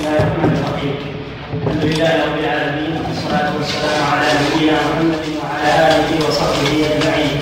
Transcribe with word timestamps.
الله 0.00 0.16
الرحمن 0.16 0.64
الرحيم 0.64 0.96
الحمد 1.56 1.84
لله 1.84 2.12
رب 2.24 2.38
العالمين 2.44 2.92
والصلاة 3.08 3.48
والسلام 3.58 4.00
على 4.12 4.28
نبينا 4.40 4.72
محمد 4.72 5.24
وعلى 5.40 5.70
آله 5.88 6.10
وصحبه 6.28 6.72
أجمعين 6.88 7.32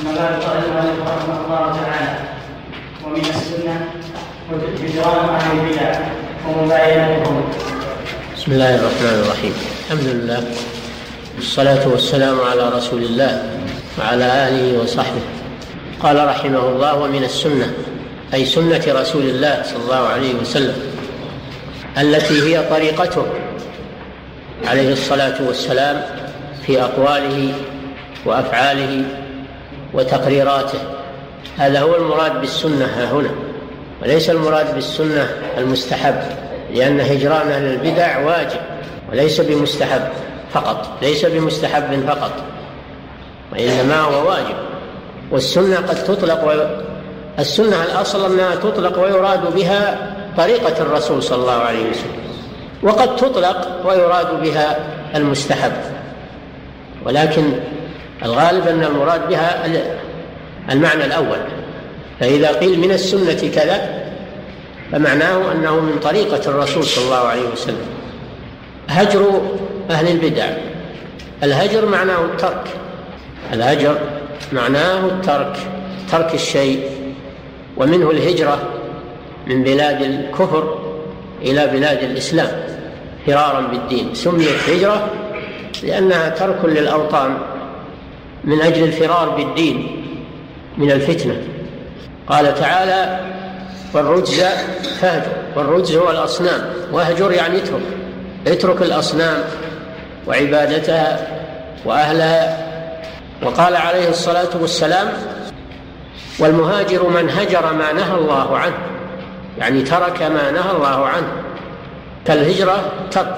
أما 0.00 0.12
بعد 0.18 0.34
قال 0.42 0.56
المؤلف 0.64 0.98
رحمه 1.10 1.36
الله 1.44 1.64
تعالى 1.80 2.12
ومن 3.04 3.20
السنة 3.20 3.74
هجران 4.84 5.28
أهل 5.34 5.58
البدع 5.58 5.90
ومباينتهم 6.48 7.44
بسم 8.36 8.52
الله 8.52 8.74
الرحمن 8.74 9.14
الرحيم 9.24 9.54
الحمد 9.84 10.06
لله 10.06 10.44
والصلاة 11.36 11.88
والسلام 11.88 12.40
على 12.40 12.68
رسول 12.68 13.02
الله 13.02 13.32
وعلى 13.98 14.48
آله 14.48 14.82
وصحبه 14.82 15.24
قال 16.02 16.26
رحمه 16.28 16.68
الله 16.68 16.94
ومن 16.94 17.24
السنة 17.24 17.72
أي 18.34 18.44
سنة 18.44 18.84
رسول 18.88 19.22
الله 19.22 19.62
صلى 19.66 19.82
الله 19.82 20.08
عليه 20.08 20.34
وسلم 20.34 20.93
التي 21.98 22.42
هي 22.42 22.62
طريقته 22.70 23.26
عليه 24.66 24.92
الصلاة 24.92 25.46
والسلام 25.46 26.02
في 26.66 26.82
أقواله 26.82 27.52
وأفعاله 28.26 29.04
وتقريراته. 29.94 30.78
هذا 31.58 31.80
هو 31.80 31.96
المراد 31.96 32.40
بالسنة 32.40 32.84
ها 32.84 33.12
هنا 33.12 33.30
وليس 34.02 34.30
المراد 34.30 34.74
بالسنة 34.74 35.28
المستحب 35.58 36.14
لأن 36.74 37.00
هجران 37.00 37.50
أهل 37.50 37.62
البدع 37.62 38.18
واجب 38.18 38.60
وليس 39.12 39.40
بمستحب 39.40 40.08
فقط 40.52 40.88
ليس 41.02 41.24
بمستحب 41.24 42.04
فقط 42.06 42.32
وإنما 43.52 44.00
هو 44.00 44.28
واجب. 44.28 44.54
والسنة 45.30 45.76
قد 45.76 46.04
تطلق 46.04 46.44
و... 46.44 46.50
السنة 47.38 47.82
الأصل 47.82 48.32
أنها 48.32 48.54
تطلق 48.54 48.98
ويراد 48.98 49.54
بها 49.54 50.13
طريقة 50.36 50.82
الرسول 50.82 51.22
صلى 51.22 51.38
الله 51.38 51.52
عليه 51.52 51.90
وسلم. 51.90 52.24
وقد 52.82 53.16
تطلق 53.16 53.86
ويراد 53.86 54.42
بها 54.42 54.78
المستحب. 55.14 55.72
ولكن 57.04 57.52
الغالب 58.22 58.68
أن 58.68 58.84
المراد 58.84 59.28
بها 59.28 59.66
المعنى 60.70 61.04
الأول. 61.04 61.38
فإذا 62.20 62.52
قيل 62.52 62.78
من 62.80 62.90
السنة 62.90 63.50
كذا 63.54 64.04
فمعناه 64.92 65.52
أنه 65.52 65.80
من 65.80 65.98
طريقة 66.02 66.50
الرسول 66.50 66.84
صلى 66.84 67.04
الله 67.04 67.16
عليه 67.16 67.48
وسلم. 67.52 67.86
هجر 68.88 69.42
أهل 69.90 70.08
البدع. 70.08 70.46
الهجر 71.42 71.86
معناه 71.86 72.24
الترك. 72.24 72.64
الهجر 73.52 73.98
معناه 74.52 75.06
الترك 75.06 75.56
ترك 76.12 76.34
الشيء. 76.34 76.90
ومنه 77.76 78.10
الهجرة. 78.10 78.58
من 79.46 79.62
بلاد 79.62 80.02
الكفر 80.02 80.78
إلى 81.42 81.66
بلاد 81.66 82.02
الإسلام 82.02 82.50
فرارا 83.26 83.60
بالدين. 83.60 84.14
سميت 84.14 84.68
هجرة 84.68 85.10
لأنها 85.82 86.28
ترك 86.28 86.64
للأوطان 86.64 87.36
من 88.44 88.60
أجل 88.60 88.84
الفرار 88.84 89.28
بالدين 89.28 90.04
من 90.78 90.90
الفتنة. 90.90 91.36
قال 92.28 92.54
تعالى 92.54 93.20
والرجز 93.94 94.44
فاهجر 95.00 95.32
والرجز 95.56 95.96
هو 95.96 96.10
الأصنام. 96.10 96.60
واهجر 96.92 97.32
يعني 97.32 97.58
اترك 97.58 97.82
اترك 98.46 98.82
الأصنام 98.82 99.44
وعبادتها 100.26 101.28
وأهلها. 101.84 102.64
وقال 103.42 103.76
عليه 103.76 104.08
الصلاة 104.08 104.48
والسلام 104.60 105.08
والمهاجر 106.38 107.08
من 107.08 107.30
هجر 107.30 107.72
ما 107.72 107.92
نهى 107.92 108.14
الله 108.14 108.58
عنه 108.58 108.93
يعني 109.58 109.82
ترك 109.82 110.22
ما 110.22 110.50
نهى 110.50 110.70
الله 110.76 111.06
عنه. 111.06 111.32
كالهجرة 112.26 112.92
ترك. 113.10 113.36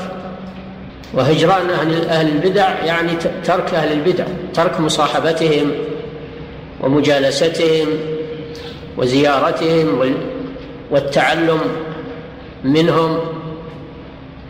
وهجران 1.15 1.71
أهل, 1.71 2.09
أهل 2.09 2.29
البدع 2.29 2.85
يعني 2.85 3.13
ترك 3.45 3.75
أهل 3.75 3.93
البدع. 3.93 4.25
ترك 4.55 4.81
مصاحبتهم 4.81 5.71
ومجالستهم 6.81 7.89
وزيارتهم 8.97 10.15
والتعلم 10.91 11.61
منهم 12.65 13.19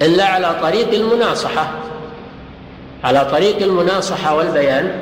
إلا 0.03 0.25
على 0.25 0.57
طريق 0.63 0.93
المناصحة. 0.93 1.69
على 3.05 3.25
طريق 3.31 3.63
المناصحة 3.63 4.35
والبيان. 4.37 4.93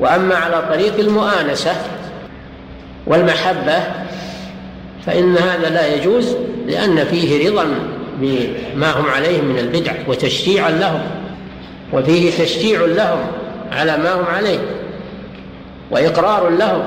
وأما 0.00 0.34
على 0.34 0.62
طريق 0.70 0.98
المؤانسة 0.98 1.72
والمحبة 3.06 3.78
فإن 5.08 5.36
هذا 5.36 5.70
لا 5.70 5.94
يجوز 5.94 6.36
لأن 6.66 7.04
فيه 7.04 7.50
رضا 7.50 7.66
بما 8.20 8.90
هم 8.90 9.06
عليه 9.06 9.40
من 9.40 9.58
البدع 9.58 9.92
وتشجيعا 10.08 10.70
لهم 10.70 11.00
وفيه 11.92 12.44
تشجيع 12.44 12.80
لهم 12.80 13.20
على 13.72 13.96
ما 13.96 14.12
هم 14.12 14.24
عليه 14.24 14.58
وإقرار 15.90 16.48
لهم 16.48 16.82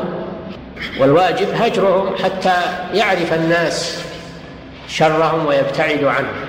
والواجب 0.99 1.47
هجرهم 1.53 2.15
حتى 2.23 2.53
يعرف 2.93 3.33
الناس 3.33 4.01
شرهم 4.87 5.45
ويبتعدوا 5.45 6.09
عنهم. 6.09 6.45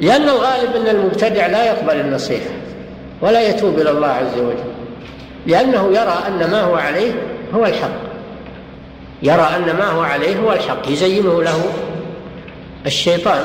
لأن 0.00 0.22
الغالب 0.22 0.76
أن 0.76 0.96
المبتدع 0.96 1.46
لا 1.46 1.64
يقبل 1.64 2.00
النصيحة 2.00 2.50
ولا 3.20 3.48
يتوب 3.48 3.78
إلى 3.78 3.90
الله 3.90 4.08
عز 4.08 4.38
وجل 4.38 4.72
لأنه 5.46 5.88
يرى 5.90 6.18
أن 6.28 6.50
ما 6.50 6.60
هو 6.60 6.74
عليه 6.74 7.12
هو 7.54 7.66
الحق. 7.66 8.11
يرى 9.22 9.48
أن 9.56 9.76
ما 9.76 9.84
هو 9.84 10.02
عليه 10.02 10.36
هو 10.36 10.52
الحق 10.52 10.88
يزينه 10.88 11.42
له 11.42 11.72
الشيطان. 12.86 13.44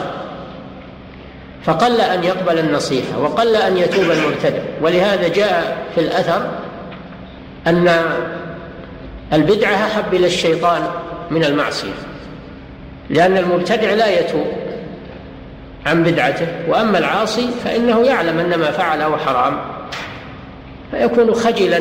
فقل 1.66 2.02
أن 2.02 2.24
يقبل 2.24 2.60
النصيحة 2.60 3.20
وقل 3.20 3.56
أن 3.56 3.78
يتوب 3.78 4.12
المبتدع 4.12 4.62
ولهذا 4.82 5.28
جاء 5.28 5.78
في 5.96 6.02
الأثر 6.02 6.50
أن 7.68 8.02
البدعة 9.34 9.74
أحب 9.74 10.14
إلى 10.14 10.28
الشيطان 10.28 10.82
من 11.32 11.44
المعصية 11.44 11.94
لأن 13.10 13.38
المبتدع 13.38 13.94
لا 13.94 14.20
يتوب 14.20 14.48
عن 15.86 16.04
بدعته. 16.04 16.48
وأما 16.68 16.98
العاصي 16.98 17.50
فإنه 17.64 18.02
يعلم 18.04 18.40
أن 18.40 18.60
ما 18.60 18.72
فعله 18.72 19.18
حرام 19.18 19.60
فيكون 20.92 21.34
خجلا 21.34 21.80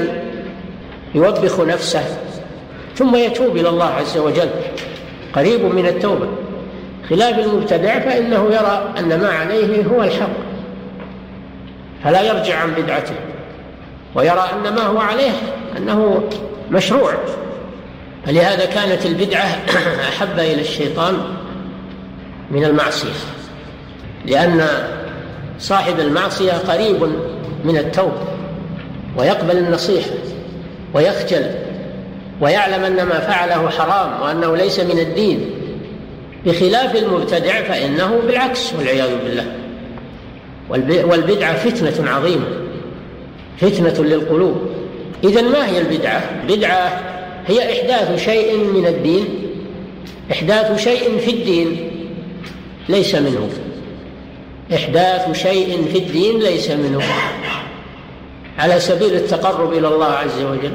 يوبخ 1.15 1.61
نفسه 1.61 2.05
ثم 2.97 3.17
يتوب 3.17 3.57
إلى 3.57 3.69
الله 3.69 3.85
عز 3.85 4.19
وجل. 4.19 4.49
قريب 5.33 5.65
من 5.65 5.87
التوبة. 5.87 6.29
خلاف 7.11 7.39
المبتدع 7.39 8.01
فإنه 8.01 8.47
يرى 8.47 8.95
أن 8.99 9.21
ما 9.21 9.29
عليه 9.29 9.87
هو 9.87 10.03
الحق. 10.03 10.31
فلا 12.05 12.23
يرجع 12.23 12.59
عن 12.59 12.71
بدعته. 12.71 13.15
ويرى 14.15 14.45
أن 14.53 14.75
ما 14.75 14.83
هو 14.83 14.99
عليه 14.99 15.33
أنه 15.77 16.23
مشروع. 16.71 17.13
فلهذا 18.27 18.65
كانت 18.65 19.07
البدعة 19.07 19.47
أحب 20.09 20.39
إلى 20.39 20.61
الشيطان 20.61 21.19
من 22.51 22.65
المعصية. 22.65 23.09
لأن 24.27 24.69
صاحب 25.59 26.01
المعصية 26.01 26.53
قريب 26.53 27.03
من 27.65 27.77
التوبة. 27.77 28.25
ويقبل 29.19 29.57
النصيحة. 29.57 30.11
ويخجل 30.95 31.67
ويعلم 32.41 32.85
أن 32.85 32.97
ما 32.97 33.21
فعله 33.21 33.69
حرام 33.69 34.23
وأنه 34.23 34.57
ليس 34.57 34.81
من 34.81 34.99
الدين. 34.99 35.51
بخلاف 36.47 36.97
المبتدع 36.97 37.63
فإنه 37.63 38.21
بالعكس 38.27 38.75
والعياذ 38.75 39.11
بالله. 39.25 39.53
والبدعة 41.07 41.57
فتنة 41.57 42.11
عظيمة. 42.11 42.47
فتنة 43.59 44.05
للقلوب. 44.05 44.57
إذا 45.25 45.43
ما 45.43 45.69
هي 45.69 45.79
البدعة؟ 45.79 46.23
بدعة 46.49 47.01
هي 47.47 47.73
إحداث 47.73 48.25
شيء 48.25 48.57
من 48.57 48.87
الدين. 48.87 49.25
إحداث 50.33 50.83
شيء 50.85 51.19
في 51.19 51.31
الدين 51.31 51.91
ليس 52.89 53.15
منه. 53.15 53.49
إحداث 54.75 55.33
شيء 55.33 55.89
في 55.93 55.99
الدين 55.99 56.39
ليس 56.39 56.71
منه. 56.71 57.03
على 58.59 58.81
سبيل 58.81 59.15
التقرب 59.15 59.73
إلى 59.73 59.89
الله 59.89 60.07
عز 60.07 60.43
وجل. 60.43 60.73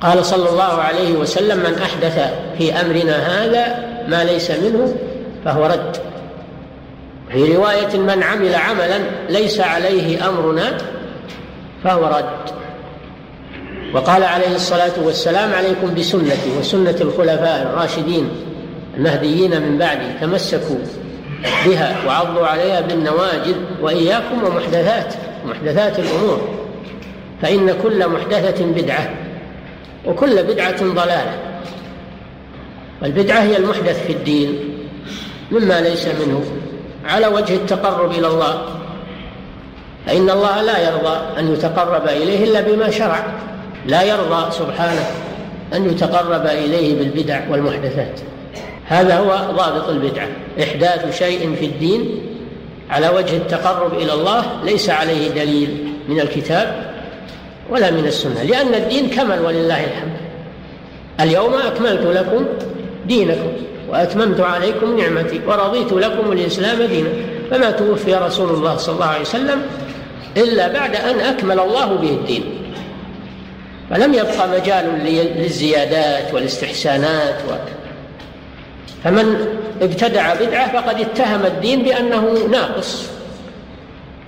قال 0.00 0.24
صلى 0.24 0.48
الله 0.48 0.62
عليه 0.62 1.12
وسلم 1.12 1.58
من 1.58 1.78
أحدث 1.82 2.34
في 2.58 2.72
أمرنا 2.72 3.16
هذا 3.16 3.84
ما 4.08 4.24
ليس 4.24 4.50
منه 4.50 4.94
فهو 5.44 5.66
رد. 5.66 5.96
في 7.32 7.56
رواية 7.56 7.96
من 7.96 8.22
عمل 8.22 8.54
عملا 8.54 8.98
ليس 9.30 9.60
عليه 9.60 10.28
أمرنا 10.28 10.78
فهو 11.84 12.06
رد. 12.06 12.56
وقال 13.94 14.22
عليه 14.22 14.54
الصلاة 14.54 14.92
والسلام 15.02 15.52
عليكم 15.52 15.94
بسنتي 15.94 16.58
وسنة 16.58 16.96
الخلفاء 17.00 17.62
الراشدين 17.62 18.28
المهديين 18.96 19.62
من 19.62 19.78
بعدي 19.78 20.06
تمسكوا 20.20 20.78
بها 21.66 21.96
وعضوا 22.06 22.46
عليها 22.46 22.80
بالنواجذ 22.80 23.54
وإياكم 23.82 24.44
ومحدثات 24.44 25.14
محدثات 25.46 25.98
الأمور. 25.98 26.48
فإن 27.42 27.74
كل 27.82 28.08
محدثة 28.08 28.64
بدعة. 28.64 29.10
وكل 30.06 30.42
بدعة 30.42 30.84
ضلالة. 30.84 31.38
والبدعة 33.02 33.42
هي 33.42 33.56
المحدث 33.56 34.06
في 34.06 34.12
الدين 34.12 34.58
مما 35.50 35.80
ليس 35.80 36.06
منه. 36.06 36.44
على 37.04 37.26
وجه 37.26 37.54
التقرب 37.54 38.10
إلى 38.10 38.26
الله 38.26 38.62
فإن 40.06 40.30
الله 40.30 40.62
لا 40.62 40.88
يرضى 40.88 41.38
أن 41.38 41.52
يتقرب 41.52 42.08
إليه 42.08 42.44
إلا 42.44 42.60
بما 42.60 42.90
شرع. 42.90 43.26
لا 43.86 44.02
يرضى 44.02 44.50
سبحانه 44.50 45.10
أن 45.74 45.90
يتقرب 45.90 46.46
إليه 46.46 46.98
بالبدع 46.98 47.40
والمحدثات. 47.50 48.20
هذا 48.86 49.18
هو 49.18 49.54
ضابط 49.56 49.88
البدعة. 49.88 50.28
إحداث 50.62 51.18
شيء 51.18 51.54
في 51.58 51.64
الدين 51.64 52.20
على 52.90 53.08
وجه 53.08 53.36
التقرب 53.36 53.94
إلى 53.94 54.12
الله 54.12 54.44
ليس 54.64 54.90
عليه 54.90 55.28
دليل 55.28 55.92
من 56.08 56.20
الكتاب 56.20 56.95
ولا 57.70 57.90
من 57.90 58.06
السنة 58.06 58.42
لأن 58.42 58.74
الدين 58.74 59.10
كمل 59.10 59.40
ولله 59.40 59.84
الحمد. 59.84 60.16
اليوم 61.20 61.54
أكملت 61.54 62.06
لكم 62.06 62.46
دينكم 63.06 63.52
وأتممت 63.88 64.40
عليكم 64.40 65.00
نعمتي 65.00 65.40
ورضيت 65.46 65.92
لكم 65.92 66.32
الإسلام 66.32 66.82
دينا. 66.82 67.08
فما 67.50 67.70
توفي 67.70 68.14
رسول 68.14 68.50
الله 68.50 68.76
صلى 68.76 68.94
الله 68.94 69.06
عليه 69.06 69.20
وسلم 69.20 69.62
إلا 70.36 70.68
بعد 70.68 70.96
أن 70.96 71.20
أكمل 71.20 71.60
الله 71.60 71.86
به 71.86 72.10
الدين. 72.10 72.44
فلم 73.90 74.14
يبقى 74.14 74.48
مجال 74.48 74.84
للزيادات 75.36 76.34
والاستحسانات 76.34 77.34
و... 77.34 77.52
فمن 79.04 79.46
ابتدع 79.82 80.34
بدعة 80.34 80.82
فقد 80.82 81.00
اتهم 81.00 81.46
الدين 81.46 81.82
بأنه 81.82 82.38
ناقص. 82.50 83.06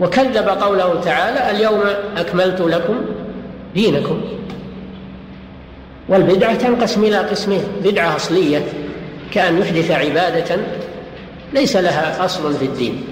وكذب 0.00 0.49
قوله 0.49 1.00
تعالى 1.05 1.50
اليوم 1.50 1.81
أكملت 2.17 2.61
لكم 2.61 3.05
دينكم. 3.75 4.20
والبدعة 6.09 6.55
تنقسم 6.55 7.05
إلى 7.05 7.19
قسمين 7.19 7.62
بدعة 7.85 8.17
أصلية 8.17 8.65
كأن 9.32 9.59
يحدث 9.59 9.91
عبادة 9.91 10.56
ليس 11.53 11.76
لها 11.76 12.25
أصل 12.25 12.55
في 12.55 12.65
الدين. 12.65 13.05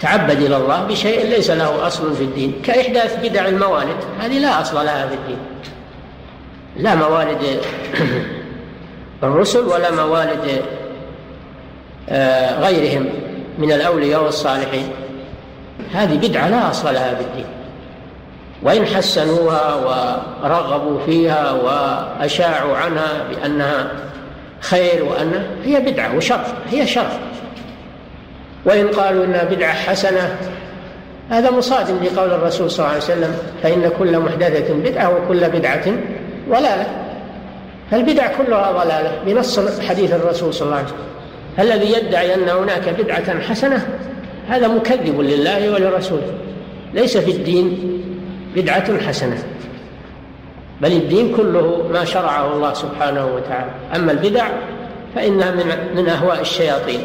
تعبد 0.00 0.42
إلى 0.42 0.56
الله 0.56 0.84
بشيء 0.84 1.26
ليس 1.26 1.50
له 1.50 1.86
أصل 1.86 2.14
في 2.16 2.24
الدين. 2.24 2.52
كإحداث 2.64 3.26
بدع 3.26 3.48
الموالد 3.48 3.96
هذه 4.20 4.38
لا 4.38 4.60
أصل 4.60 4.76
لها 4.76 5.06
في 5.06 5.14
الدين. 5.14 5.38
لا 6.76 6.94
موالد 6.94 7.60
الرسل 9.22 9.60
ولا 9.60 9.90
موالد 9.90 10.62
آه، 12.08 12.60
غيرهم 12.60 13.08
من 13.58 13.72
الأولياء 13.72 14.24
والصالحين. 14.24 14.88
هذه 15.92 16.14
بدعة 16.16 16.48
لا 16.48 16.70
أصل 16.70 16.94
لها 16.94 17.14
في 17.14 17.20
الدين. 17.20 17.59
وإن 18.62 18.86
حسنوها 18.86 19.74
ورغبوا 19.74 21.00
فيها 21.06 21.52
وأشاعوا 21.52 22.76
عنها 22.76 23.24
بأنها 23.30 23.90
خير 24.60 25.04
وأن 25.04 25.46
هي 25.64 25.80
بدعة 25.80 26.16
وشر 26.16 26.44
هي 26.70 26.86
شر 26.86 27.10
وإن 28.64 28.88
قالوا 28.88 29.24
إنها 29.24 29.44
بدعة 29.44 29.72
حسنة 29.72 30.36
هذا 31.30 31.50
مصادم 31.50 31.94
لقول 32.04 32.32
الرسول 32.32 32.70
صلى 32.70 32.78
الله 32.78 32.94
عليه 32.94 33.04
وسلم 33.04 33.36
فإن 33.62 33.90
كل 33.98 34.18
محدثة 34.18 34.74
بدعة 34.74 35.16
وكل 35.16 35.48
بدعة 35.48 35.84
ضلالة. 36.48 36.86
فالبدع 37.90 38.26
كلها 38.26 38.72
ضلالة 38.72 39.12
بنص 39.26 39.60
حديث 39.88 40.12
الرسول 40.12 40.54
صلى 40.54 40.66
الله 40.66 40.76
عليه 40.76 40.86
وسلم. 40.86 40.98
الذي 41.58 41.92
يدعي 41.92 42.34
أن 42.34 42.48
هناك 42.48 42.88
بدعة 42.98 43.40
حسنة 43.40 43.86
هذا 44.48 44.68
مكذب 44.68 45.20
لله 45.20 45.70
ولرسوله. 45.70 46.32
ليس 46.94 47.16
في 47.16 47.30
الدين. 47.30 47.99
بدعة 48.56 48.98
حسنة. 48.98 49.42
بل 50.80 50.92
الدين 50.92 51.36
كله 51.36 51.88
ما 51.92 52.04
شرعه 52.04 52.52
الله 52.52 52.74
سبحانه 52.74 53.26
وتعالى. 53.26 53.70
أما 53.96 54.12
البدع 54.12 54.48
فإنها 55.14 55.50
من 55.50 55.96
من 55.96 56.08
أهواء 56.08 56.40
الشياطين. 56.40 57.00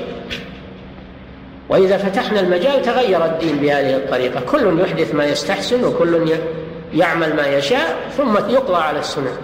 وإذا 1.69 1.97
فتحنا 1.97 2.39
المجال 2.39 2.81
تغير 2.81 3.25
الدين 3.25 3.55
بهذه 3.57 3.95
الطريقة. 3.95 4.41
كل 4.51 4.79
يحدث 4.79 5.15
ما 5.15 5.25
يستحسن 5.25 5.83
وكل 5.83 6.29
يعمل 6.93 7.35
ما 7.35 7.47
يشاء 7.47 7.97
ثم 8.17 8.37
يقضى 8.37 8.77
على 8.77 8.99
السنن. 8.99 9.35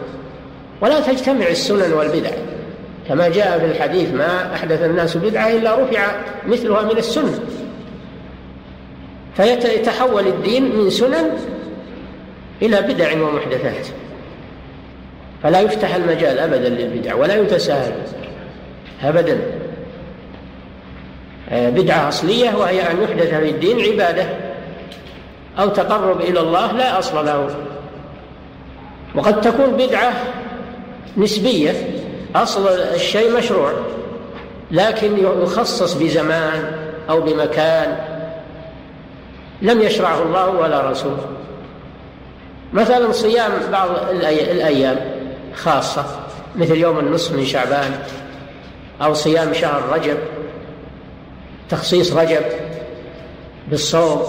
ولا 0.82 1.00
تجتمع 1.00 1.48
السنن 1.48 1.94
والبدع. 1.94 2.32
كما 3.08 3.30
جاء 3.30 3.60
في 3.60 3.66
الحديث 3.66 4.14
ما 4.14 4.56
أحدث 4.56 4.84
الناس 4.84 5.18
بدعة 5.18 5.50
إلا 5.50 5.84
رفع 5.84 6.12
مثلها 6.48 6.82
من 6.82 6.98
السنة 6.98 7.40
فيتحول 9.36 10.28
الدين 10.28 10.76
من 10.76 10.90
سنن 10.90 11.32
إلى 12.62 12.82
بدع 12.82 13.22
ومحدثات. 13.22 13.88
فلا 15.44 15.60
يفتح 15.60 15.96
المجال 15.96 16.40
أبدا 16.40 16.70
للبدع 16.70 17.16
ولا 17.16 17.36
يتساهل 17.36 17.94
أبدا. 19.04 19.42
آه، 21.50 21.70
بدعة 21.70 22.10
أصلية 22.10 22.56
وهي 22.58 22.92
أن 22.92 23.02
يحدث 23.04 23.34
في 23.34 23.50
الدين 23.50 23.80
عبادة 23.80 24.26
أو 25.60 25.70
تقرب 25.70 26.22
إلى 26.22 26.40
الله 26.40 26.72
لا 26.72 27.00
أصل 27.00 27.26
له. 27.26 27.50
وقد 29.16 29.42
تكون 29.42 29.72
بدعة 29.78 30.14
نسبية 31.18 31.74
أصل 32.36 32.68
الشيء 32.68 33.38
مشروع 33.38 33.72
لكن 34.72 35.18
يخصص 35.44 35.94
بزمان 35.94 36.72
أو 37.10 37.22
بمكان 37.22 37.98
لم 39.62 39.82
يشرعه 39.82 40.24
الله 40.24 40.50
ولا 40.50 40.92
رسوله. 40.92 41.41
مثلا 42.74 43.12
صيام 43.12 43.52
بعض 43.72 43.90
الأيام 44.10 45.00
خاصة 45.56 46.06
مثل 46.56 46.78
يوم 46.78 47.00
النصف 47.00 47.32
من 47.32 47.46
شعبان 47.46 48.00
أو 49.02 49.14
صيام 49.14 49.54
شهر 49.54 49.84
رجب 49.94 50.18
تخصيص 51.70 52.14
رجب 52.14 52.44
بالصوم 53.68 54.22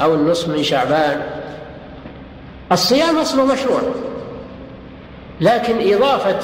أو 0.00 0.14
النصف 0.14 0.48
من 0.48 0.62
شعبان. 0.62 1.22
الصيام 2.72 3.18
أصله 3.18 3.44
مشروع 3.44 3.80
لكن 5.40 5.94
إضافة 5.94 6.38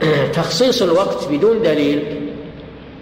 تخصيص 0.34 0.82
الوقت 0.82 1.28
بدون 1.30 1.62
دليل 1.62 2.30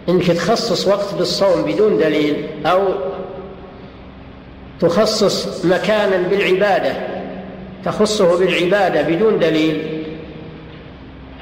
انك 0.09 0.27
تخصص 0.27 0.87
وقت 0.87 1.15
بالصوم 1.15 1.63
بدون 1.63 1.99
دليل 1.99 2.47
أو 2.67 2.95
تخصص 4.81 5.65
مكانا 5.65 6.29
بالعبادة 6.29 7.08
تخصه 7.85 8.39
بالعبادة 8.39 9.03
بدون 9.03 9.39
دليل. 9.39 10.05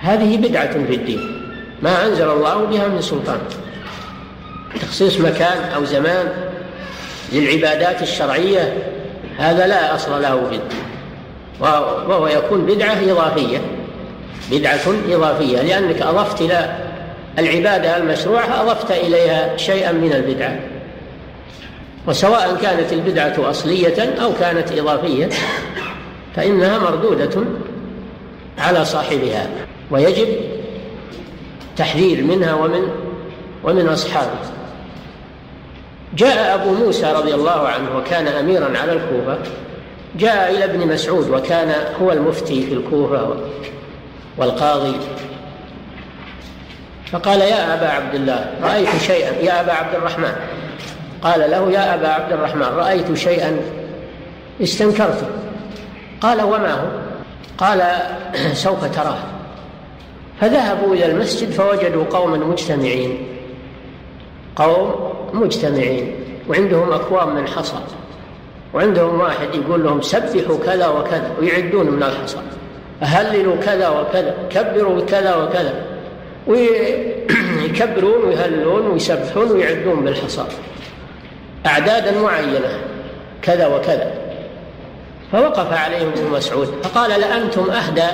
هذه 0.00 0.36
بدعة 0.36 0.72
في 0.72 0.94
الدين. 0.94 1.42
ما 1.82 2.06
أنزل 2.06 2.30
الله 2.30 2.64
بها 2.64 2.88
من 2.88 3.00
سلطان. 3.00 3.38
تخصيص 4.82 5.20
مكان 5.20 5.72
أو 5.74 5.84
زمان 5.84 6.32
للعبادات 7.32 8.02
الشرعية 8.02 8.76
هذا 9.38 9.66
لا 9.66 9.94
أصل 9.94 10.22
له 10.22 10.48
في 10.50 10.54
الدين. 10.54 10.86
وهو 11.60 12.26
يكون 12.26 12.66
بدعة 12.66 12.96
إضافية. 13.10 13.58
بدعة 14.50 14.80
إضافية. 15.08 15.62
لأنك 15.62 16.02
أضفت 16.02 16.40
إلى 16.40 16.76
العبادة 17.38 17.96
المشروعة 17.96 18.62
أضفت 18.62 18.90
إليها 18.90 19.56
شيئا 19.56 19.92
من 19.92 20.12
البدعة. 20.12 20.58
وسواء 22.06 22.56
كانت 22.62 22.92
البدعة 22.92 23.50
أصلية 23.50 24.14
أو 24.22 24.32
كانت 24.40 24.72
إضافية 24.72 25.28
فإنها 26.36 26.78
مردودة 26.78 27.42
على 28.58 28.84
صاحبها 28.84 29.48
ويجب 29.90 30.28
تحذير 31.76 32.24
منها 32.24 32.54
ومن 32.54 32.88
ومن 33.64 33.88
أصحابه 33.88 34.38
جاء 36.16 36.54
أبو 36.54 36.74
موسى 36.74 37.12
رضي 37.12 37.34
الله 37.34 37.68
عنه 37.68 37.96
وكان 37.98 38.26
أميرا 38.26 38.78
على 38.78 38.92
الكوفة 38.92 39.38
جاء 40.18 40.50
إلى 40.50 40.64
ابن 40.64 40.86
مسعود 40.86 41.30
وكان 41.30 41.74
هو 42.02 42.12
المفتي 42.12 42.66
في 42.66 42.74
الكوفة 42.74 43.36
والقاضي. 44.36 44.96
فقال 47.12 47.40
يا 47.40 47.74
أبا 47.74 47.86
عبد 47.86 48.14
الله 48.14 48.50
رأيت 48.62 48.88
شيئا. 49.06 49.32
يا 49.42 49.60
أبا 49.60 49.72
عبد 49.72 49.94
الرحمن. 49.94 50.32
قال 51.22 51.50
له 51.50 51.70
يا 51.70 51.94
أبا 51.94 52.08
عبد 52.08 52.32
الرحمن 52.32 52.62
رأيت 52.62 53.14
شيئا 53.14 53.60
استنكرته. 54.62 55.26
قال 56.20 56.42
وما 56.42 56.72
هو؟ 56.72 56.86
قال 57.58 57.82
سوف 58.64 58.84
تراه. 58.84 59.18
فذهبوا 60.40 60.94
إلى 60.94 61.06
المسجد 61.06 61.50
فوجدوا 61.50 62.04
قوما 62.10 62.36
مجتمعين. 62.36 63.18
قوم 64.56 64.94
مجتمعين. 65.32 66.12
وعندهم 66.48 66.92
أكوام 66.92 67.34
من 67.34 67.48
حصى 67.48 67.76
وعندهم 68.74 69.20
واحد 69.20 69.54
يقول 69.54 69.84
لهم 69.84 70.02
سبحوا 70.02 70.58
كذا 70.66 70.88
وكذا 70.88 71.30
ويعدون 71.40 71.90
من 71.90 72.02
الحصى 72.02 72.38
هللوا 73.00 73.56
كذا 73.56 73.88
وكذا 73.88 74.34
كبروا 74.50 75.00
كذا 75.00 75.36
وكذا. 75.36 75.74
ويكبرون 76.46 78.24
ويهللون 78.24 78.86
ويسبحون 78.86 79.50
ويعدون 79.50 80.04
بالحصى 80.04 80.44
أعدادا 81.66 82.20
معينة 82.20 82.78
كذا 83.42 83.66
وكذا. 83.66 84.25
فوقف 85.32 85.72
عليهم 85.72 86.08
ابن 86.08 86.30
مسعود 86.30 86.74
فقال 86.82 87.20
لأنتم 87.20 87.70
أهدى 87.70 88.08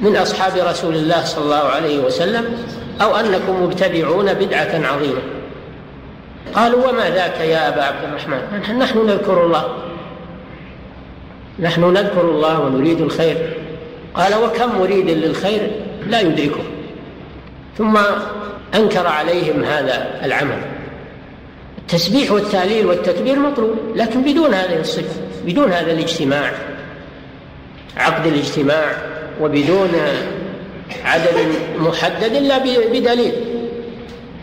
من 0.00 0.16
أصحاب 0.16 0.52
رسول 0.56 0.94
الله 0.94 1.24
صلى 1.24 1.44
الله 1.44 1.56
عليه 1.56 1.98
وسلم 1.98 2.66
أو 3.02 3.16
أنكم 3.16 3.62
مبتدعون 3.62 4.34
بدعة 4.34 4.86
عظيمة. 4.86 5.20
قالوا 6.54 6.88
وما 6.88 7.10
ذاك 7.10 7.40
يا 7.40 7.68
أبا 7.68 7.82
عبد 7.82 8.04
الرحمن؟ 8.04 8.78
نحن 8.78 9.06
نذكر 9.06 9.44
الله. 9.44 9.64
نحن 11.58 11.92
نذكر 11.92 12.20
الله 12.20 12.60
ونريد 12.60 13.00
الخير. 13.00 13.56
قال 14.14 14.34
وكم 14.34 14.78
مريد 14.78 15.10
للخير؟ 15.10 15.70
لا 16.06 16.20
يدركه. 16.20 16.62
ثم 17.78 17.98
أنكر 18.74 19.06
عليهم 19.06 19.64
هذا 19.64 20.20
العمل. 20.24 20.58
التسبيح 21.78 22.32
والتهليل 22.32 22.86
والتكبير 22.86 23.38
مطلوب 23.38 23.76
لكن 23.94 24.22
بدون 24.22 24.54
هذه 24.54 24.80
الصفة. 24.80 25.29
بدون 25.44 25.72
هذا 25.72 25.92
الاجتماع 25.92 26.52
عقد 27.96 28.26
الاجتماع 28.26 28.92
وبدون 29.40 29.90
عدد 31.04 31.36
محدد 31.78 32.32
إلا 32.36 32.58
بدليل. 32.92 33.32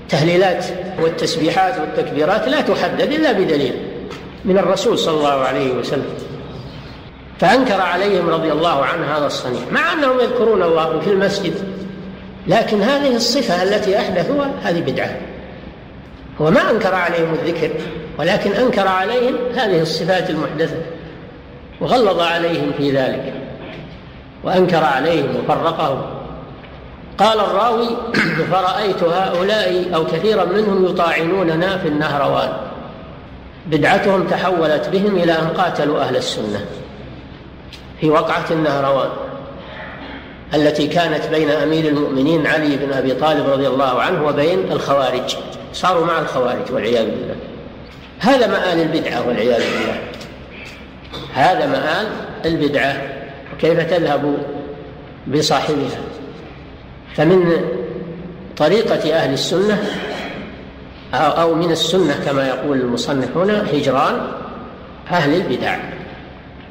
التهليلات 0.01 0.65
والتسبيحات 1.01 1.79
والتكبيرات 1.79 2.47
لا 2.47 2.61
تحدد 2.61 3.11
إلا 3.11 3.31
بدليل 3.31 3.73
من 4.45 4.57
الرسول 4.57 4.99
صلى 4.99 5.17
الله 5.17 5.29
عليه 5.29 5.71
وسلم. 5.71 6.13
فأنكر 7.39 7.81
عليهم 7.81 8.29
رضي 8.29 8.51
الله 8.51 8.85
عنه 8.85 9.17
هذا 9.17 9.25
الصنيع 9.25 9.61
مع 9.71 9.93
أنهم 9.93 10.19
يذكرون 10.19 10.63
الله 10.63 10.99
في 10.99 11.09
المسجد 11.09 11.53
لكن 12.47 12.81
هذه 12.81 13.15
الصفة 13.15 13.63
التي 13.63 13.97
أحدثوها 13.97 14.51
هذه 14.63 14.79
بدعة. 14.79 15.17
هو 16.41 16.51
ما 16.51 16.71
أنكر 16.71 16.95
عليهم 16.95 17.33
الذكر. 17.33 17.69
ولكن 18.19 18.51
أنكر 18.51 18.87
عليهم 18.87 19.35
هذه 19.55 19.81
الصفات 19.81 20.29
المحدثة 20.29 20.77
وغلظ 21.81 22.19
عليهم 22.19 22.71
في 22.77 22.91
ذلك 22.91 23.33
وأنكر 24.43 24.83
عليهم 24.83 25.35
وفرقهم. 25.35 26.01
قال 27.17 27.39
الراوي 27.39 27.87
فرأيت 28.51 29.03
هؤلاء 29.03 29.95
أو 29.95 30.05
كثيرا 30.05 30.45
منهم 30.45 30.85
يطاعنوننا 30.85 31.77
في 31.77 31.87
النهروان. 31.87 32.53
بدعتهم 33.65 34.27
تحولت 34.27 34.89
بهم 34.89 35.15
إلى 35.15 35.31
أن 35.31 35.47
قاتلوا 35.47 36.01
أهل 36.01 36.15
السنة 36.15 36.65
في 38.01 38.09
وقعة 38.09 38.45
النهروان 38.51 39.09
التي 40.53 40.87
كانت 40.87 41.27
بين 41.27 41.49
أمير 41.49 41.87
المؤمنين 41.87 42.47
علي 42.47 42.77
بن 42.77 42.93
أبي 42.93 43.11
طالب 43.11 43.49
رضي 43.49 43.67
الله 43.67 44.01
عنه 44.01 44.27
وبين 44.27 44.71
الخوارج. 44.71 45.35
صاروا 45.73 46.05
مع 46.05 46.19
الخوارج 46.19 46.71
والعياذ 46.71 47.05
بالله. 47.05 47.56
هذا 48.19 48.47
مآل 48.47 48.81
البدعة 48.81 49.27
والعياذ 49.27 49.59
بالله. 49.59 49.99
هذا 51.33 51.65
مآل 51.65 52.07
البدعة 52.45 53.01
وكيف 53.53 53.79
تذهب 53.79 54.37
بصاحبها؟ 55.27 55.99
فمن 57.15 57.53
طريقة 58.57 59.13
أهل 59.15 59.33
السنة 59.33 59.83
أو 61.13 61.55
من 61.55 61.71
السنة 61.71 62.19
كما 62.25 62.47
يقول 62.47 62.77
المصنف 62.77 63.37
هنا 63.37 63.65
هجران 63.73 64.21
أهل 65.11 65.33
البدع 65.33 65.77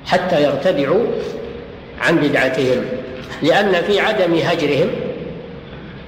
حتى 0.07 0.43
يرتدعوا 0.43 1.07
عن 2.01 2.17
بدعتهم 2.17 2.85
لأن 3.43 3.83
في 3.83 4.01
عدم 4.01 4.35
هجرهم 4.35 4.89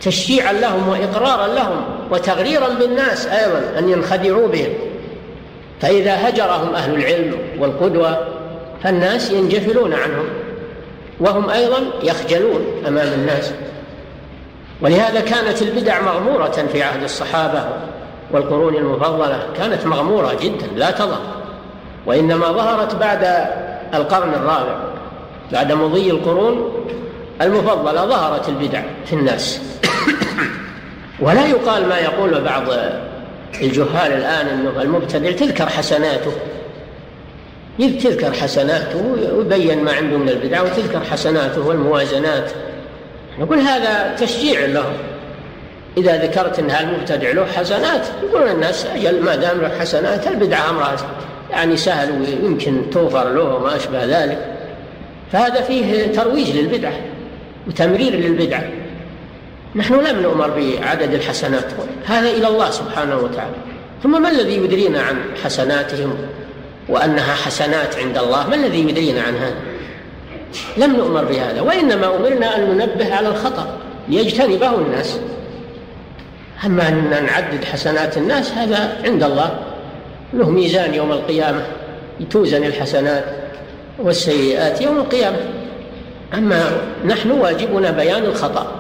تشجيعا 0.00 0.52
لهم 0.52 0.88
وإقرارا 0.88 1.47
لهم 1.54 1.85
وتغريرا 2.11 2.68
بالناس 2.68 3.26
أيضا 3.26 3.78
أن 3.78 3.88
ينخدعوا 3.88 4.49
بهم. 4.49 4.73
فإذا 5.80 6.28
هجرهم 6.28 6.75
أهل 6.75 6.94
العلم 6.94 7.35
والقدوة 7.58 8.18
فالناس 8.82 9.30
ينجفلون 9.30 9.94
عنهم 9.94 10.25
وهم 11.20 11.50
أيضا 11.50 11.78
يخجلون 12.02 12.64
أمام 12.88 13.12
الناس. 13.12 13.52
ولهذا 14.80 15.20
كانت 15.20 15.62
البدع 15.62 16.02
مغمورة 16.02 16.66
في 16.73 16.82
عهد 16.82 17.02
الصحابة 17.02 17.64
والقرون 18.30 18.76
المفضلة 18.76 19.47
كانت 19.56 19.87
مغمورة 19.87 20.35
جدا 20.42 20.66
لا 20.76 20.90
تظهر. 20.90 21.20
وإنما 22.06 22.52
ظهرت 22.52 22.94
بعد 22.94 23.47
القرن 23.94 24.35
الرابع 24.35 24.78
بعد 25.52 25.73
مضي 25.73 26.11
القرون 26.11 26.73
المفضلة 27.42 28.06
ظهرت 28.06 28.49
البدع 28.49 28.82
في 29.06 29.12
الناس. 29.12 29.61
ولا 31.20 31.47
يقال 31.47 31.88
ما 31.88 31.99
يقول 31.99 32.40
بعض 32.40 32.64
الجهال 33.62 34.12
الآن 34.12 34.47
أنه 34.47 34.83
المبتدع 34.83 35.31
تذكر 35.31 35.67
حسناته. 35.67 36.33
تذكر 37.78 38.33
حسناته 38.33 39.02
ويبين 39.33 39.85
ما 39.85 39.93
عنده 39.93 40.17
من 40.17 40.28
البدع 40.28 40.62
وتذكر 40.62 41.00
حسناته 41.00 41.67
والموازنات. 41.67 42.50
نقول 43.38 43.59
هذا 43.59 44.14
تشجيع 44.19 44.67
له. 44.67 44.93
إذا 45.97 46.25
ذكرت 46.25 46.59
أن 46.59 46.71
المبتدع 46.71 47.33
له 47.33 47.47
حسنات 47.47 48.07
يقولون 48.23 48.50
الناس 48.50 48.87
أجل 48.87 49.23
ما 49.23 49.37
دام 49.37 49.61
له 49.61 49.69
حسنات 49.81 50.26
البدعة 50.26 50.71
أمرها 50.71 50.97
يعني 51.50 51.76
سهل 51.76 52.11
ويمكن 52.21 52.90
توفر 52.90 53.33
له 53.33 53.43
وما 53.43 53.76
أشبه 53.76 54.05
ذلك. 54.05 54.38
فهذا 55.33 55.61
فيه 55.61 56.12
ترويج 56.12 56.57
للبدعة 56.57 57.00
وتمرير 57.67 58.14
للبدعة. 58.14 58.64
نحن 59.75 59.94
لم 59.94 60.22
نؤمر 60.22 60.50
بعدد 60.50 61.14
الحسنات 61.14 61.64
هذا 62.06 62.30
إلى 62.30 62.48
الله 62.48 62.70
سبحانه 62.70 63.16
وتعالى. 63.16 63.56
ثم 64.02 64.22
ما 64.22 64.30
الذي 64.30 64.56
يدرينا 64.56 65.02
عن 65.02 65.16
حسناتهم 65.44 66.14
وأنها 66.88 67.34
حسنات 67.34 67.96
عند 67.98 68.18
الله؟ 68.18 68.48
ما 68.48 68.54
الذي 68.54 68.88
يدرينا 68.88 69.22
عن 69.22 69.37
هذا 69.37 69.56
لم 70.76 70.96
نؤمر 70.96 71.25
بهذا 71.25 71.60
وإنما 71.60 72.16
أمرنا 72.16 72.56
أن 72.56 72.62
ننبه 72.62 73.14
على 73.14 73.28
الخطأ 73.28 73.78
ليجتنبه 74.08 74.75
الناس. 74.75 75.18
أما 76.64 76.88
أن 76.88 77.25
نعدد 77.26 77.64
حسنات 77.64 78.16
الناس 78.16 78.52
هذا 78.52 78.96
عند 79.04 79.22
الله. 79.22 79.58
له 80.34 80.50
ميزان 80.50 80.94
يوم 80.94 81.12
القيامة 81.12 81.62
توزن 82.30 82.64
الحسنات 82.64 83.25
والسيئات 83.98 84.80
يوم 84.80 84.98
القيامة. 84.98 85.38
أما 86.34 86.70
نحن 87.06 87.30
واجبنا 87.30 87.90
بيان 87.90 88.25
الخطأ. 88.25 88.72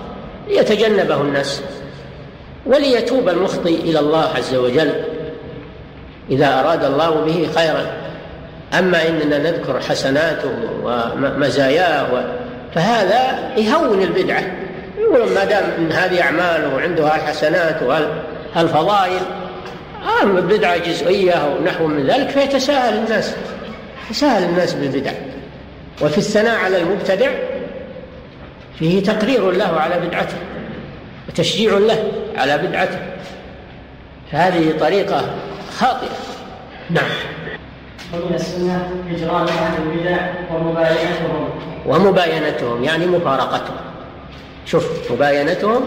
ليتجنبه 0.48 1.20
الناس 1.20 1.62
وليتوب 2.66 3.28
المخطئ 3.28 3.74
إلى 3.74 3.98
الله 3.98 4.28
عز 4.36 4.54
وجل 4.54 4.92
إذا 6.30 6.60
أراد 6.60 6.84
الله 6.84 7.10
به 7.10 7.48
خيرا. 7.54 7.86
أما 8.78 9.08
إننا 9.08 9.38
نذكر 9.38 9.80
حسناته 9.80 10.50
ومزاياه 10.82 12.24
فهذا 12.74 13.52
يهون 13.56 14.02
البدعة. 14.02 14.42
يقول 14.98 15.28
ما 15.34 15.44
دام 15.44 15.64
من 15.78 15.92
هذه 15.92 16.22
أعمال 16.22 16.74
وعنده 16.74 17.06
الحسنات 17.06 17.76
والفضائل 18.56 19.20
أما 20.22 20.40
بدعة 20.40 20.76
جزئية 20.76 21.32
أو 21.32 21.62
نحو 21.64 21.86
من 21.86 22.06
ذلك 22.06 22.28
فيتساهل 22.28 23.04
الناس 23.04 23.34
يتساهل 24.10 24.42
الناس 24.42 24.74
بالبدع. 24.74 25.12
وفي 26.02 26.18
الثناء 26.18 26.58
على 26.58 26.78
المبتدع 26.78 27.30
فيه 28.78 29.02
تقرير 29.02 29.50
له 29.50 29.80
على 29.80 30.06
بدعته 30.06 30.36
وتشجيع 31.28 31.78
له 31.78 32.12
على 32.36 32.58
بدعته. 32.58 32.98
فهذه 34.32 34.78
طريقة 34.80 35.24
خاطئة. 35.78 36.16
نعم. 36.90 37.10
ومن 38.14 38.34
السنة 38.34 38.90
إجرام 39.10 39.46
أهل 39.48 39.82
البدع 39.82 40.18
ومباينتهم. 40.54 41.48
ومباينتهم 41.86 42.84
يعني 42.84 43.06
مفارقتهم. 43.06 43.76
شوف 44.66 45.12
مباينتهم 45.12 45.84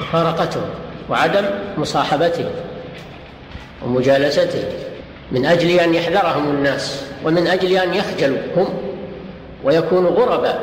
مفارقتهم 0.00 0.68
وعدم 1.10 1.44
مصاحبتهم 1.78 2.50
ومجالستهم 3.82 4.64
من 5.32 5.46
أجل 5.46 5.70
أن 5.70 5.94
يحذرهم 5.94 6.50
الناس 6.50 7.04
ومن 7.24 7.46
أجل 7.46 7.76
أن 7.76 7.94
يخجلوا 7.94 8.38
هم 8.56 8.68
ويكونوا 9.64 10.10
غرباء 10.10 10.62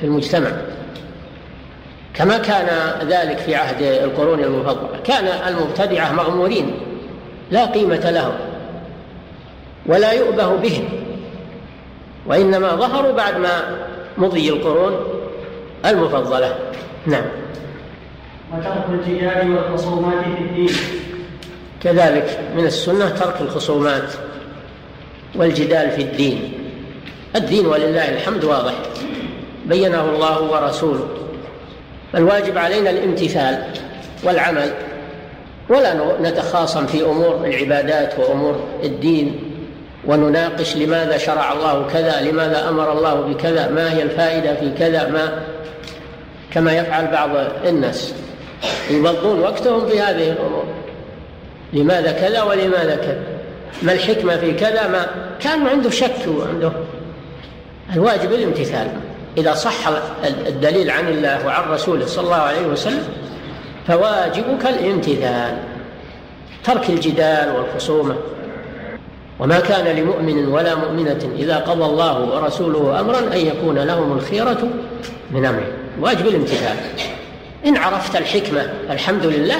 في 0.00 0.06
المجتمع. 0.06 0.50
كما 2.18 2.38
كان 2.38 2.68
ذلك 3.08 3.38
في 3.38 3.54
عهد 3.54 3.82
القرون 3.82 4.40
المفضلة. 4.40 5.00
كان 5.04 5.26
المبتدعة 5.26 6.12
مغمورين 6.12 6.74
لا 7.50 7.66
قيمة 7.66 8.10
لهم 8.10 8.34
ولا 9.86 10.12
يؤبه 10.12 10.56
بهم 10.56 10.88
وإنما 12.26 12.76
ظهروا 12.76 13.12
بعد 13.12 13.36
ما 13.36 13.78
مضي 14.18 14.48
القرون 14.48 14.96
المفضلة. 15.86 16.54
نعم. 17.06 17.24
وترك 18.52 18.84
الجدال 18.90 19.56
والخصومات 19.56 20.24
في 20.24 20.42
الدين. 20.42 20.70
كذلك 21.82 22.40
من 22.56 22.66
السنة 22.66 23.08
ترك 23.08 23.40
الخصومات 23.40 24.12
والجدال 25.34 25.90
في 25.90 26.02
الدين. 26.02 26.52
الدين 27.36 27.66
ولله 27.66 28.08
الحمد 28.08 28.44
واضح. 28.44 28.74
بينه 29.66 30.04
الله 30.04 30.42
ورسوله. 30.42 31.17
فالواجب 32.12 32.58
علينا 32.58 32.90
الامتثال 32.90 33.64
والعمل 34.24 34.70
ولا 35.68 35.94
نتخاصم 36.20 36.86
في 36.86 37.02
أمور 37.02 37.44
العبادات 37.44 38.18
وأمور 38.18 38.60
الدين 38.84 39.40
ونناقش 40.06 40.76
لماذا 40.76 41.18
شرع 41.18 41.52
الله 41.52 41.86
كذا 41.92 42.20
لماذا 42.20 42.68
أمر 42.68 42.92
الله 42.92 43.14
بكذا 43.14 43.70
ما 43.70 43.92
هي 43.92 44.02
الفائدة 44.02 44.54
في 44.54 44.70
كذا 44.78 45.08
ما 45.08 45.42
كما 46.54 46.72
يفعل 46.72 47.06
بعض 47.06 47.30
الناس. 47.66 48.14
يبضون 48.90 49.40
وقتهم 49.40 49.86
في 49.86 50.00
هذه 50.00 50.30
الأمور. 50.30 50.64
لماذا 51.72 52.12
كذا 52.12 52.42
ولماذا 52.42 52.96
كذا؟ 52.96 53.22
ما 53.82 53.92
الحكمة 53.92 54.36
في 54.36 54.52
كذا 54.52 54.88
ما 54.88 55.06
كان 55.40 55.66
عنده 55.66 55.90
شك 55.90 56.26
وعنده 56.28 56.72
الواجب 57.94 58.32
الامتثال. 58.32 58.88
إذا 59.36 59.54
صح 59.54 59.88
الدليل 60.24 60.90
عن 60.90 61.08
الله 61.08 61.46
وعن 61.46 61.70
رسوله 61.70 62.06
صلى 62.06 62.24
الله 62.24 62.36
عليه 62.36 62.66
وسلم 62.66 63.08
فواجبك 63.86 64.66
الامتثال 64.66 65.58
ترك 66.64 66.90
الجدال 66.90 67.56
والخصومة. 67.56 68.16
وما 69.40 69.60
كان 69.60 69.96
لمؤمن 69.96 70.48
ولا 70.48 70.74
مؤمنة 70.74 71.30
إذا 71.38 71.56
قضى 71.56 71.84
الله 71.84 72.20
ورسوله 72.20 73.00
أمرا 73.00 73.18
أن 73.18 73.38
يكون 73.38 73.78
لهم 73.78 74.12
الخيرة 74.12 74.68
من 75.30 75.44
أمره. 75.44 75.72
واجب 76.00 76.26
الامتثال. 76.26 76.76
إن 77.66 77.76
عرفت 77.76 78.16
الحكمة 78.16 78.72
الحمد 78.90 79.26
لله 79.26 79.58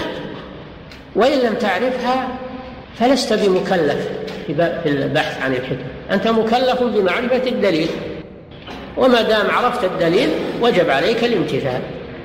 وإن 1.16 1.38
لم 1.38 1.54
تعرفها 1.54 2.28
فلست 2.98 3.32
بمكلف 3.32 4.08
في 4.46 4.86
البحث 4.86 5.42
عن 5.42 5.54
الحكمة. 5.54 5.86
أنت 6.10 6.28
مكلف 6.28 6.82
بمعرفة 6.82 7.48
الدليل. 7.48 7.88
وما 8.98 9.22
دام 9.22 9.50
عرفت 9.50 9.84
الدليل 9.84 10.30
وجب 10.60 10.90
عليك 10.90 11.24
الامتثال. 11.24 11.80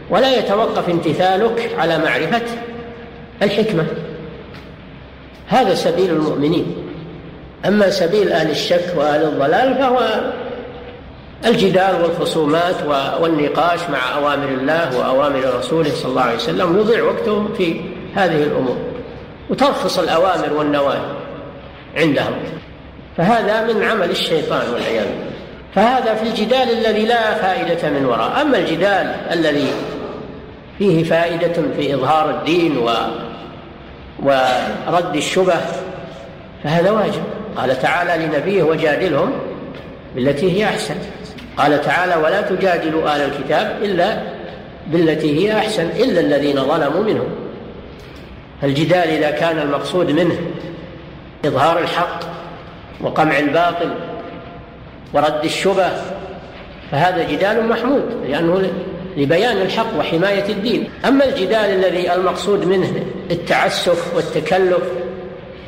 ولا 0.09 0.39
يتوقف 0.39 0.89
امتثالك 0.89 1.71
على 1.77 1.97
معرفة 1.97 2.41
الحكمة. 3.41 3.85
هذا 5.47 5.73
سبيل 5.73 6.09
المؤمنين. 6.09 6.75
أما 7.65 7.89
سبيل 7.89 8.31
أهل 8.31 8.51
الشك 8.51 8.93
وأهل 8.97 9.23
الضلال 9.23 9.75
فهو 9.75 10.21
الجدال 11.45 12.01
والخصومات 12.03 12.75
والنقاش 13.21 13.79
مع 13.89 14.17
أوامر 14.17 14.47
الله 14.47 14.97
وأوامر 14.97 15.57
رسوله 15.59 15.89
صلى 15.89 16.09
الله 16.09 16.21
عليه 16.21 16.35
وسلم 16.35 16.79
يضيع 16.79 17.03
وقتهم 17.03 17.53
في 17.53 17.81
هذه 18.15 18.43
الأمور. 18.43 18.77
وترخص 19.49 19.99
الأوامر 19.99 20.53
والنواهي 20.53 21.05
عندهم. 21.97 22.33
فهذا 23.17 23.73
من 23.73 23.83
عمل 23.83 24.09
الشيطان 24.09 24.73
والعياذ 24.73 25.05
بالله. 25.05 25.32
فهذا 25.75 26.15
في 26.15 26.23
الجدال 26.23 26.71
الذي 26.71 27.05
لا 27.05 27.33
فائدة 27.33 27.89
من 27.89 28.05
وراء. 28.05 28.41
أما 28.41 28.57
الجدال 28.57 29.15
الذي 29.31 29.67
فيه 30.77 31.03
فائدة 31.03 31.53
في 31.77 31.93
إظهار 31.93 32.29
الدين 32.29 32.77
و 32.77 32.91
ورد 34.23 35.15
الشبه 35.15 35.55
فهذا 36.63 36.91
واجب. 36.91 37.23
قال 37.57 37.81
تعالى 37.81 38.25
لنبيه 38.25 38.63
وجادلهم 38.63 39.31
بالتي 40.15 40.57
هي 40.57 40.65
أحسن. 40.65 40.95
قال 41.57 41.81
تعالى 41.81 42.15
ولا 42.15 42.41
تجادلوا 42.41 43.09
أهل 43.09 43.21
الكتاب 43.21 43.77
إلا 43.83 44.17
بالتي 44.87 45.39
هي 45.39 45.57
أحسن 45.57 45.85
إلا 45.85 46.19
الذين 46.19 46.55
ظلموا 46.55 47.03
منهم. 47.03 47.29
الجدال 48.63 49.09
إذا 49.09 49.31
كان 49.31 49.59
المقصود 49.59 50.11
منه 50.11 50.37
إظهار 51.45 51.79
الحق 51.79 52.19
وقمع 53.01 53.39
الباطل 53.39 53.93
ورد 55.13 55.43
الشبه 55.43 55.89
فهذا 56.91 57.31
جدال 57.31 57.67
محمود 57.67 58.03
لأنه 58.27 58.71
لبيان 59.17 59.57
الحق 59.57 59.99
وحماية 59.99 60.49
الدين. 60.49 60.89
أما 61.05 61.25
الجدال 61.25 61.55
الذي 61.55 62.13
المقصود 62.13 62.65
منه 62.65 63.05
التعسف 63.31 64.15
والتكلف 64.15 64.83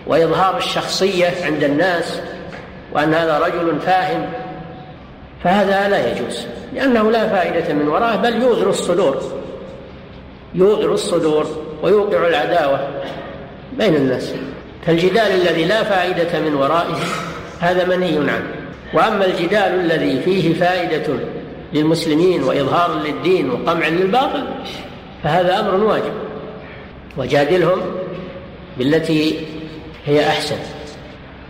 وإظهار 0.07 0.57
الشخصية 0.57 1.33
عند 1.45 1.63
الناس 1.63 2.19
وأن 2.93 3.13
هذا 3.13 3.39
رجل 3.39 3.79
فاهم 3.79 4.25
فهذا 5.43 5.89
لا 5.89 6.11
يجوز 6.11 6.45
لأنه 6.73 7.11
لا 7.11 7.29
فائدة 7.29 7.73
من 7.73 7.87
ورائه 7.87 8.15
بل 8.15 8.41
يوغر 8.41 8.69
الصدور 8.69 9.21
يوغر 10.55 10.93
الصدور 10.93 11.47
ويوقع 11.83 12.27
العداوة 12.27 12.87
بين 13.77 13.95
الناس. 13.95 14.33
فالجدال 14.85 15.31
الذي 15.31 15.65
لا 15.65 15.83
فائدة 15.83 16.39
من 16.39 16.55
ورائه 16.55 16.97
هذا 17.59 17.85
منهي 17.85 18.17
عنه. 18.17 18.54
وأما 18.93 19.25
الجدال 19.25 19.79
الذي 19.79 20.21
فيه 20.21 20.53
فائدة 20.53 21.13
للمسلمين 21.73 22.43
وإظهار 22.43 22.99
للدين 23.05 23.49
وقمع 23.49 23.87
للباطل 23.87 24.43
فهذا 25.23 25.59
أمر 25.59 25.83
واجب. 25.83 26.13
وجادلهم 27.17 27.81
بالتي 28.77 29.39
هي 30.05 30.27
أحسن. 30.27 30.55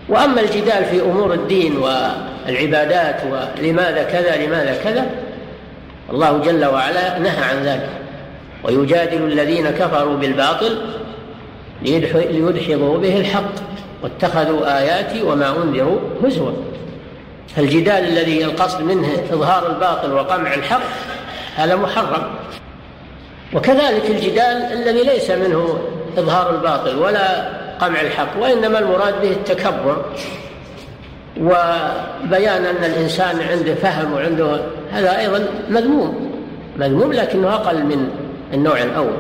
وأما 0.10 0.42
الجدال 0.42 0.86
في 0.86 1.02
أمور 1.02 1.34
الدين 1.34 1.78
والعبادات 1.78 3.22
ولماذا 3.24 4.04
كذا 4.04 4.46
لماذا 4.46 4.78
كذا 4.84 5.10
الله 6.12 6.38
جل 6.38 6.66
وعلا 6.66 7.20
نهى 7.20 7.44
عن 7.44 7.64
ذلك. 7.64 7.90
ويجادل 8.64 9.24
الذين 9.24 9.70
كفروا 9.70 10.18
بالباطل 10.18 10.78
ليدحضوا 11.82 12.98
به 12.98 13.18
الحق. 13.18 13.54
واتخذوا 14.04 14.80
آياتي 14.80 15.22
وما 15.22 15.64
أنذروا 15.64 16.00
هزوا. 16.24 16.52
فالجدال 17.56 18.04
الذي 18.08 18.46
القصد 18.46 18.82
منه 18.82 19.08
إظهار 19.32 19.68
الباطل 19.68 20.14
وقمع 20.14 20.54
الحق 20.54 20.82
هذا 21.56 21.76
محرم. 21.76 22.24
وكذلك 23.54 24.10
الجدال 24.10 24.74
الذي 24.74 25.04
ليس 25.04 25.32
منه 25.32 25.80
إظهار 26.18 26.56
الباطل 26.56 26.98
ولا 26.98 27.50
قمع 27.82 28.02
الحق 28.02 28.42
وإنما 28.42 28.80
المراد 28.80 29.22
به 29.22 29.32
التكبر. 29.32 30.06
وبيان 31.42 32.66
أن 32.66 32.84
الإنسان 32.84 33.42
عنده 33.42 33.76
فهم 33.76 34.14
وعنده 34.14 34.60
هذا 34.92 35.20
أيضا 35.20 35.48
مذموم 35.70 36.32
مذموم 36.78 37.14
لكنه 37.14 37.54
أقل 37.54 37.84
من 37.84 38.10
النوع 38.54 38.82
الأول 38.82 39.18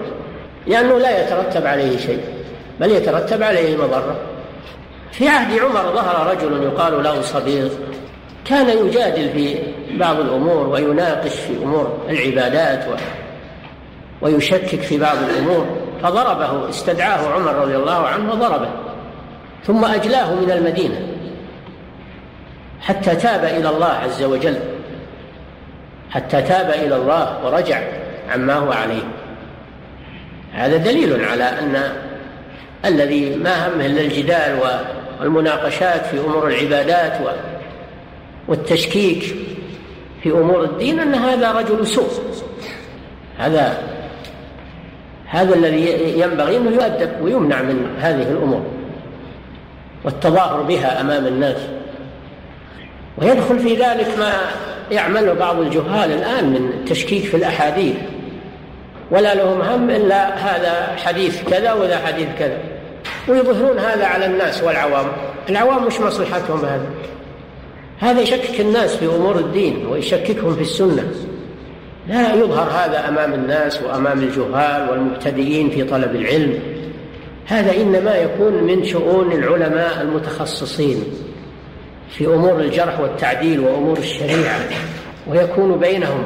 لأنه 0.68 0.98
لا 0.98 1.26
يترتب 1.26 1.68
عليه 1.68 1.98
شيء 1.98 2.20
بل 2.80 2.92
يترتب 2.92 3.44
عليه 3.44 3.78
مضرة. 3.78 4.16
في 5.12 5.28
عهد 5.28 5.60
عمر 5.60 5.92
ظهر 5.96 6.32
رجل 6.32 6.64
يقال 6.64 7.04
له 7.04 7.22
صبيغ 7.22 7.70
كان 8.46 8.88
يجادل 8.88 9.30
في 9.30 9.58
بعض 9.92 10.20
الأمور 10.20 10.68
ويناقش 10.68 11.34
في 11.34 11.64
أمور 11.64 11.98
العبادات 12.10 12.88
و 12.88 12.96
ويشكك 14.22 14.82
في 14.82 14.98
بعض 14.98 15.18
الأمور 15.18 15.68
فضربه 16.04 16.70
استدعاه 16.70 17.34
عمر 17.34 17.56
رضي 17.56 17.76
الله 17.76 18.08
عنه 18.08 18.32
وضربه 18.32 18.70
ثم 19.64 19.86
أجلاه 19.86 20.34
من 20.36 20.52
المدينة 20.52 21.08
حتى 22.82 23.16
تاب 23.16 23.44
إلى 23.44 23.70
الله 23.70 23.92
عز 24.04 24.24
وجل 24.24 24.60
حتى 26.10 26.42
تاب 26.42 26.70
إلى 26.70 26.96
الله 26.96 27.46
ورجع 27.46 27.82
عما 28.30 28.54
هو 28.54 28.72
عليه. 28.72 29.04
هذا 30.54 30.78
دليل 30.78 31.26
على 31.26 31.44
أن 31.44 31.84
الذي 32.86 33.36
ما 33.36 33.68
همه 33.68 33.86
إلا 33.86 34.02
الجدال 34.02 34.60
والمناقشات 35.20 36.06
في 36.06 36.20
أمور 36.20 36.48
العبادات 36.48 37.22
والتشكيك 38.48 39.36
في 40.24 40.32
أمور 40.32 40.64
الدين 40.64 41.00
أن 41.00 41.16
هذا 41.16 41.52
رجل 41.52 41.88
سوء. 41.88 42.10
هذا 43.38 43.78
هذا 45.28 45.56
الذي 45.56 46.14
ينبغي 46.20 46.58
أنه 46.58 46.72
يؤدب 46.72 47.12
ويمنع 47.22 47.62
من 47.62 47.96
هذه 48.00 48.32
الأمور 48.32 48.62
والتظاهر 50.04 50.62
بها 50.62 51.02
أمام 51.02 51.28
الناس. 51.28 51.58
ويدخل 53.18 53.60
في 53.60 53.76
ذلك 53.76 54.18
ما 54.20 54.32
يعمله 54.92 55.34
بعض 55.34 55.60
الجهال 55.60 56.12
الآن 56.12 56.50
من 56.50 56.72
التشكيك 56.74 57.24
في 57.24 57.38
الأحاديث. 57.38 57.96
ولا 59.12 59.36
لهم 59.36 59.62
هم 59.62 59.90
إلا 59.90 60.36
هذا 60.36 60.96
حديث 60.98 61.44
كذا 61.44 61.74
وذا 61.74 61.98
حديث 61.98 62.28
كذا. 62.40 62.58
ويظهرون 63.28 63.80
هذا 63.80 64.06
على 64.06 64.26
الناس 64.26 64.64
والعوام. 64.64 65.06
العوام 65.50 65.86
مش 65.88 66.00
مصلحتهم 66.00 66.66
هذا 66.66 66.86
هذا 68.00 68.22
يشكك 68.22 68.62
الناس 68.62 68.96
في 68.96 69.06
أمور 69.06 69.40
الدين 69.40 69.86
ويشككهم 69.88 70.56
في 70.56 70.62
السنة. 70.62 71.12
لا 72.08 72.36
يظهر 72.36 72.70
هذا 72.70 73.10
أمام 73.10 73.34
الناس 73.34 73.84
وأمام 73.84 74.20
الجهال 74.20 74.90
والمبتدئين 74.90 75.70
في 75.70 75.84
طلب 75.84 76.16
العلم. 76.16 76.60
هذا 77.46 77.82
إنما 77.82 78.16
يكون 78.16 78.64
من 78.64 78.84
شؤون 78.84 79.32
العلماء 79.32 80.02
المتخصصين 80.02 81.04
في 82.10 82.28
أمور 82.28 82.60
الجرح 82.60 83.00
والتعديل 83.00 83.60
وأمور 83.60 83.98
الشريعة 83.98 84.60
ويكون 85.28 85.80
بينهم. 85.80 86.24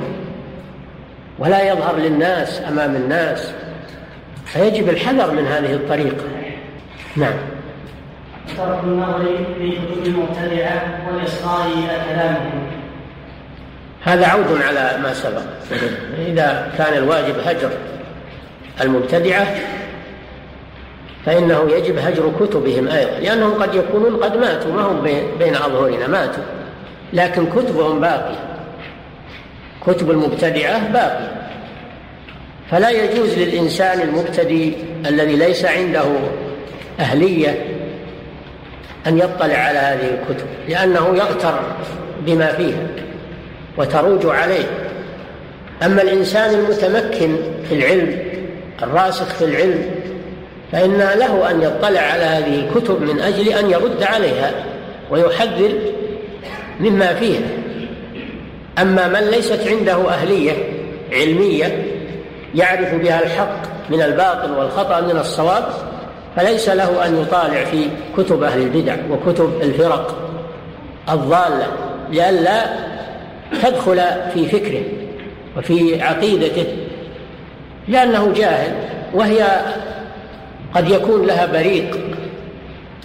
ولا 1.39 1.71
يظهر 1.71 1.97
للناس 1.97 2.61
أمام 2.67 2.95
الناس. 2.95 3.51
فيجب 4.45 4.89
الحذر 4.89 5.31
من 5.31 5.45
هذه 5.45 5.73
الطريقة. 5.73 6.25
نعم. 7.15 7.58
ترك 8.57 8.79
النظر 8.83 9.25
في 9.57 9.71
كتب 9.71 10.05
المبتدعة 10.05 10.99
والإصغاء 11.07 11.67
إلى 11.67 12.03
كلامهم. 12.09 12.61
هذا 14.03 14.27
عود 14.27 14.61
على 14.61 14.97
ما 15.03 15.13
سبق. 15.13 15.41
إذا 16.27 16.71
كان 16.77 16.97
الواجب 16.97 17.35
هجر 17.45 17.69
المبتدعة 18.81 19.47
فإنه 21.25 21.69
يجب 21.71 21.97
هجر 21.97 22.31
كتبهم 22.39 22.87
أيضا 22.87 23.19
لأنهم 23.19 23.63
قد 23.63 23.75
يكونون 23.75 24.23
قد 24.23 24.37
ماتوا 24.37 24.73
ما 24.73 24.81
هم 24.81 25.01
بين 25.39 25.55
أظهرنا 25.55 26.07
ماتوا. 26.07 26.43
لكن 27.13 27.45
كتبهم 27.45 27.99
باقية 27.99 28.39
كتب 29.87 30.11
المبتدعة 30.11 30.91
باقية 30.91 31.31
فلا 32.71 32.89
يجوز 32.89 33.37
للإنسان 33.37 34.01
المبتدئ 34.01 34.73
الذي 35.05 35.35
ليس 35.35 35.65
عنده 35.65 36.05
أهلية 36.99 37.78
أن 39.07 39.17
يطلع 39.17 39.55
على 39.55 39.79
هذه 39.79 40.09
الكتب 40.09 40.45
لأنه 40.69 41.15
يغتر 41.15 41.59
بما 42.25 42.51
فيها 42.51 42.87
وتروج 43.77 44.25
عليه. 44.25 44.65
أما 45.85 46.01
الإنسان 46.01 46.59
المتمكن 46.59 47.37
في 47.69 47.75
العلم 47.75 48.17
الراسخ 48.83 49.25
في 49.25 49.45
العلم 49.45 49.85
فإن 50.71 50.97
له 50.97 51.51
أن 51.51 51.61
يطلع 51.61 52.01
على 52.01 52.23
هذه 52.23 52.67
الكتب 52.67 53.01
من 53.01 53.19
أجل 53.19 53.49
أن 53.49 53.69
يرد 53.69 54.03
عليها 54.03 54.51
ويحذر 55.11 55.73
مما 56.79 57.13
فيها. 57.13 57.47
أما 58.79 59.07
من 59.07 59.27
ليست 59.31 59.67
عنده 59.67 60.09
أهلية 60.09 60.53
علمية 61.11 61.85
يعرف 62.55 62.95
بها 62.95 63.23
الحق 63.23 63.61
من 63.89 64.01
الباطل 64.01 64.51
والخطأ 64.51 65.01
من 65.01 65.17
الصواب 65.17 65.63
فليس 66.39 66.69
له 66.69 67.05
أن 67.05 67.21
يطالع 67.21 67.63
في 67.63 67.87
كتب 68.17 68.43
أهل 68.43 68.61
البدع 68.61 68.95
وكتب 69.09 69.61
الفرق 69.61 70.15
الضالة 71.09 71.67
لئلا 72.11 72.65
تدخل 73.63 74.01
في 74.33 74.45
فكره 74.45 74.81
وفي 75.57 76.01
عقيدته 76.01 76.65
لأنه 77.87 78.33
جاهل 78.35 78.73
وهي 79.13 79.45
قد 80.75 80.89
يكون 80.89 81.25
لها 81.25 81.45
بريق 81.45 81.99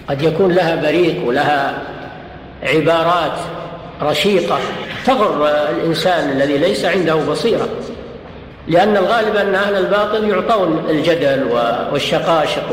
قد 0.08 0.22
يكون 0.22 0.52
لها 0.52 0.76
بريق 0.76 1.26
ولها 1.26 1.82
عبارات 2.62 3.38
رشيقة 4.02 4.58
تغر 5.06 5.48
الإنسان 5.70 6.30
الذي 6.30 6.58
ليس 6.58 6.84
عنده 6.84 7.14
بصيرة 7.14 7.68
لأن 8.68 8.96
الغالب 8.96 9.36
أن 9.36 9.54
أهل 9.54 9.76
الباطل 9.76 10.28
يعطون 10.28 10.84
الجدل 10.90 11.44
والشقاشق 11.92 12.72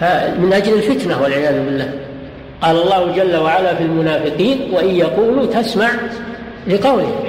فمن 0.00 0.52
أجل 0.52 0.72
الفتنة 0.72 1.22
والعياذ 1.22 1.64
بالله. 1.64 1.92
قال 2.62 2.76
الله 2.82 3.12
جل 3.12 3.36
وعلا 3.36 3.74
في 3.74 3.82
المنافقين 3.82 4.70
وإن 4.72 4.96
يقولوا 4.96 5.46
تسمع 5.46 5.90
لقوله. 6.66 7.24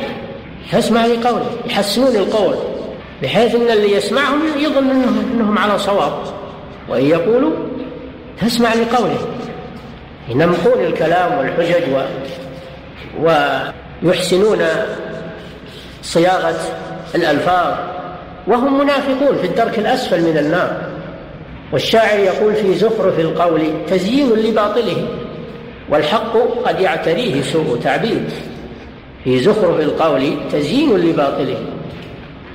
تسمع 0.72 1.06
لقوله 1.06 1.46
يحسنون 1.66 2.16
القول 2.16 2.56
بحيث 3.24 3.56
أن 3.56 3.62
اللي 3.62 3.92
يسمعهم 3.92 4.42
يظن 4.58 4.90
أنهم, 4.90 5.32
إنهم 5.34 5.58
على 5.58 5.80
صواب. 5.80 6.14
وإن 6.90 7.06
يقولوا 7.06 7.52
تسمع 8.42 8.74
لقوله. 8.74 9.28
ينمقون 10.30 10.86
الكلام 10.86 11.38
والحجج 11.38 11.84
و 13.22 13.48
ويحسنون 14.04 14.60
صياغة 16.04 16.60
الألفاظ. 17.16 17.74
وهم 18.48 18.80
منافقون 18.80 19.38
في 19.42 19.48
الدرك 19.48 19.80
الأسفل 19.80 20.22
من 20.22 20.38
النار. 20.38 20.93
والشاعر 21.72 22.20
يقول 22.20 22.56
في 22.56 22.76
زخرف 22.76 23.20
القول 23.20 23.62
تزيين 23.88 24.30
لباطله 24.30 25.08
والحق 25.90 26.34
قد 26.66 26.80
يعتريه 26.80 27.42
سوء 27.42 27.80
تعبير. 27.84 28.22
في 29.24 29.40
زخرف 29.40 29.80
القول 29.80 30.34
تزيين 30.52 30.98
لباطله 30.98 31.58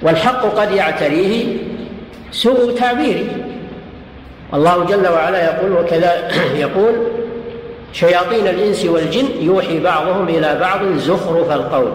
والحق 0.02 0.42
قد 0.42 0.72
يعتريه 0.72 1.56
سوء 2.30 2.72
تعبير. 2.78 3.26
الله 4.54 4.84
جل 4.84 5.08
وعلا 5.08 5.44
يقول 5.44 5.72
وكذا 5.72 6.30
يقول 6.64 6.94
شياطين 7.92 8.46
الإنس 8.46 8.84
والجن 8.84 9.28
يوحي 9.40 9.80
بعضهم 9.80 10.28
إلى 10.28 10.58
بعض 10.60 10.80
زخرف 10.96 11.52
القول. 11.52 11.92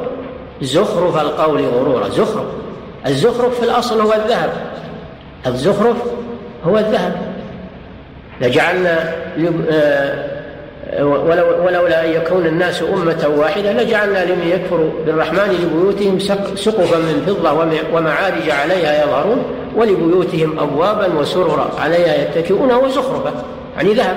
زخرف 0.61 1.21
القول 1.21 1.65
غرورا 1.65 2.09
زخرف. 2.09 2.45
الزخرف 3.07 3.59
في 3.59 3.65
الأصل 3.65 4.01
هو 4.01 4.13
الذهب. 4.13 4.49
الزخرف 5.47 5.97
هو 6.65 6.77
الذهب. 6.77 7.13
لجعلنا 8.41 9.13
آه، 9.71 10.33
ولو 11.01 11.65
ولولا 11.65 12.05
أن 12.05 12.11
يكون 12.11 12.45
الناس 12.45 12.83
أمة 12.83 13.33
واحدة 13.37 13.73
لجعلنا 13.73 14.25
لمن 14.25 14.47
يكفر 14.47 14.89
بالرحمن 15.05 15.59
لبيوتهم 15.63 16.19
سقفا 16.55 16.97
من 16.97 17.23
فضة 17.27 17.51
ومعارج 17.93 18.49
عليها 18.49 19.03
يظهرون 19.03 19.43
ولبيوتهم 19.75 20.59
أبوابا 20.59 21.19
وسررا 21.19 21.71
عليها 21.79 22.15
يتكئون 22.15 22.71
وزخرفا. 22.71 23.33
يعني 23.77 23.93
ذهب. 23.93 24.15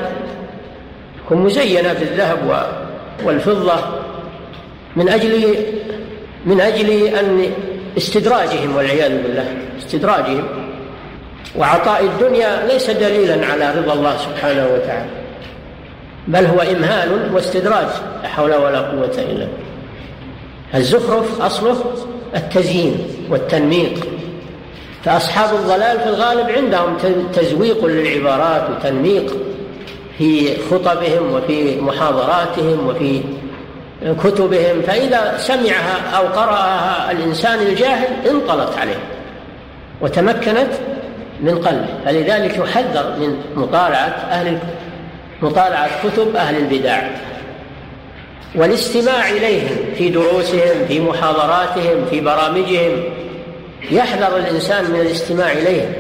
تكون 1.25 1.39
مزينة 1.39 1.93
بالذهب 1.93 2.67
والفضة 3.25 3.75
من 4.97 5.09
أجل 5.09 5.55
من 6.47 6.61
أجل 6.61 6.91
أن 6.91 7.47
استدراجهم 7.97 8.77
والعياذ 8.77 9.23
بالله. 9.23 9.45
استدراجهم. 9.79 10.45
وعطاء 11.59 12.05
الدنيا 12.05 12.67
ليس 12.67 12.91
دليلا 12.91 13.47
على 13.47 13.71
رضا 13.71 13.93
الله 13.93 14.17
سبحانه 14.17 14.67
وتعالى 14.75 15.11
بل 16.29 16.47
هو 16.47 16.61
إمهال 16.61 17.35
واستدراج 17.35 17.87
لا 18.23 18.29
حول 18.29 18.55
ولا 18.55 18.81
قوة 18.81 19.05
إلا 19.05 19.27
بالله. 19.27 19.49
الزخرف 20.75 21.41
أصله 21.41 21.77
التزيين 22.37 22.99
والتنميق. 23.31 24.07
فأصحاب 25.05 25.55
الضلال 25.55 26.01
في 26.01 26.09
الغالب 26.09 26.51
عندهم 26.51 26.97
تزويق 27.35 27.85
للعبارات 27.85 28.63
وتنميق 28.71 29.37
في 30.19 30.57
خطبهم 30.71 31.33
وفي 31.35 31.81
محاضراتهم 31.81 32.87
وفي 32.87 33.21
كتبهم. 34.25 34.83
فإذا 34.87 35.35
سمعها 35.39 36.17
أو 36.19 36.27
قرأها 36.27 37.13
الإنسان 37.13 37.59
الجاهل 37.59 38.29
انطلت 38.29 38.79
عليه 38.79 38.99
وتمكنت 40.01 40.71
من 41.41 41.59
قلبه 41.59 41.87
فلذلك 42.05 42.57
يحذر 42.57 43.17
من 43.19 43.43
مطالعة 43.57 44.27
أهل 44.31 44.59
مطالعة 45.43 45.91
كتب 46.09 46.37
أهل 46.37 46.57
البدع. 46.57 47.03
والاستماع 48.55 49.31
إليهم 49.31 49.77
في 49.99 50.09
دروسهم 50.09 50.87
في 50.89 51.01
محاضراتهم 51.01 52.05
في 52.11 52.21
برامجهم. 52.21 53.05
يحذر 53.91 54.37
الإنسان 54.37 54.85
من 54.85 55.01
الاستماع 55.01 55.53
إليهم. 55.53 55.93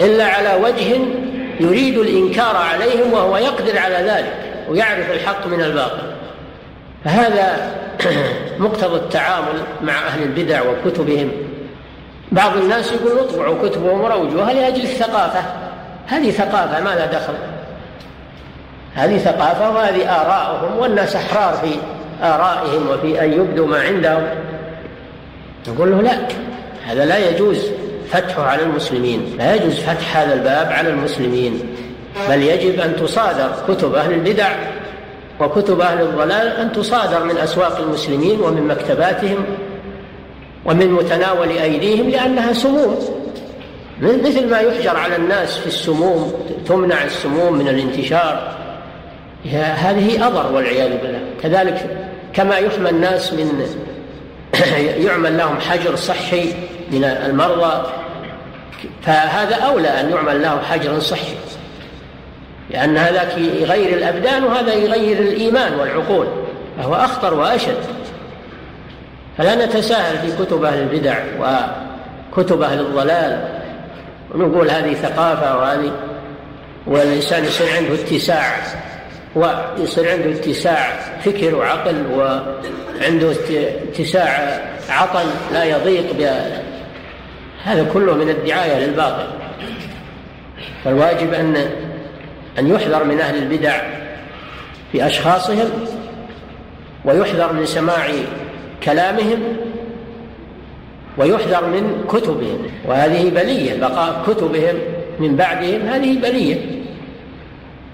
إلا 0.00 0.24
على 0.24 0.64
وجه 0.64 0.98
يريد 1.60 1.98
الإنكار 1.98 2.56
عليهم 2.56 3.12
وهو 3.12 3.36
يقدر 3.36 3.78
على 3.78 3.94
ذلك 3.94 4.32
ويعرف 4.68 5.10
الحق 5.10 5.46
من 5.46 5.60
الباطل. 5.60 6.12
فهذا 7.04 7.76
مقتضى 8.58 8.96
التعامل 8.96 9.62
مع 9.82 10.06
أهل 10.06 10.22
البدع 10.22 10.62
وكتبهم. 10.62 11.30
بعض 12.32 12.56
الناس 12.56 12.92
يقول 12.92 13.18
اطبعوا 13.18 13.68
كتبهم 13.68 14.00
وروجوها 14.00 14.52
لأجل 14.52 14.82
الثقافة؟ 14.82 15.42
هذه 16.06 16.30
ثقافة 16.30 16.80
ما 16.80 16.94
لها 16.94 17.06
دخل. 17.06 17.34
هذه 18.94 19.18
ثقافة 19.18 19.70
وهذه 19.70 20.08
آراءهم 20.08 20.78
والناس 20.78 21.16
أحرار 21.16 21.54
في 21.54 21.70
آرائهم 22.22 22.88
وفي 22.90 23.24
أن 23.24 23.32
يبدوا 23.32 23.66
ما 23.66 23.80
عندهم. 23.80 24.28
نقول 25.68 25.90
له 25.90 26.02
لا 26.02 26.18
هذا 26.86 27.04
لا 27.04 27.30
يجوز 27.30 27.70
فتحه 28.10 28.42
على 28.42 28.62
المسلمين. 28.62 29.36
لا 29.38 29.54
يجوز 29.54 29.80
فتح 29.80 30.16
هذا 30.16 30.34
الباب 30.34 30.72
على 30.72 30.88
المسلمين. 30.88 31.76
بل 32.28 32.42
يجب 32.42 32.80
أن 32.80 32.96
تصادر 32.96 33.50
كتب 33.68 33.94
أهل 33.94 34.12
البدع 34.12 34.48
وكتب 35.40 35.80
أهل 35.80 36.00
الضلال 36.00 36.46
أن 36.46 36.72
تصادر 36.72 37.24
من 37.24 37.38
أسواق 37.38 37.78
المسلمين 37.80 38.40
ومن 38.40 38.62
مكتباتهم 38.68 39.44
ومن 40.64 40.92
متناول 40.92 41.48
أيديهم 41.48 42.10
لأنها 42.10 42.52
سموم. 42.52 42.98
مثل 44.00 44.50
ما 44.50 44.58
يحجر 44.58 44.96
على 44.96 45.16
الناس 45.16 45.58
في 45.58 45.66
السموم 45.66 46.32
تمنع 46.68 47.04
السموم 47.04 47.52
من 47.52 47.68
الانتشار. 47.68 48.56
هذه 49.54 50.26
أضر 50.26 50.52
والعياذ 50.52 50.90
بالله. 51.02 51.20
كذلك 51.42 52.08
كما 52.34 52.56
يحمى 52.56 52.90
الناس 52.90 53.32
من 53.32 53.66
يعمل 55.06 55.38
لهم 55.38 55.60
حجر 55.60 55.96
صحي 55.96 56.54
من 56.90 57.04
المرضى 57.04 57.86
فهذا 59.02 59.54
أولى 59.54 59.88
أن 59.88 60.10
يعمل 60.10 60.42
له 60.42 60.60
حجر 60.62 61.00
صحي. 61.00 61.34
لأن 62.70 62.96
هذا 62.96 63.38
يغير 63.38 63.96
الأبدان 63.98 64.44
وهذا 64.44 64.74
يغير 64.74 65.18
الإيمان 65.18 65.74
والعقول 65.74 66.26
فهو 66.78 66.94
أخطر 66.94 67.34
وأشد. 67.34 67.95
فلا 69.38 69.66
نتساهل 69.66 70.18
في 70.18 70.44
كتب 70.44 70.64
أهل 70.64 70.78
البدع 70.78 71.18
وكتب 71.38 72.62
أهل 72.62 72.80
الضلال 72.80 73.48
ونقول 74.34 74.70
هذه 74.70 74.94
ثقافة 74.94 75.58
وهذه 75.58 75.92
والإنسان 76.86 77.44
يصير 77.44 77.76
عنده 77.76 77.94
اتساع 77.94 78.56
ويصير 79.34 80.10
عنده 80.10 80.30
اتساع 80.30 80.88
فكر 81.24 81.54
وعقل 81.54 82.06
وعنده 82.16 83.32
اتساع 83.88 84.60
عطن 84.88 85.24
لا 85.52 85.64
يضيق 85.64 86.36
هذا 87.64 87.90
كله 87.92 88.14
من 88.14 88.28
الدعاية 88.30 88.86
للباطل. 88.86 89.26
فالواجب 90.84 91.34
أن 91.34 91.56
أن 92.58 92.66
يحذر 92.66 93.04
من 93.04 93.20
أهل 93.20 93.38
البدع 93.38 93.80
في 94.92 95.06
أشخاصهم 95.06 95.70
ويحذر 97.04 97.52
من 97.52 97.66
سماع 97.66 98.06
كلامهم 98.86 99.42
ويحذر 101.18 101.66
من 101.66 102.04
كتبهم 102.08 102.58
وهذه 102.86 103.30
بلية 103.30 103.80
بقاء 103.80 104.22
كتبهم 104.26 104.74
من 105.20 105.36
بعدهم 105.36 105.80
هذه 105.80 106.18
بلية. 106.18 106.56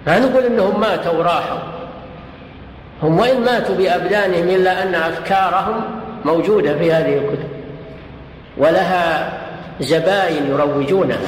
ما 0.07 0.18
نقول 0.18 0.44
إنهم 0.44 0.81
ماتوا 0.81 1.12
وراحوا. 1.12 1.59
هم 3.02 3.18
وإن 3.18 3.40
ماتوا 3.40 3.74
بأبدانهم 3.74 4.48
إلا 4.48 4.83
أن 4.83 4.94
أفكارهم 4.94 5.85
موجودة 6.24 6.78
في 6.78 6.92
هذه 6.92 7.18
الكتب. 7.18 7.48
ولها 8.57 9.33
زباين 9.81 10.46
يروجونها. 10.50 11.18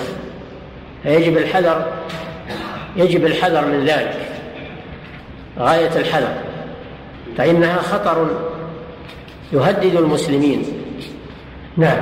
فيجب 1.03 1.39
الحذر 1.39 1.93
يجب 2.97 3.27
الحذر 3.27 3.67
من 3.67 3.85
ذلك. 3.85 4.17
غاية 5.59 5.97
الحذر. 5.97 6.35
فإنها 7.39 7.77
خطر 7.77 8.29
يهدد 9.53 9.97
المسلمين. 9.97 10.65
نعم. 11.77 11.99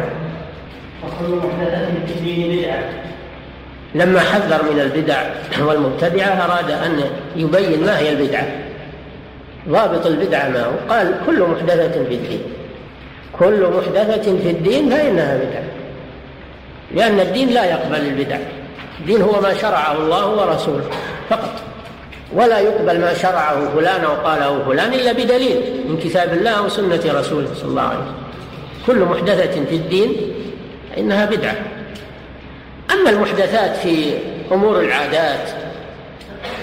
وكل 1.04 1.34
محدثة 1.34 1.86
في 2.06 2.12
الدين 2.12 2.58
بدعة. 2.58 2.82
لما 3.94 4.20
حذر 4.20 4.72
من 4.72 4.80
البدع 4.80 5.22
والمبتدعة 5.60 6.26
أراد 6.26 6.70
أن 6.70 7.04
يبين 7.36 7.86
ما 7.86 7.98
هي 7.98 8.10
البدعة. 8.10 8.46
ضابط 9.68 10.06
البدعة 10.06 10.48
ما 10.48 10.64
هو؟ 10.64 10.72
قال 10.88 11.14
كل 11.26 11.42
محدثة 11.42 12.04
في 12.04 12.14
الدين. 12.14 12.42
كل 13.38 13.66
محدثة 13.76 14.22
في 14.22 14.50
الدين 14.50 14.90
فإنها 14.90 15.36
بدعة. 15.36 15.64
لأن 16.94 17.20
الدين 17.20 17.48
لا 17.48 17.64
يقبل 17.64 18.00
البدع. 18.00 18.36
الدين 19.00 19.22
هو 19.22 19.40
ما 19.40 19.54
شرعه 19.54 19.92
الله 19.92 20.28
ورسوله 20.28 20.84
فقط. 21.30 21.71
ولا 22.34 22.58
يقبل 22.58 23.00
ما 23.00 23.14
شرعه 23.14 23.74
فلان 23.76 24.04
أو 24.04 24.14
قاله 24.14 24.64
فلان 24.64 24.94
إلا 24.94 25.12
بدليل 25.12 25.60
من 25.88 25.96
كتاب 26.04 26.32
الله 26.32 26.62
وسنة 26.62 27.00
رسوله 27.06 27.48
صلى 27.54 27.68
الله 27.68 27.82
عليه 27.82 27.98
وسلم. 27.98 28.14
كل 28.86 28.98
محدثة 28.98 29.64
في 29.64 29.74
الدين 29.74 30.16
فإنها 30.90 31.26
بدعة. 31.26 31.56
أما 32.90 33.10
المحدثات 33.10 33.76
في 33.76 34.14
أمور 34.52 34.80
العادات 34.80 35.48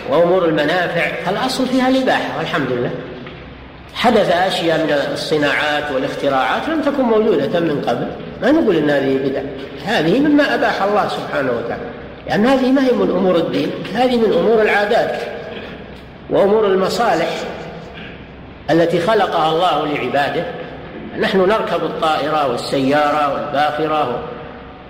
وأمور 0.09 0.45
المنافع 0.45 1.11
فالأصل 1.25 1.65
فيها 1.65 1.89
الإباحة 1.89 2.37
والحمد 2.37 2.71
لله. 2.71 2.91
حدث 3.93 4.31
أشياء 4.31 4.77
من 4.77 5.13
الصناعات 5.13 5.91
والاختراعات 5.91 6.69
لم 6.69 6.81
تكن 6.81 7.03
موجودة 7.03 7.59
من 7.59 7.81
قبل. 7.87 8.07
ما 8.41 8.51
نقول 8.51 8.75
إن 8.75 8.89
هذه 8.89 9.17
بدع 9.17 9.41
هذه 9.85 10.19
مما 10.19 10.55
أباح 10.55 10.83
الله 10.83 11.07
سبحانه 11.07 11.51
وتعالى. 11.51 11.83
لأن 12.27 12.45
هذه 12.45 12.71
ما 12.71 12.85
هي 12.85 12.91
من 12.91 13.09
أمور 13.09 13.35
الدين 13.35 13.71
هذه 13.93 14.17
من 14.17 14.33
أمور 14.33 14.61
العادات. 14.61 15.38
وأمور 16.29 16.65
المصالح 16.65 17.29
التي 18.71 18.99
خلقها 18.99 19.49
الله 19.51 19.87
لعباده. 19.87 20.45
نحن 21.19 21.37
نركب 21.39 21.83
الطائرة 21.83 22.51
والسيارة 22.51 23.33
والباخرة 23.33 24.23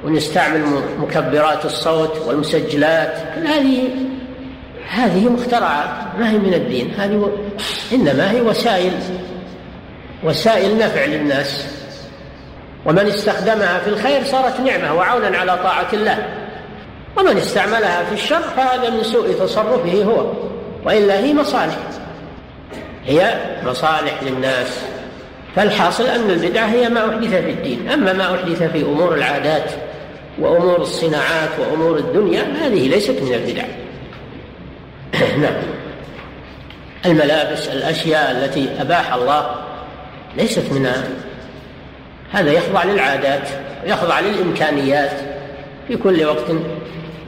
ونستعمل 0.05 0.63
مكبرات 0.99 1.65
الصوت 1.65 2.17
والمسجلات. 2.27 3.13
كل 3.35 3.47
هذه 3.47 3.89
هذه 4.89 5.29
مخترعات 5.29 5.89
ما 6.19 6.29
هي 6.29 6.37
من 6.37 6.53
الدين. 6.53 6.93
هذه. 6.97 7.31
إنما 7.93 8.31
هي 8.31 8.41
وسائل 8.41 8.93
وسائل 10.23 10.77
نفع 10.77 11.05
للناس. 11.05 11.79
ومن 12.85 13.07
استخدمها 13.07 13.79
في 13.79 13.89
الخير 13.89 14.23
صارت 14.23 14.59
نعمة 14.59 14.93
وعونا 14.93 15.37
على 15.37 15.57
طاعة 15.57 15.87
الله. 15.93 16.25
ومن 17.17 17.37
استعملها 17.37 18.03
في 18.03 18.13
الشر 18.13 18.41
فهذا 18.41 18.89
من 18.89 19.03
سوء 19.03 19.31
تصرفه 19.31 20.03
هو. 20.03 20.48
وإلا 20.85 21.19
هي 21.19 21.33
مصالح. 21.33 21.77
هي 23.05 23.37
مصالح 23.65 24.23
للناس. 24.23 24.81
فالحاصل 25.55 26.05
أن 26.07 26.29
البدعة 26.29 26.65
هي 26.65 26.89
ما 26.89 27.09
أحدث 27.09 27.29
في 27.29 27.49
الدين. 27.49 27.89
أما 27.89 28.13
ما 28.13 28.35
أحدث 28.35 28.63
في 28.63 28.81
أمور 28.81 29.13
العادات 29.13 29.71
وأمور 30.39 30.81
الصناعات 30.81 31.49
وأمور 31.59 31.97
الدنيا 31.97 32.43
هذه 32.61 32.87
ليست 32.87 33.21
من 33.21 33.33
البدع. 33.33 33.63
نعم. 35.41 35.63
الملابس 37.05 37.67
الأشياء 37.67 38.31
التي 38.31 38.69
أباح 38.79 39.13
الله 39.13 39.55
ليست 40.37 40.71
من 40.71 40.91
هذا 42.31 42.51
يخضع 42.51 42.83
للعادات 42.83 43.49
ويخضع 43.83 44.19
للإمكانيات 44.19 45.11
في 45.87 45.97
كل 45.97 46.25
وقت 46.25 46.45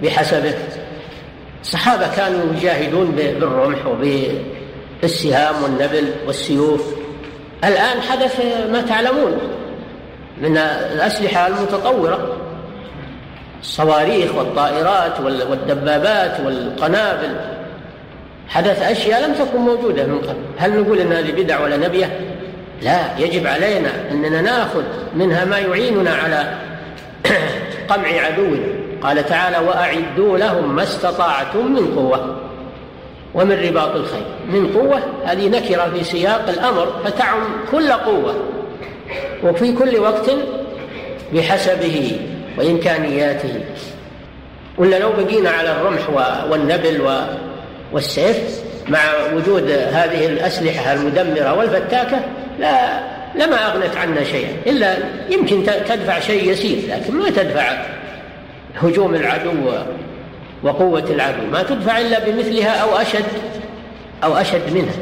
بحسبه. 0.04 0.54
الصحابة 1.62 2.08
كانوا 2.15 2.54
يجاهدون 2.54 3.12
بالرمح 3.12 3.78
وبالسهام 3.88 5.63
والنبل 5.63 6.13
والسيوف. 6.28 6.95
الآن 7.63 8.02
حدث 8.02 8.41
ما 8.71 8.82
تعلمون 8.82 9.38
من 10.41 10.58
الأسلحة 10.58 11.47
المتطورة. 11.47 12.38
الصواريخ 13.62 14.36
والطائرات 14.36 15.19
والدبابات 15.19 16.39
والقنابل. 16.45 17.36
حدث 18.47 18.82
أشياء 18.82 19.28
لم 19.28 19.34
تكن 19.34 19.60
موجودة 19.60 20.06
من 20.06 20.19
قبل. 20.19 20.41
هل 20.58 20.82
نقول 20.82 21.00
أن 21.00 21.13
هذه 21.13 21.32
بدع 21.32 21.60
ولا 21.60 21.78
نبية؟ 21.78 22.19
لا 22.82 23.17
يجب 23.17 23.47
علينا 23.47 23.89
أننا 24.12 24.41
نأخذ 24.41 24.84
منها 25.15 25.45
ما 25.45 25.60
يعيننا 25.60 26.13
على 26.13 26.58
قمع 27.89 28.08
عدونا. 28.08 28.81
قال 29.02 29.26
تعالى 29.26 29.58
وأعدوا 29.58 30.38
لهم 30.38 30.76
ما 30.76 30.84
استطاعتم 30.84 31.72
من 31.74 31.96
قوة 31.96 32.38
ومن 33.34 33.52
رباط 33.52 33.96
الخيل 33.96 34.24
من 34.50 34.74
قوة 34.74 35.02
هذه 35.26 35.50
نكرة 35.50 35.92
في 35.98 36.04
سياق 36.04 36.50
الأمر 36.50 36.94
فتعم 37.06 37.40
كل 37.72 37.92
قوة. 37.92 38.36
وفي 39.44 39.74
كل 39.74 40.00
وقت 40.00 40.32
بحسبه 41.34 42.20
وإمكانياته. 42.58 43.64
ولا 44.78 45.00
لو 45.00 45.10
بقينا 45.18 45.50
على 45.50 45.72
الرمح 45.72 46.10
والنبل 46.52 47.10
والسيف 47.92 48.62
مع 48.90 49.00
وجود 49.34 49.72
هذه 49.72 50.26
الأسلحة 50.26 50.94
المدمرة 50.94 51.54
والفتاكة 51.54 52.20
لا 52.60 53.00
لما 53.36 53.68
أغنت 53.68 53.98
عنا 53.98 54.24
شيئا. 54.24 54.50
إلا 54.68 54.98
يمكن 55.30 55.64
تدفع 55.64 56.20
شيء 56.20 56.52
يسير 56.52 56.78
لكن 56.90 57.14
ما 57.14 57.30
تدفع 57.30 57.86
هجوم 58.76 59.16
العدو 59.16 59.52
وقوة 60.64 61.04
العدو. 61.10 61.48
ما 61.52 61.64
تدفع 61.64 62.00
إلا 62.00 62.20
بمثلها 62.26 62.82
أو 62.82 62.96
أشد 62.96 63.26
أو 64.24 64.34
أشد 64.34 64.74
منها. 64.74 64.96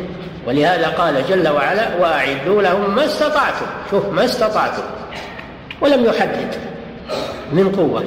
ولهذا 0.48 0.88
قال 0.88 1.24
جل 1.30 1.50
وعلا 1.50 1.96
وأعدوا 2.00 2.62
لهم 2.62 2.96
ما 2.96 3.06
استطعتم. 3.06 3.66
شوف 3.92 4.06
ما 4.06 4.26
استطعتم. 4.26 4.84
ولم 5.82 6.06
يحدد. 6.06 6.56
من 7.54 7.72
قوة. 7.72 8.04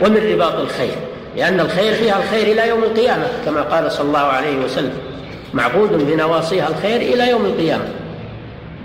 ومن 0.00 0.32
رباط 0.32 0.54
الخير. 0.54 0.94
لأن 1.36 1.60
الخير 1.60 1.94
فيها 1.94 2.18
الخير 2.18 2.52
إلى 2.52 2.68
يوم 2.68 2.82
القيامة 2.82 3.26
كما 3.44 3.62
قال 3.62 3.92
صلى 3.92 4.06
الله 4.06 4.18
عليه 4.18 4.64
وسلم. 4.64 4.98
معقود 5.54 5.92
بنواصيها 5.92 6.68
الخير 6.68 7.00
إلى 7.00 7.30
يوم 7.30 7.44
القيامة. 7.44 7.88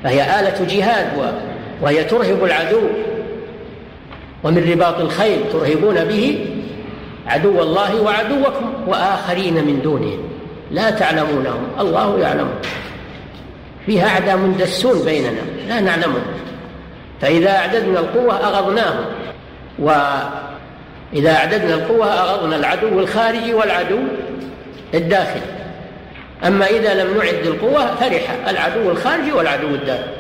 فهي 0.04 0.40
آلة 0.40 0.66
جهاد 0.70 1.08
وهي 1.82 2.04
ترهب 2.04 2.44
العدو. 2.44 2.82
ومن 4.46 4.72
رباط 4.72 5.00
الخيل 5.00 5.40
ترهبون 5.54 6.06
به 6.06 6.46
عدو 7.28 7.62
الله 7.62 8.02
وعدوكم 8.02 8.74
وآخرين 8.88 9.54
من 9.54 9.82
دونهم 9.82 10.20
لا 10.72 10.90
تعلمونهم. 10.90 11.68
الله 11.80 12.20
يعلمهم 12.20 12.56
فيها 13.86 14.08
أعداء 14.08 14.38
مندسون 14.38 15.06
بيننا. 15.06 15.42
لا 15.68 15.80
نعلمهم. 15.80 16.24
فإذا 17.22 17.50
أعددنا 17.50 18.00
القوة 18.00 18.48
أغضناهم. 18.48 19.06
وإذا 19.80 21.32
أعددنا 21.32 21.74
القوة 21.74 22.06
أغضنا 22.06 22.56
العدو 22.56 23.00
الخارجي 23.00 23.54
والعدو 23.54 24.00
الداخلي. 24.94 25.42
أما 26.48 26.66
إذا 26.66 27.04
لم 27.04 27.18
نعد 27.18 27.46
القوة 27.46 27.96
فرح 27.96 28.36
العدو 28.48 28.92
الخارجي 28.92 29.32
والعدو 29.32 29.68
الداخلي. 29.68 30.14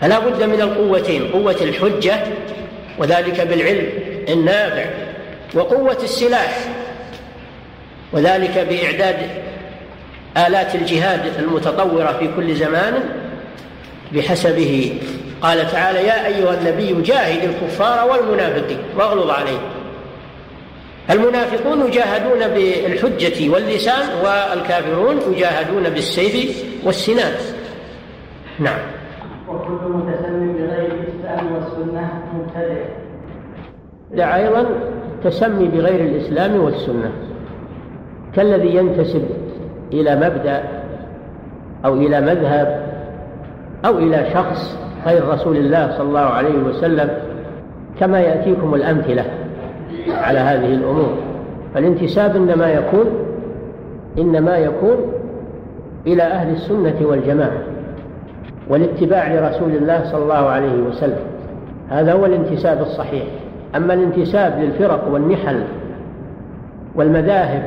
فلا 0.00 0.18
بد 0.18 0.42
من 0.42 0.60
القوتين. 0.60 1.28
قوة 1.32 1.56
الحجة 1.60 2.22
وذلك 2.98 3.40
بالعلم 3.40 3.88
النافع 4.28 4.84
وقوة 5.54 5.98
السلاح 6.02 6.58
وذلك 8.12 8.66
بإعداد 8.70 9.16
آلات 10.36 10.74
الجهاد 10.74 11.20
المتطورة 11.38 12.16
في 12.18 12.28
كل 12.36 12.54
زمان 12.54 12.94
بحسبه. 14.12 15.00
قال 15.42 15.70
تعالى 15.70 15.98
يا 16.06 16.26
أيها 16.26 16.54
النبي 16.54 17.02
جاهد 17.02 17.44
الكفار 17.44 18.10
والمنافقين 18.10 18.78
واغلظ 18.96 19.30
عليهم 19.30 19.60
المنافقون 21.10 21.86
يجاهدون 21.86 22.48
بالحجة 22.48 23.48
واللسان 23.50 24.08
والكافرون 24.24 25.20
يجاهدون 25.32 25.90
بالسيف 25.90 26.64
والسنان. 26.84 27.32
نعم. 28.58 28.78
وكل 29.48 29.88
متسمي 29.88 30.52
بغير 30.52 30.92
الإسلام 30.92 31.52
والسنة 31.52 32.25
دع 34.14 34.36
أيضا 34.36 34.66
تسمي 35.24 35.68
بغير 35.68 36.00
الإسلام 36.00 36.64
والسنة 36.64 37.10
كالذي 38.34 38.76
ينتسب 38.76 39.22
إلى 39.92 40.16
مبدأ 40.16 40.62
أو 41.84 41.94
إلى 41.94 42.20
مذهب 42.20 42.86
أو 43.86 43.98
إلى 43.98 44.26
شخص 44.34 44.78
غير 45.06 45.28
رسول 45.28 45.56
الله 45.56 45.90
صلى 45.98 46.08
الله 46.08 46.20
عليه 46.20 46.58
وسلم 46.58 47.10
كما 48.00 48.20
يأتيكم 48.20 48.74
الأمثلة 48.74 49.24
على 50.08 50.38
هذه 50.38 50.74
الأمور. 50.74 51.14
فالانتساب 51.74 52.36
إنما 52.36 52.72
يكون 52.72 53.06
إنما 54.18 54.58
يكون 54.58 54.96
إلى 56.06 56.22
أهل 56.22 56.52
السنة 56.52 56.96
والجماعة 57.00 57.62
والاتباع 58.68 59.34
لرسول 59.34 59.70
الله 59.70 60.04
صلى 60.04 60.22
الله 60.22 60.34
عليه 60.34 60.82
وسلم. 60.88 61.35
هذا 61.90 62.12
هو 62.12 62.26
الانتساب 62.26 62.80
الصحيح. 62.80 63.24
أما 63.76 63.94
الانتساب 63.94 64.58
للفرق 64.58 65.08
والنحل 65.10 65.64
والمذاهب 66.94 67.62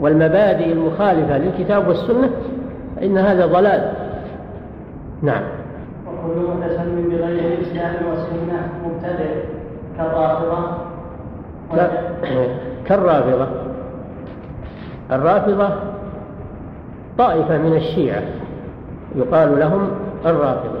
والمبادئ 0.00 0.72
المخالفة 0.72 1.38
للكتاب 1.38 1.88
والسنة 1.88 2.30
فإن 2.96 3.18
هذا 3.18 3.46
ضلال. 3.46 3.92
نعم. 5.22 5.42
وكل 6.06 6.40
متسم 6.40 7.08
بغير 7.10 7.52
الإسلام 7.52 7.94
والسنة 8.10 8.68
مبتدع 8.84 9.30
كالرافضة. 9.98 10.58
كالرافضة. 12.86 13.46
الرافضة 15.12 15.68
طائفة 17.18 17.58
من 17.58 17.76
الشيعة 17.76 18.22
يقال 19.16 19.58
لهم 19.58 19.88
الرافضة. 20.26 20.73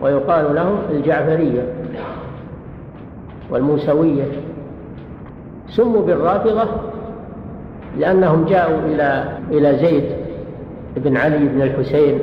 ويقال 0.00 0.54
لهم 0.54 0.78
الجعفرية 0.90 1.62
والموسوية. 3.50 4.24
سموا 5.68 6.02
بالرافضة 6.02 6.64
لأنهم 7.98 8.44
جاءوا 8.44 8.78
إلى 8.78 9.24
إلى 9.50 9.76
زيد 9.78 10.04
بن 10.96 11.16
علي 11.16 11.48
بن 11.48 11.62
الحسين 11.62 12.18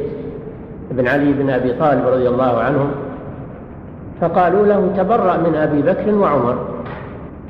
بن 0.91 1.07
علي 1.07 1.33
بن 1.33 1.49
أبي 1.49 1.73
طالب 1.73 2.07
رضي 2.07 2.27
الله 2.27 2.57
عنهم 2.57 2.91
فقالوا 4.21 4.65
له 4.65 4.91
تبرأ 4.97 5.37
من 5.37 5.55
أبي 5.55 5.81
بكر 5.81 6.15
وعمر. 6.15 6.57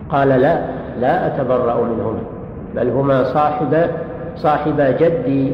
قال 0.10 0.30
لا 0.30 0.62
لا 1.00 1.28
أتبرأ 1.28 1.84
منهما 1.84 2.20
بل 2.76 2.90
هما 2.90 3.24
صاحب 3.24 3.88
صاحب 4.36 4.96
جدي 5.00 5.52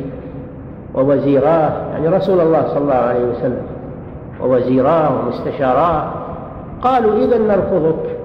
ووزيراه 0.94 1.72
يعني 1.92 2.08
رسول 2.08 2.42
الله 2.42 2.68
صلى 2.68 2.78
الله 2.78 2.94
عليه 2.94 3.26
وسلم. 3.26 3.77
ووزيراه 4.44 5.20
ومستشاراه. 5.20 6.12
قالوا 6.82 7.26
إذا 7.26 7.38
نرفضك. 7.38 8.18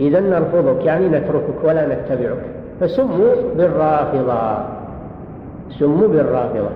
إذا 0.00 0.20
نرفضك 0.20 0.84
يعني 0.84 1.08
نتركك 1.08 1.64
ولا 1.64 1.86
نتبعك. 1.86 2.44
فسموا 2.80 3.34
بالرافضة. 3.56 4.58
سموا 5.78 6.08
بالرافضة. 6.08 6.70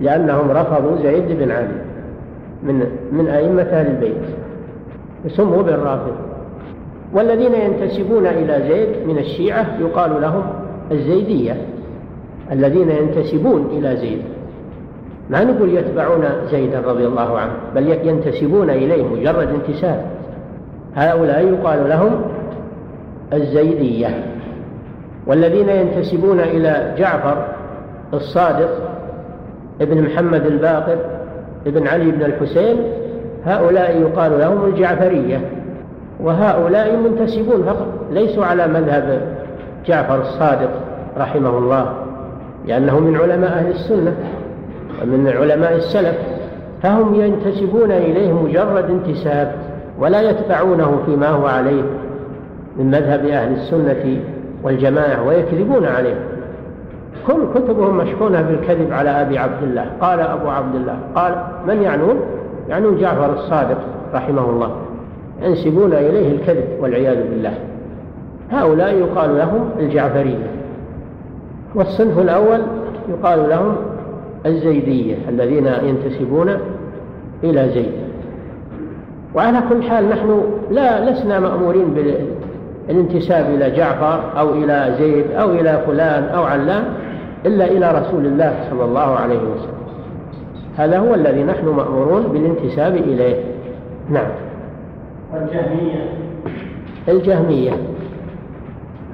لأنهم 0.00 0.50
رفضوا 0.50 0.96
زيد 1.02 1.38
بن 1.38 1.50
علي 1.50 1.82
من 2.62 2.86
من 3.12 3.28
أئمة 3.28 3.62
أهل 3.62 3.86
البيت. 3.86 4.22
سموا 5.28 5.62
بالرافضة. 5.62 6.16
والذين 7.14 7.54
ينتسبون 7.54 8.26
إلى 8.26 8.62
زيد 8.68 9.08
من 9.08 9.18
الشيعة 9.18 9.66
يقال 9.80 10.20
لهم 10.20 10.42
الزيدية. 10.92 11.56
الذين 12.52 12.90
ينتسبون 12.90 13.68
إلى 13.72 13.96
زيد. 13.96 14.22
ما 15.30 15.44
نقول 15.44 15.74
يتبعون 15.74 16.24
زيدا 16.50 16.80
رضي 16.80 17.06
الله 17.06 17.38
عنه 17.38 17.52
بل 17.74 17.88
ينتسبون 17.88 18.70
إليه 18.70 19.04
مجرد 19.04 19.48
انتساب. 19.48 20.04
هؤلاء 20.96 21.46
يقال 21.46 21.88
لهم 21.88 22.22
الزيدية. 23.32 24.24
والذين 25.26 25.68
ينتسبون 25.68 26.40
إلى 26.40 26.94
جعفر 26.98 27.46
الصادق 28.14 28.70
ابن 29.80 30.02
محمد 30.02 30.46
الباقر 30.46 30.96
ابن 31.66 31.86
علي 31.86 32.10
بن 32.10 32.22
الحسين 32.22 32.76
هؤلاء 33.46 34.00
يقال 34.00 34.38
لهم 34.38 34.64
الجعفرية. 34.64 35.40
وهؤلاء 36.20 36.96
منتسبون 36.96 37.62
فقط 37.62 37.88
ليسوا 38.12 38.44
على 38.44 38.66
مذهب 38.66 39.20
جعفر 39.86 40.20
الصادق 40.20 40.70
رحمه 41.18 41.58
الله 41.58 41.92
لأنه 42.66 43.00
من 43.00 43.16
علماء 43.16 43.50
أهل 43.50 43.70
السنة. 43.70 44.16
ومن 45.02 45.28
علماء 45.28 45.76
السلف 45.76 46.16
فهم 46.82 47.14
ينتسبون 47.14 47.90
إليه 47.90 48.32
مجرد 48.32 48.90
انتساب 48.90 49.52
ولا 49.98 50.30
يتبعونه 50.30 50.98
فيما 51.06 51.28
هو 51.28 51.46
عليه 51.46 51.82
من 52.76 52.86
مذهب 52.86 53.24
أهل 53.24 53.52
السنة 53.52 54.20
والجماعة 54.62 55.26
ويكذبون 55.26 55.84
عليه. 55.84 56.14
كل 57.26 57.42
كتبهم 57.54 57.96
مشحونة 57.96 58.42
بالكذب 58.42 58.92
على 58.92 59.10
أبي 59.10 59.38
عبد 59.38 59.62
الله. 59.62 59.86
قال 60.00 60.20
أبو 60.20 60.48
عبد 60.48 60.74
الله 60.74 60.96
قال 61.14 61.34
من 61.66 61.82
يعنون؟ 61.82 62.20
يعنون 62.68 62.98
جعفر 62.98 63.32
الصادق 63.32 63.78
رحمه 64.14 64.50
الله. 64.50 64.70
ينسبون 65.42 65.92
إليه 65.92 66.32
الكذب 66.32 66.64
والعياذ 66.80 67.30
بالله. 67.30 67.54
هؤلاء 68.50 68.94
يقال 68.94 69.38
لهم 69.38 69.70
الجعفرية. 69.78 70.50
والصنف 71.74 72.18
الأول 72.18 72.60
يقال 73.08 73.48
لهم 73.48 73.76
الزيدية 74.46 75.16
الذين 75.28 75.66
ينتسبون 75.66 76.50
إلى 77.44 77.68
زيد 77.74 77.92
وعلى 79.34 79.62
كل 79.68 79.82
حال 79.82 80.08
نحن 80.08 80.42
لا 80.70 81.10
لسنا 81.10 81.40
مأمورين 81.40 81.94
بالانتساب 82.88 83.54
إلى 83.54 83.70
جعفر 83.70 84.38
أو 84.38 84.52
إلى 84.52 84.94
زيد 84.98 85.30
أو 85.30 85.50
إلى 85.50 85.82
فلان 85.86 86.24
أو 86.24 86.42
علان 86.42 86.84
إلا 87.46 87.64
إلى 87.64 88.00
رسول 88.00 88.26
الله 88.26 88.54
صلى 88.70 88.84
الله 88.84 89.00
عليه 89.00 89.38
وسلم. 89.38 89.80
هذا 90.76 90.98
هو 90.98 91.14
الذي 91.14 91.42
نحن 91.42 91.68
مأمورون 91.68 92.22
بالانتساب 92.22 92.96
إليه. 92.96 93.36
نعم. 94.10 94.30
والجهمية. 95.32 96.10
الجهمية. 97.08 97.72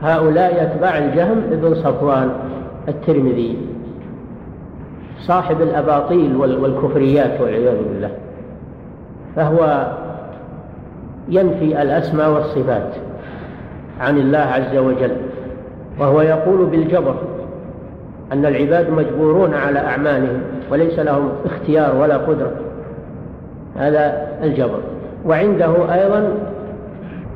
هؤلاء 0.02 0.62
يتبع 0.62 0.98
الجهم 0.98 1.42
ابن 1.52 1.74
صفوان 1.74 2.30
الترمذي. 2.88 3.56
صاحب 5.20 5.62
الأباطيل 5.62 6.36
والكفريات 6.36 7.40
والعياذ 7.40 7.76
بالله. 7.88 8.10
فهو 9.36 9.86
ينفي 11.28 11.82
الأسماء 11.82 12.30
والصفات 12.30 12.94
عن 14.00 14.18
الله 14.18 14.38
عز 14.38 14.76
وجل 14.76 15.16
وهو 15.98 16.20
يقول 16.20 16.66
بالجبر 16.66 17.14
أن 18.32 18.46
العباد 18.46 18.90
مجبورون 18.90 19.54
على 19.54 19.78
أعمالهم 19.78 20.40
وليس 20.70 20.98
لهم 20.98 21.28
اختيار 21.44 21.96
ولا 21.96 22.16
قدرة. 22.16 22.52
هذا 23.76 24.28
الجبر. 24.42 24.80
وعنده 25.26 25.94
أيضا 25.94 26.32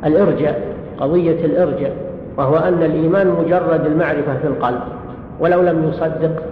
الإرجاء 0.05 0.63
قضية 1.01 1.45
الإرجاء 1.45 1.93
وهو 2.37 2.57
أن 2.57 2.83
الإيمان 2.83 3.27
مجرد 3.27 3.87
المعرفة 3.87 4.39
في 4.43 4.47
القلب 4.47 4.81
ولو 5.41 5.63
لم 5.63 5.89
يصدق 5.89 6.43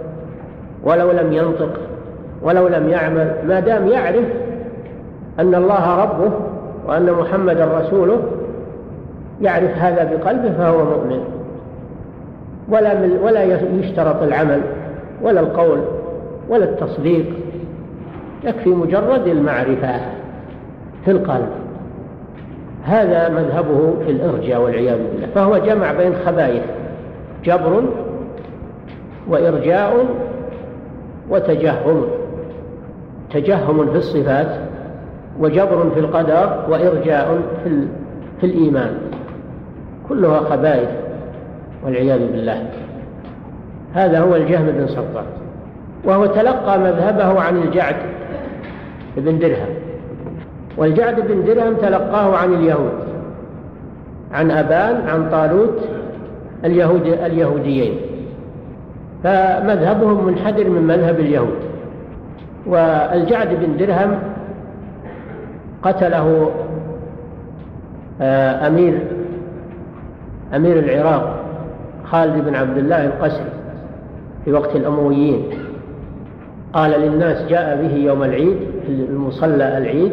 ولو 0.83 1.11
لم 1.11 1.33
ينطق 1.33 1.79
ولو 2.41 2.67
لم 2.67 2.89
يعمل 2.89 3.33
ما 3.47 3.59
دام 3.59 3.87
يعرف 3.87 4.25
أن 5.39 5.55
الله 5.55 6.03
ربه 6.03 6.31
وأن 6.87 7.11
محمدا 7.11 7.65
رسوله 7.65 8.19
يعرف 9.41 9.77
هذا 9.77 10.03
بقلبه 10.03 10.51
فهو 10.51 10.85
مؤمن. 10.85 11.23
ولا 12.69 12.93
ولا 13.23 13.43
يشترط 13.79 14.23
العمل 14.23 14.61
ولا 15.21 15.39
القول 15.39 15.79
ولا 16.49 16.65
التصديق. 16.65 17.25
يكفي 18.43 18.69
مجرد 18.69 19.27
المعرفة 19.27 19.99
في 21.05 21.11
القلب. 21.11 21.49
هذا 22.85 23.29
مذهبه 23.29 23.93
في 24.05 24.11
الإرجاء 24.11 24.61
والعياذ 24.61 24.97
بالله. 24.97 25.27
فهو 25.35 25.57
جمع 25.57 25.93
بين 25.93 26.13
خبائث 26.25 26.63
جبر 27.43 27.83
وإرجاء 29.27 30.05
وتجهم. 31.29 32.05
تجهم 33.33 33.91
في 33.91 33.97
الصفات 33.97 34.47
وجبر 35.39 35.89
في 35.93 35.99
القدر 35.99 36.65
وإرجاء 36.69 37.41
في, 37.63 37.87
في 38.39 38.45
الإيمان. 38.45 38.97
كلها 40.09 40.39
خبائث 40.39 40.89
والعياذ 41.85 42.19
بالله. 42.19 42.69
هذا 43.93 44.19
هو 44.19 44.35
الجهم 44.35 44.65
بن 44.65 44.87
صفار 44.87 45.25
وهو 46.05 46.25
تلقى 46.25 46.79
مذهبه 46.79 47.41
عن 47.41 47.57
الجعد 47.57 47.95
بن 49.17 49.39
درهم. 49.39 49.69
والجعد 50.77 51.19
بن 51.19 51.43
درهم 51.43 51.73
تلقاه 51.73 52.35
عن 52.35 52.53
اليهود. 52.53 52.93
عن 54.31 54.51
أبان 54.51 55.07
عن 55.07 55.29
طالوت 55.29 55.79
اليهود 56.65 57.05
اليهوديين. 57.07 57.95
فمذهبهم 59.23 60.25
منحدر 60.25 60.69
من 60.69 60.81
مذهب 60.81 61.19
اليهود. 61.19 61.59
والجعد 62.65 63.47
بن 63.47 63.77
درهم 63.77 64.19
قتله 65.83 66.51
آه، 68.21 68.67
أمير 68.67 68.99
أمير 70.55 70.79
العراق 70.79 71.35
خالد 72.05 72.45
بن 72.45 72.55
عبد 72.55 72.77
الله 72.77 73.05
القسري 73.05 73.49
في 74.45 74.53
وقت 74.53 74.75
الأمويين. 74.75 75.43
قال 76.73 76.91
للناس 76.91 77.47
جاء 77.49 77.81
به 77.81 77.93
يوم 77.93 78.23
العيد 78.23 78.57
المصلى 78.89 79.77
العيد 79.77 80.11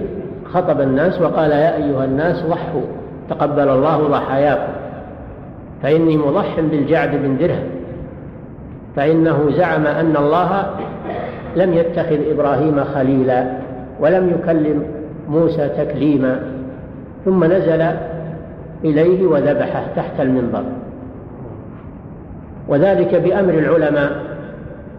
خطب 0.52 0.80
الناس 0.80 1.20
وقال 1.20 1.50
يا 1.50 1.76
أيها 1.76 2.04
الناس 2.04 2.42
ضحوا 2.42 2.82
تقبل 3.30 3.68
الله 3.68 4.09
ضحاياكم 4.09 4.72
فإني 5.82 6.16
مضح 6.16 6.61
بالجعد 6.61 7.11
بن 7.16 7.36
درهم. 7.36 7.75
فإنه 8.97 9.51
زعم 9.51 9.86
أن 9.86 10.16
الله 10.16 10.70
لم 11.57 11.72
يتخذ 11.74 12.18
إبراهيم 12.30 12.84
خليلا 12.84 13.47
ولم 14.01 14.30
يكلم 14.30 14.82
موسى 15.28 15.68
تكليما 15.68 16.40
ثم 17.24 17.44
نزل 17.44 17.86
إليه 18.84 19.26
وذبحه 19.26 19.82
تحت 19.97 20.20
المنبر. 20.20 20.62
وذلك 22.68 23.14
بأمر 23.14 23.55
العلماء 23.55 24.11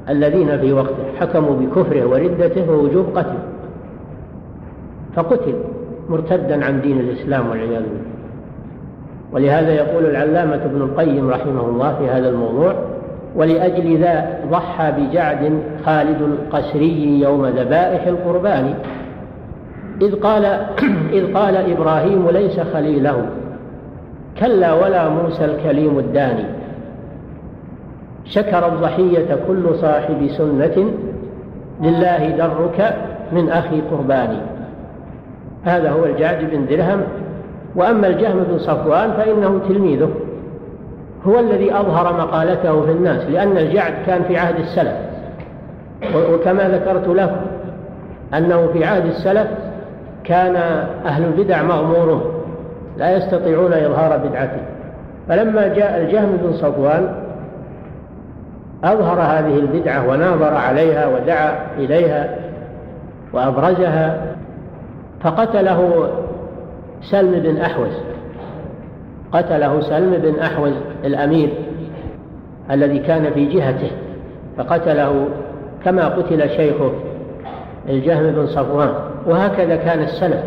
الذين 0.10 0.58
في 0.58 0.74
وقته 0.74 1.04
حكموا 1.20 1.56
بكفره 1.56 2.06
وردته 2.06 2.72
ووجوب 2.72 3.06
قتله. 3.18 3.44
فقتل 5.16 5.56
مرتدا 6.10 6.66
عن 6.66 6.82
دين 6.82 7.00
الإسلام 7.00 7.50
والعياذ 7.50 7.84
بالله. 7.84 8.08
ولهذا 9.34 9.74
يقول 9.74 10.06
العلامة 10.06 10.66
ابن 10.66 10.82
القيم 10.82 11.30
رحمه 11.30 11.62
الله 11.62 11.96
في 12.00 12.10
هذا 12.10 12.30
الموضوع 12.30 12.76
ولأجل 13.36 13.98
ذا 13.98 14.40
ضحى 14.52 14.92
بجعد 14.92 15.62
خالد 15.86 16.22
القسري 16.22 17.20
يوم 17.20 17.46
ذبائح 17.46 18.08
القربان. 18.08 18.74
إذ 20.02 20.16
قال 20.16 20.46
إذ 21.18 21.34
قال 21.34 21.56
إبراهيم 21.56 22.30
ليس 22.30 22.60
خليله 22.60 23.26
كلا 24.40 24.74
ولا 24.74 25.10
موسى 25.10 25.46
الكليم 25.46 26.00
الداني. 26.00 26.46
شكر 28.26 28.68
الضحية 28.68 29.38
كل 29.48 29.76
صاحب 29.76 30.28
سنة 30.28 30.92
لله 31.82 32.30
درك 32.30 32.96
من 33.32 33.50
أخي 33.50 33.82
قرباني. 33.92 34.38
هذا 35.64 35.90
هو 35.90 36.06
الجعد 36.06 36.50
بن 36.52 36.66
درهم. 36.66 37.02
وأما 37.76 38.08
الجهم 38.08 38.44
بن 38.44 38.58
صفوان 38.58 39.12
فإنه 39.12 39.60
تلميذه. 39.70 40.10
هو 41.28 41.40
الذي 41.40 41.74
أظهر 41.74 42.14
مقالته 42.14 42.86
في 42.86 42.92
الناس 42.92 43.24
لأن 43.24 43.58
الجعد 43.58 43.94
كان 44.06 44.24
في 44.24 44.38
عهد 44.38 44.60
السلف. 44.60 44.94
وكما 46.34 46.70
ذكرت 46.70 47.08
لكم 47.08 47.42
أنه 48.34 48.68
في 48.74 48.86
عهد 48.86 49.06
السلف 49.06 49.48
كان 50.24 50.56
أهل 51.06 51.24
البدع 51.24 51.64
مغمورون 51.64 52.22
لا 52.98 53.18
يستطيعون 53.18 53.74
إظهار 53.74 54.18
بدعته. 54.18 54.62
فلما 55.30 55.68
جاء 55.68 56.02
الجهم 56.02 56.38
بن 56.44 56.54
صفوان 56.54 57.14
أظهر 58.84 59.22
هذه 59.22 59.60
البدعة 59.60 60.10
وناظر 60.10 60.54
عليها 60.54 61.08
ودعا 61.08 61.56
إليها 61.78 62.36
وأبرزها 63.34 64.22
فقتله 65.22 66.10
سلم 67.02 67.40
بن 67.40 67.58
أحوز. 67.58 68.17
قتله 69.34 69.82
سلم 69.82 70.12
بن 70.12 70.40
أحوز 70.40 70.72
الأمير 71.06 71.50
الذي 72.72 73.00
كان 73.00 73.32
في 73.34 73.46
جهته 73.46 73.92
فقتله 74.58 75.28
كما 75.86 76.08
قتل 76.08 76.50
شيخه 76.50 76.92
الجهم 77.90 78.32
بن 78.32 78.48
صفوان. 78.48 78.90
وهكذا 79.28 79.76
كان 79.76 80.00
السلف. 80.00 80.44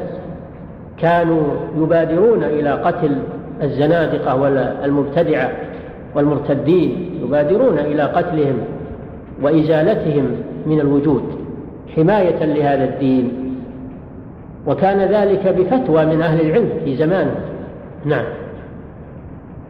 كانوا 0.99 1.43
يبادرون 1.79 2.45
إلى 2.45 2.71
قتل 2.71 3.17
الزنادقة 3.63 4.37
والمبتدعة 4.37 5.51
والمرتدين 6.15 7.21
يبادرون 7.25 7.79
إلى 7.79 8.03
قتلهم 8.03 8.59
وإزالتهم 9.43 10.27
من 10.67 10.81
الوجود 10.81 11.23
حماية 11.97 12.45
لهذا 12.45 12.85
الدين. 12.85 13.33
وكان 14.67 14.99
ذلك 14.99 15.49
بفتوى 15.49 16.07
من 16.07 16.23
أهل 16.23 16.41
العلم 16.41 16.71
في 16.85 16.97
زمانه. 16.97 17.35
نعم. 18.05 18.25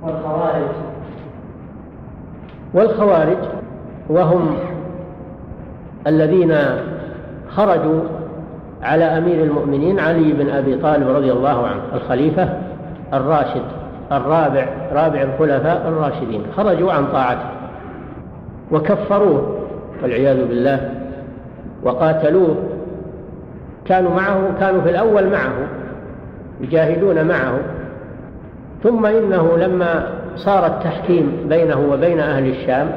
والخوارج. 0.03 0.69
والخوارج 2.75 3.39
وهم 4.09 4.57
الذين 6.07 6.57
خرجوا 7.51 8.01
على 8.83 9.05
أمير 9.05 9.45
المؤمنين 9.45 10.01
علي 10.01 10.33
بن 10.33 10.51
أبي 10.51 10.77
طالب 10.77 11.09
رضي 11.09 11.33
الله 11.33 11.67
عنه 11.67 11.81
الخليفة 11.95 12.49
الراشد 13.13 13.63
الرابع 14.13 14.67
رابع 14.93 15.23
الخلفاء 15.23 15.89
الراشدين 15.89 16.43
خرجوا 16.57 16.93
عن 16.93 17.07
طاعته 17.07 17.49
وكفروه 18.73 19.57
والعياذ 20.03 20.47
بالله 20.47 20.91
وقاتلوه. 21.83 22.57
كانوا 23.85 24.15
معه 24.15 24.41
كانوا 24.61 24.81
في 24.81 24.91
الأول 24.91 25.31
معه 25.31 25.53
يجاهدون 26.61 27.29
معه 27.29 27.59
ثم 28.83 29.07
إنه 29.07 29.57
لما 29.57 30.07
صار 30.37 30.67
التحكيم 30.67 31.47
بينه 31.49 31.81
وبين 31.93 32.21
أهل 32.21 32.47
الشام 32.47 32.91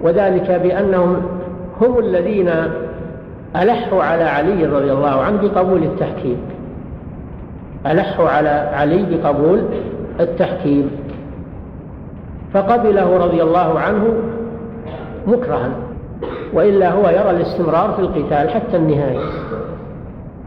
وذلك 0.00 0.50
بأنهم 0.50 1.22
هم 1.80 1.98
الذين 1.98 2.50
ألحوا 3.56 4.02
على 4.02 4.24
علي 4.24 4.66
رضي 4.66 4.92
الله 4.92 5.22
عنه 5.22 5.40
بقبول 5.42 5.82
التحكيم. 5.82 6.36
ألحوا 7.86 8.28
على 8.28 8.48
علي 8.48 9.06
بقبول 9.10 9.62
التحكيم. 10.20 10.90
فقبله 12.54 13.16
رضي 13.16 13.42
الله 13.42 13.78
عنه 13.80 14.14
مكرها 15.26 15.70
وإلا 16.52 16.90
هو 16.90 17.08
يرى 17.08 17.30
الاستمرار 17.30 17.92
في 17.92 18.02
القتال 18.02 18.50
حتى 18.50 18.76
النهاية. 18.76 19.20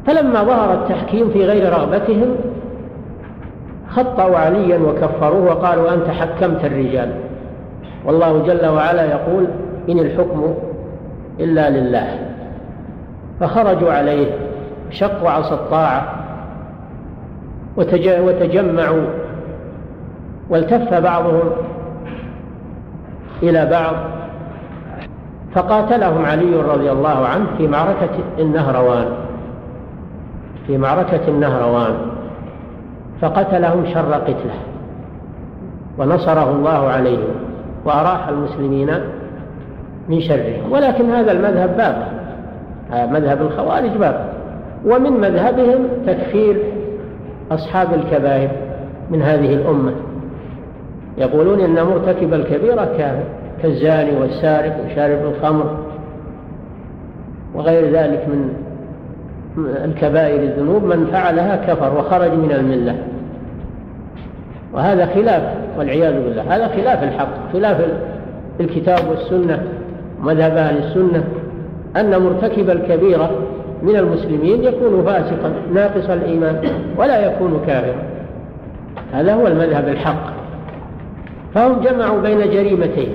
فلما 0.06 0.44
ظهر 0.44 0.74
التحكيم 0.74 1.30
في 1.30 1.46
غير 1.46 1.74
رغبتهم 1.74 2.36
خطأوا 3.96 4.38
عليا 4.38 4.78
وكفروه 4.78 5.46
وقالوا 5.46 5.94
أنت 5.94 6.08
حكمت 6.08 6.66
الرجال. 6.66 7.12
والله 8.06 8.44
جل 8.48 8.66
وعلا 8.68 9.06
يقول 9.06 9.48
إن 9.89 10.00
الحكم 10.00 10.54
إلا 11.39 11.70
لله. 11.70 12.20
فخرجوا 13.39 13.91
عليه 13.91 14.28
شقوا 14.89 15.30
عصا 15.30 15.56
الطاعة 15.56 16.14
وتجمعوا 17.78 19.06
والتف 20.50 20.94
بعضهم 20.94 21.50
إلى 23.44 23.66
بعض 23.66 23.96
فقاتلهم 25.56 26.26
علي 26.26 26.56
رضي 26.56 26.91
الله 26.91 27.28
عنه 27.28 27.46
في 27.58 27.68
معركة 27.68 28.10
النهروان. 28.39 29.06
في 30.68 30.78
معركة 30.78 31.28
النهروان. 31.28 32.12
فقتلهم 33.22 33.86
شر 33.93 34.14
قتله 34.14 34.59
ونصره 35.97 36.51
الله 36.51 36.89
عليهم 36.89 37.34
وأراح 37.86 38.28
المسلمين 38.28 38.89
من 40.09 40.22
شرهم 40.22 40.72
ولكن 40.72 41.11
هذا 41.11 41.32
المذهب 41.32 41.78
باقي 41.78 43.07
مذهب 43.07 43.41
الخوارج 43.41 43.91
باقي 43.91 44.26
ومن 44.86 45.11
مذهبهم 45.11 45.88
تكفير 46.07 46.57
أصحاب 47.51 47.93
الكبائر 47.93 48.49
من 49.11 49.22
هذه 49.22 49.53
الأمة. 49.53 49.93
يقولون 51.18 51.59
إن 51.59 51.84
مرتكب 51.84 52.34
الكبيرة 52.34 52.86
كافر 52.97 53.24
كالزاني 53.61 54.20
والسارق 54.20 54.86
وشارب 54.86 55.20
الخمر 55.26 55.78
وغير 57.55 57.91
ذلك 57.91 58.28
من 58.28 58.53
الكبائر 59.58 60.43
الذنوب 60.43 60.84
من 60.84 61.08
فعلها 61.12 61.56
كفر 61.56 61.97
وخرج 61.97 62.32
من 62.32 62.51
الملة. 62.51 62.95
وهذا 64.74 65.06
خلاف 65.06 65.43
والعياذ 65.78 66.14
بالله 66.14 66.56
هذا 66.56 66.68
خلاف 66.68 67.04
الحق 67.04 67.54
خلاف 67.54 67.78
الكتاب 68.60 68.99
والسنة 69.10 69.64
مذهب 70.24 70.58
أهل 70.58 70.78
السنة. 70.78 71.24
أن 71.97 72.22
مرتكب 72.22 72.70
الكبيرة 72.70 73.32
من 73.84 73.95
المسلمين 73.95 74.64
يكون 74.64 75.04
فاسقا 75.06 75.54
ناقص 75.74 76.10
الإيمان 76.10 76.62
ولا 76.97 77.26
يكون 77.26 77.62
كافرا. 77.68 78.04
هذا 79.14 79.34
هو 79.34 79.47
المذهب 79.47 79.88
الحق. 79.88 80.34
فهم 81.54 81.82
جمعوا 81.82 82.22
بين 82.22 82.39
جريمتين. 82.39 83.10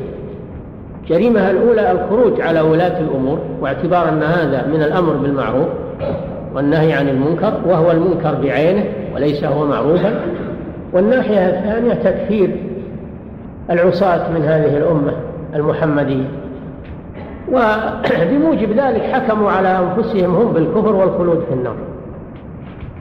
جريمة 1.09 1.51
الأولى 1.51 1.93
الخروج 1.93 2.41
على 2.41 2.61
ولاة 2.61 3.01
الأمور 3.01 3.39
واعتبار 3.61 4.09
أن 4.09 4.23
هذا 4.23 4.67
من 4.67 4.83
الأمر 4.83 5.13
بالمعروف. 5.13 5.69
والنهي 6.59 6.93
عن 6.93 7.09
المنكر 7.09 7.53
وهو 7.67 7.91
المنكر 7.91 8.35
بعينه 8.43 8.85
وليس 9.15 9.45
هو 9.45 9.67
معروفا. 9.67 10.21
والناحية 10.93 11.49
الثانية 11.49 11.95
تكفير 11.95 12.57
العصاة 13.71 14.33
من 14.33 14.43
هذه 14.43 14.77
الأمة 14.77 15.13
المحمدية. 15.55 16.25
وبموجب 17.49 18.73
ذلك 18.73 19.03
حكموا 19.03 19.51
على 19.51 19.79
أنفسهم 19.79 20.37
هم 20.37 20.53
بالكفر 20.53 20.95
والخلود 20.95 21.45
في 21.49 21.55
النار. 21.55 21.77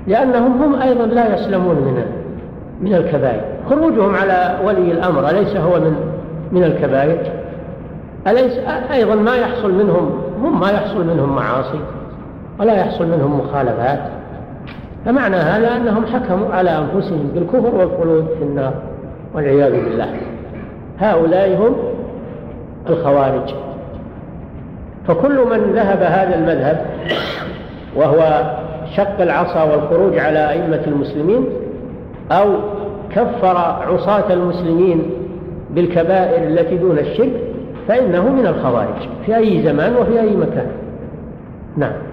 لأنهم 0.08 0.64
هم 0.64 0.82
أيضا 0.82 1.06
لا 1.06 1.34
يسلمون 1.34 1.76
من 1.76 2.06
من 2.82 2.94
الكبائر. 2.94 3.42
خروجهم 3.70 4.16
على 4.16 4.58
ولي 4.66 4.92
الأمر 4.92 5.30
أليس 5.30 5.56
هو 5.56 5.80
من 5.80 5.96
من 6.52 6.64
الكبائر؟ 6.64 7.18
أليس 8.28 8.58
أيضا 8.92 9.16
ما 9.16 9.36
يحصل 9.36 9.74
منهم 9.74 10.12
هم 10.44 10.60
ما 10.60 10.72
يحصل 10.72 11.08
منهم 11.08 11.36
معاصي. 11.36 11.80
ولا 12.60 12.74
يحصل 12.74 13.08
منهم 13.08 13.40
مخالفات. 13.40 14.00
فمعنى 15.06 15.36
هذا 15.36 15.76
أنهم 15.76 16.06
حكموا 16.06 16.54
على 16.54 16.70
أنفسهم 16.78 17.32
بالكفر 17.36 17.76
والخلود 17.76 18.28
في 18.40 18.44
النار 18.44 18.74
والعياذ 19.34 19.72
بالله. 19.72 20.08
هؤلاء 21.00 21.58
هم 21.58 21.76
الخوارج. 22.90 23.54
فكل 25.08 25.46
من 25.52 25.74
ذهب 25.76 26.02
هذا 26.02 26.36
المذهب 26.36 26.86
وهو 27.96 28.52
شق 28.96 29.22
العصا 29.22 29.64
والخروج 29.64 30.18
على 30.18 30.50
أئمة 30.50 30.82
المسلمين 30.88 31.46
أو 32.32 32.46
كفر 33.16 33.58
عصاة 33.58 34.34
المسلمين 34.34 35.10
بالكبائر 35.70 36.48
التي 36.48 36.78
دون 36.78 37.00
الشرك 37.00 37.34
فإنه 37.88 38.30
من 38.30 38.48
الخوارج 38.48 39.10
في 39.26 39.38
أي 39.38 39.64
زمان 39.64 39.96
وفي 39.96 40.20
أي 40.20 40.36
مكان. 40.36 40.68
نعم. 41.78 42.07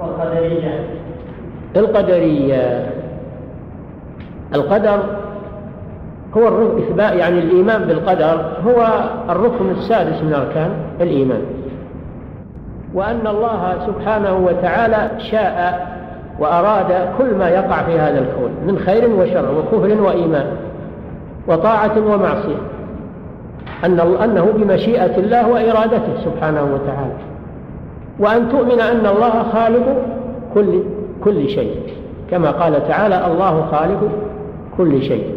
والقدرية. 0.00 0.80
القدرية. 1.76 2.90
القدر 4.54 5.00
هو 6.36 6.48
الإثبات 6.48 7.12
يعني 7.12 7.38
الإيمان 7.38 7.84
بالقدر 7.84 8.52
هو 8.66 8.86
الركن 9.30 9.70
السادس 9.70 10.22
من 10.22 10.34
أركان 10.34 10.70
الإيمان. 11.00 11.42
وأن 12.94 13.26
الله 13.26 13.86
سبحانه 13.86 14.36
وتعالى 14.36 15.10
شاء 15.18 15.86
وأراد 16.38 17.08
كل 17.18 17.34
ما 17.34 17.48
يقع 17.48 17.82
في 17.82 17.98
هذا 17.98 18.18
الكون 18.18 18.50
من 18.66 18.78
خير 18.78 19.10
وشر 19.10 19.58
وكفر 19.58 20.02
وإيمان 20.02 20.46
وطاعة 21.48 21.98
ومعصية. 21.98 22.56
أن 23.84 24.00
أنه 24.00 24.52
بمشيئة 24.56 25.16
الله 25.18 25.48
وإرادته 25.48 26.24
سبحانه 26.24 26.62
وتعالى. 26.62 27.33
وأن 28.18 28.48
تؤمن 28.48 28.80
أن 28.80 29.06
الله 29.06 29.42
خالق 29.52 29.96
كل 30.54 30.82
كل 31.24 31.48
شيء. 31.48 31.80
كما 32.30 32.50
قال 32.50 32.88
تعالى 32.88 33.26
الله 33.26 33.66
خالق 33.72 34.08
كل 34.76 35.02
شيء. 35.02 35.36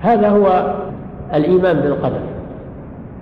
هذا 0.00 0.28
هو 0.28 0.74
الإيمان 1.34 1.80
بالقدر. 1.80 2.20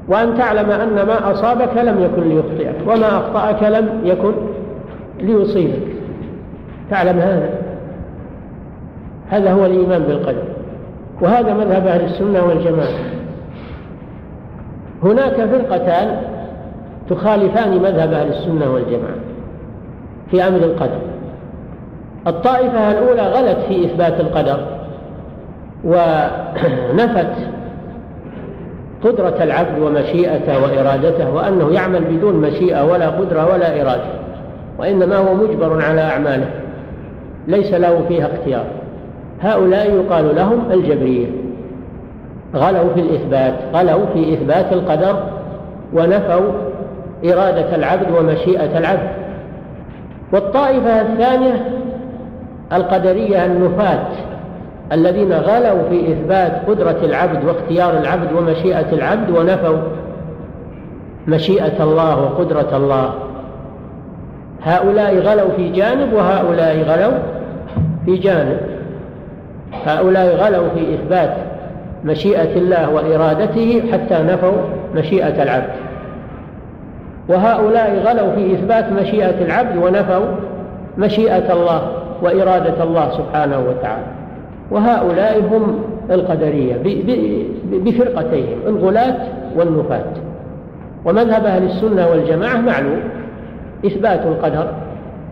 وأن 0.09 0.39
تعلم 0.39 0.71
أن 0.71 1.07
ما 1.07 1.33
أصابك 1.33 1.77
لم 1.77 2.03
يكن 2.03 2.23
ليخطئك 2.23 2.77
وما 2.87 3.19
أخطأك 3.19 3.63
لم 3.63 4.01
يكن 4.05 4.33
ليصيبك. 5.21 5.87
تعلم 6.91 7.19
هذا. 7.19 7.51
هذا 9.31 9.53
هو 9.53 9.67
الإيمان 9.67 10.03
بالقدر. 10.03 10.43
وهذا 11.21 11.55
مذهب 11.55 11.87
أهل 11.87 12.05
السنة 12.05 12.45
والجماعة. 12.45 13.13
هناك 15.03 15.35
فرقتان 15.35 16.32
تخالفان 17.11 17.79
مذهب 17.79 18.13
أهل 18.13 18.29
السنة 18.29 18.73
والجماعة 18.73 19.17
في 20.31 20.49
أمر 20.49 20.59
القدر. 20.59 20.99
الطائفة 22.27 22.91
الأولى 22.93 23.23
غلت 23.23 23.59
في 23.69 23.85
إثبات 23.85 24.21
القدر 24.21 24.61
ونفت 25.85 27.33
قدرة 29.05 29.43
العبد 29.43 29.79
ومشيئته 29.83 30.63
وإرادته 30.63 31.35
وأنه 31.35 31.71
يعمل 31.73 32.05
بدون 32.05 32.35
مشيئة 32.35 32.85
ولا 32.93 33.09
قدرة 33.09 33.53
ولا 33.53 33.83
إرادة 33.83 34.23
وإنما 34.79 35.17
هو 35.17 35.35
مجبر 35.35 35.83
على 35.83 36.01
أعماله 36.01 36.51
ليس 37.49 37.75
له 37.75 38.05
فيها 38.09 38.29
اختيار. 38.35 38.65
هؤلاء 39.41 39.95
يقال 39.95 40.37
لهم 40.37 40.73
الجبرية 40.73 41.27
غلوا 42.55 42.95
في 42.95 43.01
الإثبات 43.01 43.55
غلوا 43.75 44.07
في 44.15 44.35
إثبات 44.35 44.73
القدر 44.73 45.17
ونفوا 45.95 46.53
إرادة 47.25 47.75
العبد 47.75 48.11
ومشيئة 48.11 48.79
العبد. 48.79 49.09
والطائفة 50.33 51.01
الثانية 51.01 51.69
القدرية 52.73 53.47
النفاة 53.47 54.07
الذين 54.93 55.33
غلوا 55.33 55.89
في 55.91 56.13
إثبات 56.13 56.53
قدرة 56.69 56.97
العبد 57.05 57.45
واختيار 57.45 57.99
العبد 57.99 58.33
ومشيئة 58.33 58.93
العبد 58.93 59.31
ونفوا 59.31 59.79
مشيئة 61.29 61.83
الله 61.83 62.23
وقدرة 62.23 62.77
الله. 62.77 63.15
هؤلاء 64.63 65.19
غلوا 65.19 65.51
في 65.57 65.69
جانب 65.69 66.13
وهؤلاء 66.13 66.83
غلوا 66.83 67.19
في 68.07 68.17
جانب. 68.17 68.61
هؤلاء 69.87 70.37
غلوا 70.37 70.69
في 70.69 70.95
إثبات 70.95 71.35
مشيئة 72.05 72.59
الله 72.59 72.91
وإرادته 72.91 73.83
حتى 73.93 74.23
نفوا 74.23 74.59
مشيئة 74.95 75.43
العبد. 75.43 75.73
وهؤلاء 77.29 78.03
غلوا 78.05 78.33
في 78.35 78.55
إثبات 78.55 78.93
مشيئة 78.93 79.45
العبد 79.45 79.77
ونفوا 79.77 80.27
مشيئة 80.99 81.53
الله 81.53 81.93
وإرادة 82.23 82.83
الله 82.83 83.11
سبحانه 83.11 83.59
وتعالى. 83.59 84.07
وهؤلاء 84.71 85.41
هم 85.41 85.85
القدرية 86.11 86.77
بفرقتيهم 87.73 88.59
الغلاة 88.67 89.17
والنفاة. 89.57 90.05
ومذهب 91.05 91.45
أهل 91.45 91.63
السنة 91.63 92.09
والجماعة 92.09 92.57
معلوم 92.57 93.01
إثبات 93.87 94.21
القدر 94.27 94.67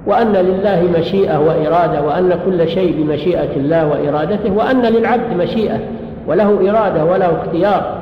وأن 0.06 0.32
لله 0.32 0.88
مشيئة 0.98 1.38
وإرادة 1.38 2.02
وأن 2.02 2.38
كل 2.46 2.68
شيء 2.68 3.02
بمشيئة 3.02 3.56
الله 3.56 3.86
وإرادته 3.88 4.52
وأن 4.52 4.82
للعبد 4.82 5.36
مشيئة 5.38 5.78
وله 6.28 6.70
إرادة 6.70 7.04
وله 7.04 7.32
اختيار 7.42 7.98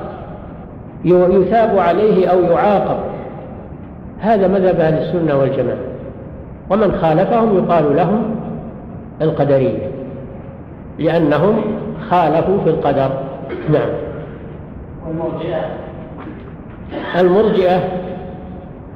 يثاب 1.05 1.79
عليه 1.79 2.27
أو 2.27 2.41
يعاقب. 2.43 2.97
هذا 4.21 4.49
مذهب 4.49 4.81
أهل 4.81 4.95
السنة 4.95 5.39
والجماعة. 5.39 5.79
ومن 6.71 6.93
خالفهم 6.93 7.59
يقال 7.59 7.97
لهم 7.97 8.37
القدرية 9.23 9.91
لأنهم 10.99 11.63
خالفوا 12.11 12.61
في 12.65 12.71
القدر. 12.71 13.11
نعم. 13.71 13.91
والمرجئة. 15.07 15.61
المرجئة 17.21 17.81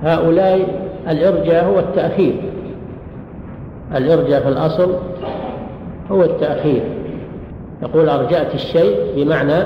هؤلاء 0.02 0.60
الإرجاء 1.08 1.64
هو 1.64 1.78
التأخير. 1.78 2.34
الإرجاء 3.96 4.42
في 4.42 4.48
الأصل 4.48 4.94
هو 6.10 6.22
التأخير. 6.22 6.82
يقول 7.82 8.08
أرجأت 8.08 8.54
الشيء 8.54 8.96
بمعنى 9.16 9.64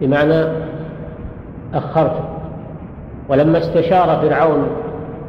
بمعنى 0.00 0.44
أخرته 1.74 2.39
ولما 3.30 3.58
استشار 3.58 4.18
فرعون 4.22 4.66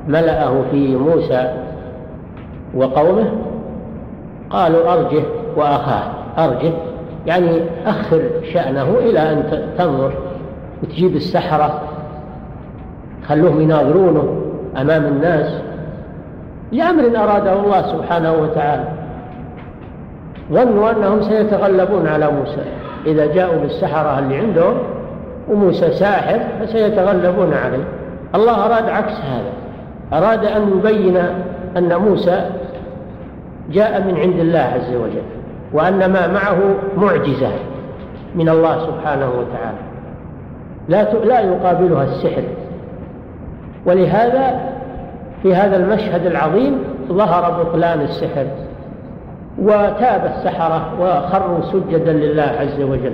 ملأه 0.08 0.62
في 0.72 0.96
موسى 0.96 1.54
وقومه 2.76 3.32
قالوا 4.50 4.94
أرجه 4.94 5.24
وأخاه. 5.56 6.04
أرجه 6.38 6.72
يعني 7.28 7.62
أخر 7.86 8.22
شأنه 8.54 8.90
إلى 9.00 9.20
أن 9.20 9.64
تنظر 9.78 10.14
وتجيب 10.84 11.16
السحرة 11.16 11.82
خلوهم 13.28 13.62
يناظرونه 13.62 14.42
أمام 14.82 15.06
الناس 15.06 15.62
لأمر 16.72 17.04
أراده 17.24 17.54
الله 17.54 17.82
سبحانه 17.82 18.34
وتعالى. 18.34 18.88
ظنوا 20.52 20.92
أنهم 20.92 21.22
سيتغلبون 21.22 22.08
على 22.08 22.32
موسى. 22.32 22.62
إذا 23.06 23.26
جاءوا 23.26 23.62
بالسحرة 23.62 24.20
اللي 24.20 24.38
عندهم 24.38 24.78
وموسى 25.50 25.92
ساحر 25.92 26.40
فسيتغلبون 26.62 27.54
عليه. 27.54 27.84
الله 28.36 28.66
أراد 28.66 28.90
عكس 28.90 29.14
هذا 29.14 29.52
أراد 30.14 30.46
أن 30.46 30.70
يبين 30.78 31.18
أن 31.78 31.96
موسى 31.96 32.50
جاء 33.72 34.02
من 34.02 34.18
عند 34.18 34.40
الله 34.40 34.60
عز 34.60 34.96
وجل 34.96 35.24
وأن 35.74 36.12
ما 36.14 36.28
معه 36.28 36.58
معجزة 36.98 37.52
من 38.36 38.50
الله 38.50 38.80
سبحانه 38.80 39.30
وتعالى. 39.30 39.78
لا 40.90 41.14
لا 41.26 41.40
يقابلها 41.40 42.04
السحر. 42.04 42.44
ولهذا 43.86 44.60
في 45.44 45.56
هذا 45.56 45.78
المشهد 45.78 46.26
العظيم 46.26 46.78
ظهر 47.08 47.64
بطلان 47.64 48.02
السحر 48.02 48.46
وتاب 49.60 50.32
السحرة 50.36 50.90
وخروا 51.00 51.62
سجدا 51.62 52.14
لله 52.14 52.56
عز 52.60 52.82
وجل. 52.82 53.14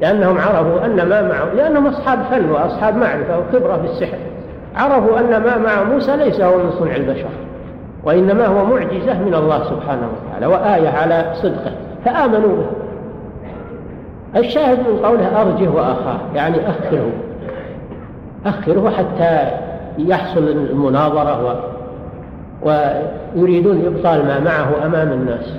لأنهم 0.00 0.38
عرفوا 0.38 0.84
أن 0.86 1.08
ما 1.08 1.22
معه 1.22 1.54
لأنهم 1.56 1.86
أصحاب 1.86 2.18
فن 2.30 2.50
وأصحاب 2.50 2.96
معرفة 2.96 3.38
وخبرة 3.38 3.76
في 3.76 3.84
السحر. 3.84 4.18
عرفوا 4.76 5.20
أن 5.20 5.42
ما 5.42 5.58
مع 5.58 5.84
موسى 5.84 6.16
ليس 6.16 6.40
هو 6.40 6.58
من 6.58 6.70
صنع 6.70 6.96
البشر 6.96 7.28
وإنما 8.04 8.46
هو 8.46 8.64
معجزة 8.64 9.18
من 9.18 9.34
الله 9.34 9.64
سبحانه 9.64 10.08
وتعالى 10.08 10.46
وآية 10.46 10.88
على 10.88 11.32
صدقه 11.34 11.72
فآمنوا 12.04 12.56
به. 12.56 12.66
الشاهد 14.40 14.78
من 14.78 14.98
قوله 15.04 15.40
أرجه 15.42 15.68
وأخاه 15.68 16.18
يعني 16.34 16.56
أخره. 16.68 17.10
أخره 18.46 18.90
حتى 18.90 19.50
يحصل 19.98 20.48
المناظرة 20.48 21.64
و 22.64 22.74
ويريدون 23.36 23.86
إبطال 23.86 24.26
ما 24.26 24.40
معه 24.40 24.86
أمام 24.86 25.12
الناس. 25.12 25.54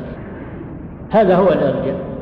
هذا 1.11 1.35
هو 1.35 1.47
الإرجاء 1.47 2.14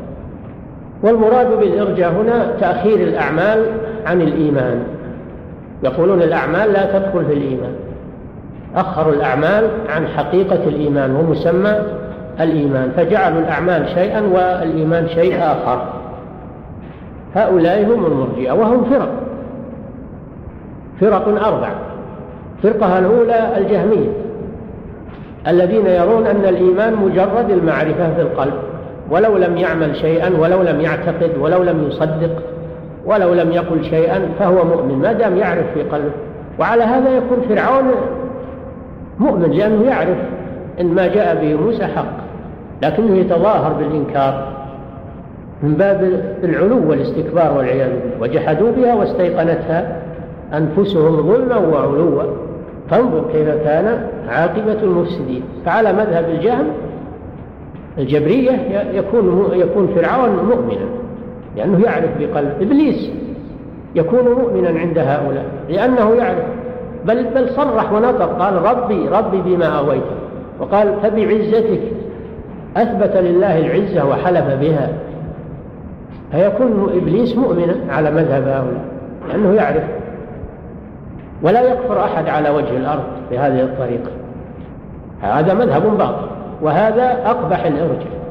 والمراد 1.03 1.59
بالإرجاء 1.59 2.11
هنا 2.11 2.47
تأخير 2.59 2.99
الأعمال 2.99 3.65
عن 4.05 4.21
الإيمان. 4.21 4.83
يقولون 5.83 6.21
الأعمال 6.21 6.73
لا 6.73 6.99
تدخل 6.99 7.25
في 7.25 7.33
الإيمان. 7.33 7.75
أخروا 8.75 9.13
الأعمال 9.13 9.69
عن 9.89 10.07
حقيقة 10.07 10.63
الإيمان 10.67 11.15
ومسمى 11.15 11.75
الإيمان 12.41 12.91
فجعلوا 12.97 13.39
الأعمال 13.39 13.89
شيئا 13.89 14.21
والإيمان 14.21 15.07
شيء 15.07 15.37
آخر. 15.37 15.85
هؤلاء 17.35 17.85
هم 17.85 18.05
المرجئة 18.05 18.51
وهم 18.51 18.83
فرق. 18.83 19.09
فرق 21.01 21.45
أربع. 21.45 21.69
فرقة 22.63 22.99
الأولى 22.99 23.57
الجهمية 23.57 24.09
الذين 25.47 25.85
يرون 25.85 26.27
أن 26.27 26.45
الإيمان 26.45 26.95
مجرد 26.95 27.49
المعرفة 27.49 28.13
في 28.13 28.21
القلب. 28.21 28.72
ولو 29.13 29.37
لم 29.37 29.57
يعمل 29.57 29.95
شيئا 29.95 30.31
ولو 30.39 30.61
لم 30.61 30.81
يعتقد 30.81 31.31
ولو 31.39 31.63
لم 31.63 31.87
يصدق 31.87 32.43
ولو 33.05 33.33
لم 33.33 33.51
يقل 33.51 33.83
شيئا 33.83 34.29
فهو 34.39 34.65
مؤمن. 34.65 34.99
ما 34.99 35.13
دام 35.13 35.37
يعرف 35.37 35.65
في 35.73 35.81
قلبه. 35.83 36.11
وعلى 36.59 36.83
هذا 36.83 37.09
يكون 37.09 37.37
فرعون 37.49 37.83
مؤمن 39.19 39.51
لأنه 39.51 39.85
يعرف 39.89 40.17
أن 40.81 40.87
ما 40.87 41.07
جاء 41.07 41.35
به 41.41 41.61
موسى 41.63 41.85
حق 41.85 42.17
لكنه 42.83 43.17
يتظاهر 43.17 43.73
بالإنكار 43.73 44.47
من 45.63 45.73
باب 45.73 46.21
العلو 46.43 46.89
والاستكبار 46.89 47.57
والعياذ 47.57 47.89
بالله. 47.89 48.21
وجحدوا 48.21 48.71
بها 48.71 48.95
واستيقنتها 48.95 50.01
أنفسهم 50.53 51.27
ظلما 51.27 51.57
وعلوا. 51.57 52.23
فانظر 52.89 53.23
كيف 53.33 53.49
كان 53.49 54.07
عاقبة 54.29 54.83
المفسدين. 54.83 55.43
فعلى 55.65 55.93
مذهب 55.93 56.25
الجهم 56.29 56.65
الجبرية 57.97 58.51
يكون 58.93 59.49
يكون 59.53 59.87
فرعون 59.95 60.29
مؤمنا 60.29 60.85
لأنه 61.57 61.85
يعرف 61.85 62.09
بقلب 62.19 62.53
إبليس 62.61 63.09
يكون 63.95 64.25
مؤمنا 64.25 64.79
عند 64.79 64.97
هؤلاء 64.97 65.45
لأنه 65.69 66.15
يعرف. 66.15 66.45
بل 67.05 67.23
بل 67.23 67.49
صرح 67.49 67.93
ونطق 67.93 68.37
قال 68.39 68.53
ربي 68.53 69.07
ربي 69.07 69.41
بما 69.41 69.65
أويت 69.65 70.03
وقال 70.59 70.93
فبعزتك 71.03 71.81
أثبت 72.77 73.17
لله 73.17 73.59
العزة 73.59 74.05
وحلف 74.05 74.45
بها. 74.61 74.89
فيكون 76.31 76.91
إبليس 76.95 77.37
مؤمنا 77.37 77.75
على 77.89 78.11
مذهب 78.11 78.47
هؤلاء 78.47 78.85
لأنه 79.29 79.53
يعرف. 79.53 79.83
ولا 81.43 81.61
يكفر 81.61 82.03
أحد 82.03 82.29
على 82.29 82.49
وجه 82.49 82.77
الأرض 82.77 83.03
بهذه 83.31 83.61
الطريقة. 83.61 84.11
هذا 85.21 85.53
مذهب 85.53 85.97
باطل. 85.97 86.32
وهذا 86.63 87.17
أقبح 87.25 87.65
الإرجاء 87.65 88.23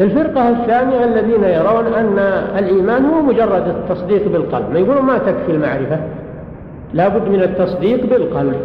الفرقة 0.00 0.48
الثانية 0.48 1.04
الذين 1.04 1.44
يرون 1.44 1.86
أن 1.86 2.18
الإيمان 2.58 3.04
هو 3.04 3.22
مجرد 3.22 3.68
التصديق 3.68 4.28
بالقلب. 4.28 4.70
ما 4.72 4.78
يقولون 4.78 5.02
ما 5.02 5.18
تكفي 5.18 5.52
المعرفة؟ 5.52 6.00
لا 6.94 7.08
بد 7.08 7.28
من 7.28 7.42
التصديق 7.42 8.06
بالقلب. 8.10 8.56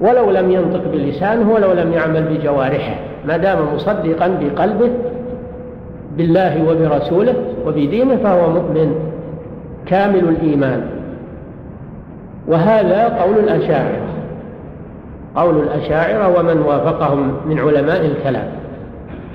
ولو 0.00 0.30
لم 0.30 0.50
ينطق 0.50 0.82
بلسانه 0.92 1.52
ولو 1.52 1.72
لم 1.72 1.92
يعمل 1.92 2.22
بجوارحه 2.22 2.94
ما 3.26 3.36
دام 3.36 3.58
مصدقا 3.74 4.28
بقلبه 4.40 4.90
بالله 6.16 6.70
وبرسوله 6.70 7.34
وبدينه 7.66 8.16
فهو 8.16 8.50
مؤمن. 8.50 8.94
كامل 9.86 10.28
الإيمان. 10.28 10.82
وهذا 12.48 13.04
قول 13.04 13.38
الأشاعرة. 13.38 14.21
قول 15.36 15.56
الأشاعرة 15.56 16.38
ومن 16.38 16.58
وافقهم 16.58 17.36
من 17.46 17.58
علماء 17.58 18.06
الكلام. 18.06 18.48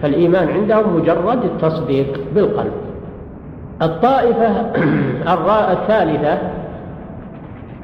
فالإيمان 0.01 0.47
عندهم 0.49 0.95
مجرد 0.95 1.43
التصديق 1.43 2.19
بالقلب. 2.35 2.71
الطائفة 3.81 4.49
الثالثة 5.73 6.37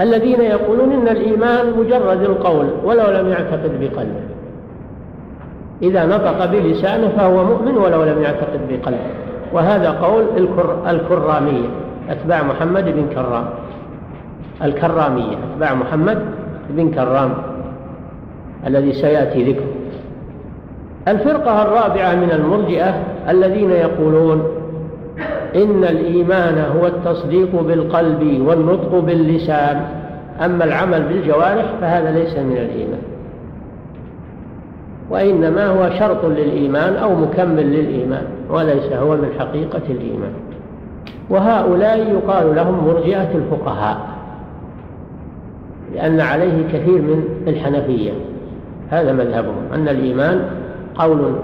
الذين 0.01 0.41
يقولون 0.41 0.91
إن 0.91 1.07
الإيمان 1.07 1.73
مجرد 1.79 2.21
القول 2.21 2.69
ولو 2.83 3.11
لم 3.11 3.29
يعتقد 3.29 3.71
بقلبه. 3.79 4.23
إذا 5.81 6.05
نطق 6.05 6.45
بلسانه 6.45 7.07
فهو 7.17 7.45
مؤمن 7.45 7.77
ولو 7.77 8.03
لم 8.03 8.21
يعتقد 8.21 8.59
بقلبه. 8.69 9.13
وهذا 9.53 9.91
قول 9.91 10.23
الكر 10.37 10.77
الكرامية 10.89 11.67
أتباع 12.09 12.43
محمد 12.43 12.85
بن 12.85 13.05
كرام. 13.15 13.45
الكرامية 14.63 15.37
أتباع 15.53 15.73
محمد 15.73 16.19
بن 16.69 16.91
كرام. 16.91 17.52
الذي 18.67 18.93
سيأتي 18.93 19.43
ذكره 19.43 19.83
الفرقة 21.07 21.61
الرابعة 21.61 22.15
من 22.15 22.31
المرجئة 22.31 22.93
الذين 23.29 23.71
يقولون 23.71 24.43
إن 25.55 25.83
الإيمان 25.83 26.65
هو 26.77 26.87
التصديق 26.87 27.61
بالقلب 27.61 28.41
والنطق 28.47 28.99
باللسان. 28.99 29.85
أما 30.45 30.63
العمل 30.63 31.03
بالجوارح 31.03 31.65
فهذا 31.81 32.11
ليس 32.11 32.37
من 32.37 32.57
الإيمان. 32.57 33.01
وإنما 35.09 35.67
هو 35.67 35.89
شرط 35.99 36.25
للإيمان 36.25 36.95
أو 36.95 37.15
مكمل 37.15 37.63
للإيمان 37.63 38.23
وليس 38.49 38.93
هو 38.93 39.15
من 39.17 39.29
حقيقة 39.39 39.81
الإيمان. 39.89 40.33
وهؤلاء 41.29 42.11
يقال 42.11 42.55
لهم 42.55 42.87
مرجئة 42.87 43.29
الفقهاء 43.35 43.97
لأن 45.93 46.21
عليه 46.21 46.67
كثير 46.73 47.01
من 47.01 47.23
الحنفية. 47.47 48.11
هذا 48.89 49.13
مذهبهم. 49.13 49.63
أن 49.73 49.87
الإيمان 49.87 50.41
قول 50.95 51.35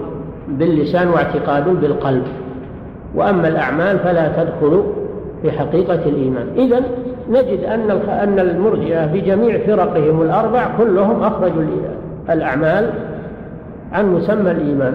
باللسان 0.48 1.08
واعتقاد 1.08 1.68
بالقلب. 1.68 2.22
وأما 3.14 3.48
الأعمال 3.48 3.98
فلا 3.98 4.28
تدخل 4.28 4.82
في 5.42 5.52
حقيقة 5.52 6.00
الإيمان. 6.06 6.46
إذا 6.56 6.82
نجد 7.30 7.64
أن 7.64 7.90
أن 8.08 8.38
المرجئة 8.38 9.06
بجميع 9.06 9.58
فرقهم 9.58 10.22
الأربع 10.22 10.68
كلهم 10.78 11.22
أخرجوا 11.22 11.62
الأعمال 12.30 12.90
عن 13.92 14.14
مسمى 14.14 14.50
الإيمان. 14.50 14.94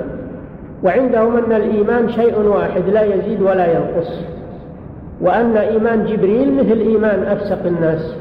وعندهم 0.84 1.38
أن 1.38 1.52
الإيمان 1.52 2.10
شيء 2.10 2.40
واحد 2.40 2.82
لا 2.94 3.04
يزيد 3.04 3.42
ولا 3.42 3.74
ينقص. 3.74 4.22
وأن 5.22 5.58
إيمان 5.58 6.06
جبريل 6.06 6.56
مثل 6.56 6.80
إيمان 6.80 7.24
أفسق 7.24 7.66
الناس. 7.66 8.16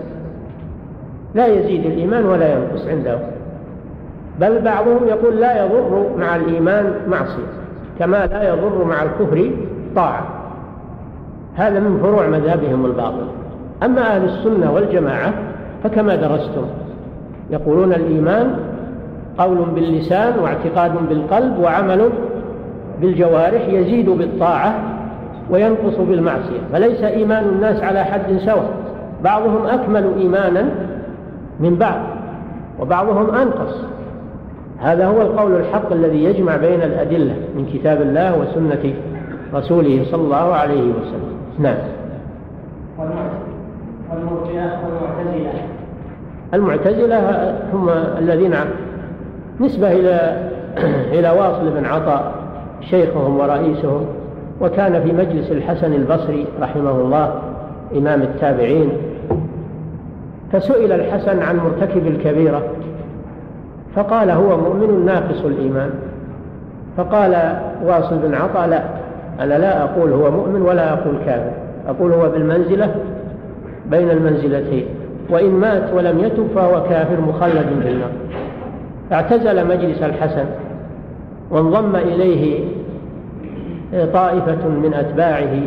لا 1.34 1.46
يزيد 1.46 1.86
الإيمان 1.86 2.24
ولا 2.24 2.52
ينقص 2.52 2.86
عندهم. 2.88 3.20
بل 4.40 4.60
بعضهم 4.60 5.08
يقول 5.08 5.40
لا 5.40 5.64
يضر 5.64 6.06
مع 6.18 6.36
الإيمان 6.36 6.92
معصية 7.08 7.46
كما 7.98 8.26
لا 8.26 8.48
يضر 8.48 8.84
مع 8.84 9.02
الكفر 9.02 9.50
طاعة. 9.96 10.24
هذا 11.54 11.80
من 11.80 11.98
فروع 12.02 12.26
مذهبهم 12.26 12.86
الباطل. 12.86 13.26
أما 13.82 14.00
أهل 14.00 14.24
السنة 14.24 14.72
والجماعة 14.72 15.32
فكما 15.84 16.16
درستم 16.16 16.66
يقولون 17.50 17.92
الإيمان 17.92 18.56
قول 19.38 19.58
باللسان 19.74 20.38
واعتقاد 20.38 21.08
بالقلب 21.08 21.58
وعمل 21.58 22.10
بالجوارح 23.00 23.68
يزيد 23.68 24.10
بالطاعة 24.10 24.74
وينقص 25.50 25.96
بالمعصية 25.98 26.60
فليس 26.72 27.02
إيمان 27.02 27.44
الناس 27.44 27.82
على 27.82 28.04
حد 28.04 28.38
سواء. 28.38 28.70
بعضهم 29.24 29.66
أكمل 29.66 30.12
إيمانا 30.18 30.64
من 31.60 31.76
بعض 31.76 32.00
وبعضهم 32.80 33.34
أنقص. 33.34 33.84
هذا 34.80 35.06
هو 35.06 35.22
القول 35.22 35.56
الحق 35.56 35.92
الذي 35.92 36.24
يجمع 36.24 36.56
بين 36.56 36.82
الأدلة 36.82 37.34
من 37.56 37.66
كتاب 37.74 38.02
الله 38.02 38.38
وسنة 38.38 38.94
رسوله 39.54 40.04
صلى 40.10 40.22
الله 40.22 40.54
عليه 40.54 40.82
وسلم. 40.82 41.34
نعم. 41.58 41.76
والمعتزلة 44.10 45.52
المعتزلة 46.54 47.50
هم 47.72 47.88
الذين 48.18 48.54
نسبة 49.60 49.92
إلى 49.92 50.44
إلى 51.18 51.30
واصل 51.30 51.70
بن 51.70 51.84
عطاء 51.84 52.34
شيخهم 52.80 53.40
ورئيسهم 53.40 54.06
وكان 54.60 55.02
في 55.02 55.12
مجلس 55.12 55.52
الحسن 55.52 55.92
البصري 55.92 56.46
رحمه 56.60 56.90
الله 56.90 57.34
إمام 57.96 58.22
التابعين 58.22 58.88
فسئل 60.52 60.92
الحسن 60.92 61.42
عن 61.42 61.56
مرتكب 61.56 62.06
الكبيرة. 62.06 62.62
فقال 63.96 64.30
هو 64.30 64.56
مؤمن 64.56 65.04
ناقص 65.06 65.44
الإيمان. 65.44 65.90
فقال 66.96 67.60
واصل 67.84 68.18
بن 68.18 68.34
عطاء 68.34 68.66
لا 68.68 68.84
أنا 69.40 69.54
لا 69.54 69.82
أقول 69.84 70.12
هو 70.12 70.30
مؤمن 70.30 70.62
ولا 70.62 70.92
أقول 70.92 71.16
كافر 71.26 71.50
أقول 71.88 72.12
هو 72.12 72.28
بالمنزلة 72.28 72.94
بين 73.90 74.10
المنزلتين 74.10 74.86
وإن 75.30 75.50
مات 75.50 75.92
ولم 75.94 76.18
يتب 76.18 76.46
فهو 76.54 76.82
كافر 76.82 77.20
مخلد 77.20 77.66
في 77.82 77.88
النار 77.88 78.10
اعتزل 79.12 79.66
مجلس 79.68 80.02
الحسن 80.02 80.44
وانضم 81.50 81.96
إليه 81.96 82.64
طائفة 83.92 84.68
من 84.68 84.94
أتباعه 84.94 85.60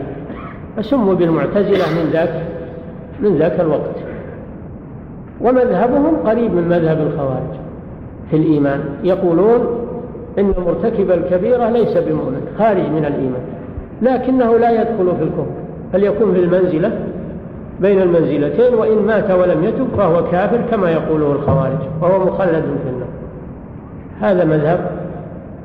فسموا 0.77 1.13
بالمعتزلة 1.13 2.03
من 2.03 2.09
ذاك 2.13 2.43
من 3.19 3.37
ذاك 3.37 3.59
الوقت. 3.59 3.95
ومذهبهم 5.41 6.15
قريب 6.25 6.53
من 6.53 6.67
مذهب 6.67 6.97
الخوارج. 7.01 7.66
في 8.31 8.37
الإيمان. 8.37 8.79
يقولون 9.03 9.87
إن 10.39 10.53
مرتكب 10.65 11.11
الكبيرة 11.11 11.69
ليس 11.69 11.97
بمؤمن 11.97 12.41
خارج 12.59 12.89
من 12.89 13.05
الإيمان 13.05 13.41
لكنه 14.01 14.57
لا 14.57 14.71
يدخل 14.71 15.15
في 15.17 15.23
الكفر 15.23 15.45
بل 15.93 16.03
يكون 16.03 16.33
في 16.33 16.39
المنزلة؟ 16.39 16.91
بين 17.81 18.01
المنزلتين 18.01 18.73
وإن 18.73 18.97
مات 18.97 19.31
ولم 19.31 19.63
يتب 19.63 19.87
فهو 19.97 20.23
كافر 20.31 20.61
كما 20.71 20.91
يقوله 20.91 21.31
الخوارج 21.31 21.77
وهو 22.01 22.25
مخلد 22.25 22.63
في 22.63 22.89
النار. 22.89 23.07
هذا 24.21 24.45
مذهب 24.45 24.91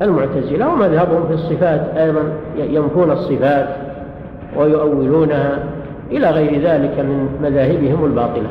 المعتزلة 0.03 0.73
ومذهبهم 0.73 1.27
في 1.29 1.35
الصفات 1.35 1.81
أيضا 1.97 2.23
ينفون 2.59 3.11
الصفات 3.11 3.69
ويؤولونها 4.57 5.59
إلى 6.11 6.31
غير 6.31 6.61
ذلك 6.61 6.99
من 6.99 7.29
مذاهبهم 7.43 8.05
الباطلة. 8.05 8.49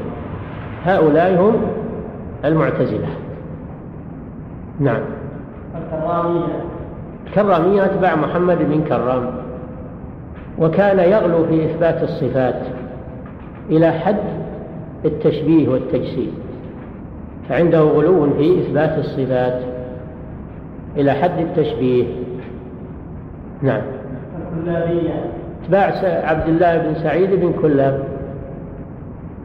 هؤلاء 0.85 1.41
هم 1.41 1.53
المعتزلة. 2.45 3.07
نعم. 4.79 5.01
الكرامية. 5.75 6.63
الكرامية 7.27 7.85
أتباع 7.85 8.15
محمد 8.15 8.57
بن 8.57 8.83
كرام 8.83 9.31
وكان 10.59 10.99
يغلو 10.99 11.45
في 11.45 11.65
إثبات 11.65 12.03
الصفات 12.03 12.61
إلى 13.69 13.91
حد 13.91 14.15
التشبيه 15.05 15.69
والتجسيد 15.69 16.33
فعنده 17.49 17.79
غلو 17.79 18.33
في 18.37 18.59
إثبات 18.59 18.97
الصفات 18.97 19.61
إلى 20.97 21.11
حد 21.11 21.39
التشبيه. 21.39 22.05
نعم. 23.61 23.81
الكلابية. 24.57 25.25
أتباع 25.63 25.93
عبد 26.29 26.47
الله 26.47 26.77
بن 26.77 26.95
سعيد 27.03 27.29
بن 27.33 27.53
كلاب. 27.61 28.03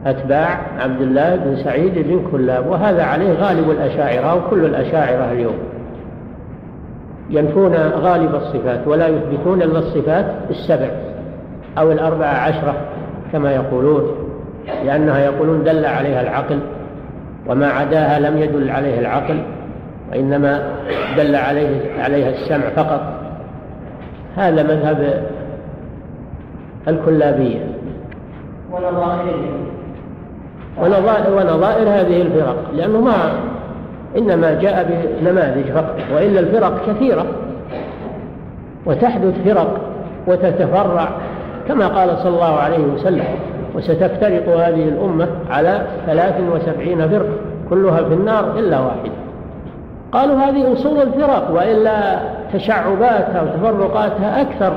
أتباع 0.05 0.59
عبد 0.79 1.01
الله 1.01 1.35
بن 1.35 1.55
سعيد 1.63 1.93
بن 2.07 2.21
كلاب 2.31 2.67
وهذا 2.67 3.03
عليه 3.03 3.33
غالب 3.33 3.71
الأشاعرة 3.71 4.35
وكل 4.35 4.65
الأشاعرة 4.65 5.31
اليوم. 5.31 5.57
ينفون 7.29 7.75
غالب 7.75 8.35
الصفات 8.35 8.87
ولا 8.87 9.07
يثبتون 9.07 9.61
إلا 9.61 9.79
الصفات 9.79 10.25
السبع 10.49 10.89
أو 11.77 11.91
الأربع 11.91 12.25
عشرة 12.25 12.73
كما 13.31 13.51
يقولون 13.51 14.03
لأنها 14.85 15.19
يقولون 15.19 15.63
دل 15.63 15.85
عليها 15.85 16.21
العقل 16.21 16.59
وما 17.47 17.67
عداها 17.67 18.19
لم 18.19 18.37
يدل 18.37 18.69
عليه 18.69 18.99
العقل 18.99 19.41
وإنما 20.11 20.73
دل 21.17 21.35
عليه 21.35 22.01
عليها 22.01 22.29
السمع 22.29 22.69
فقط. 22.69 23.01
هذا 24.35 24.63
مذهب 24.63 25.23
الكلابية. 26.87 27.59
ونظائرهم. 28.71 29.66
ونظائر, 30.81 31.33
ونظائر 31.37 31.89
هذه 31.89 32.21
الفرق 32.21 32.55
لأنه 32.73 33.01
ما 33.01 33.31
إنما 34.17 34.53
جاء 34.61 35.03
بنماذج 35.21 35.71
فقط 35.71 35.95
وإلا 36.15 36.39
الفرق 36.39 36.81
كثيرة 36.87 37.25
وتحدث 38.85 39.33
فرق 39.45 39.77
وتتفرع 40.27 41.09
كما 41.67 41.87
قال 41.87 42.17
صلى 42.17 42.29
الله 42.29 42.55
عليه 42.55 42.85
وسلم 42.93 43.25
وستفترق 43.75 44.49
هذه 44.49 44.83
الأمة 44.83 45.27
على 45.49 45.81
ثلاث 46.05 46.35
وسبعين 46.51 47.09
فرقة 47.09 47.33
كلها 47.69 48.03
في 48.03 48.13
النار 48.13 48.59
إلا 48.59 48.79
واحدة. 48.79 49.11
قالوا 50.11 50.35
هذه 50.35 50.73
أصول 50.73 51.01
الفرق 51.01 51.51
وإلا 51.51 52.19
تشعباتها 52.53 53.41
وتفرقاتها 53.41 54.41
أكثر 54.41 54.73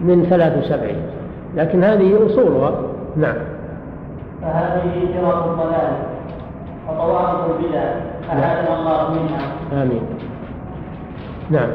من 0.00 0.26
ثلاث 0.30 0.64
وسبعين 0.64 1.02
لكن 1.56 1.84
هذه 1.84 2.26
أصولها. 2.26 2.72
نعم. 3.16 3.36
فهذه 4.44 4.92
فرق 5.14 5.44
الضلال 5.50 5.92
وطوائف 6.88 7.38
البدع. 7.50 7.84
أعاذنا 8.32 8.78
الله 8.78 9.10
منها 9.10 9.42
آمين. 9.82 10.02
نعم. 11.50 11.68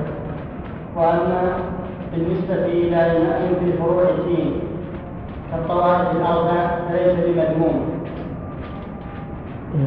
وأما 0.95 1.41
بالنسبة 2.13 2.65
إلى 2.65 3.17
المأمن 3.17 3.55
في 3.59 3.74
فروع 3.78 4.03
الدين 4.09 4.53
كالطوائف 5.51 6.11
الأربع 6.15 6.67
فليس 6.89 7.15
بمذموم. 7.26 7.89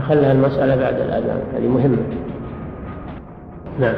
خلها 0.08 0.32
المسألة 0.32 0.76
بعد 0.76 0.94
الأذان. 0.94 1.42
هذه 1.54 1.68
مهمة. 1.68 2.02
نعم. 3.80 3.94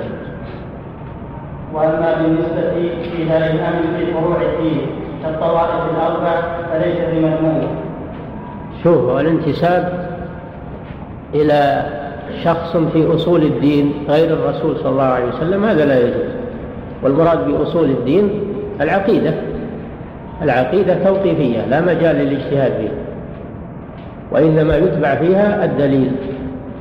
وأما 1.74 2.22
بالنسبة 2.22 2.72
إلى 3.16 3.36
الأمن 3.36 3.96
في 3.98 4.12
فروع 4.12 4.36
الدين 4.42 4.80
كالطوائف 5.22 5.82
الأربع 5.94 6.40
فليس 6.72 6.98
بمذموم. 7.12 7.83
شوف 8.84 9.20
الانتساب 9.20 10.08
إلى 11.34 11.86
شخص 12.44 12.76
في 12.76 13.14
أصول 13.14 13.42
الدين 13.42 13.92
غير 14.08 14.32
الرسول 14.32 14.76
صلى 14.76 14.88
الله 14.88 15.02
عليه 15.02 15.28
وسلم 15.28 15.64
هذا 15.64 15.84
لا 15.84 15.98
يجوز. 15.98 16.34
والمراد 17.02 17.46
بأصول 17.46 17.90
الدين 17.90 18.30
العقيدة 18.80 19.34
العقيدة 20.42 21.04
توقيفية 21.04 21.66
لا 21.66 21.80
مجال 21.80 22.16
للاجتهاد 22.16 22.72
فيها 22.72 22.92
وإنما 24.30 24.76
يتبع 24.76 25.14
فيها 25.14 25.64
الدليل 25.64 26.12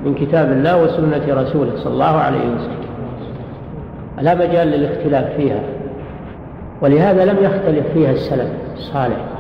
من 0.06 0.16
كتاب 0.16 0.52
الله 0.52 0.84
وسنة 0.84 1.42
رسوله 1.42 1.72
صلى 1.76 1.94
الله 1.94 2.06
عليه 2.18 2.40
وسلم. 2.40 2.84
لا 4.22 4.36
مجال 4.36 4.68
للاختلاف 4.68 5.36
فيها 5.38 5.60
ولهذا 6.82 7.26
لم 7.26 7.38
يختلف 7.42 7.88
فيها 7.94 8.12
السلف 8.12 8.50
الصالح. 8.76 9.33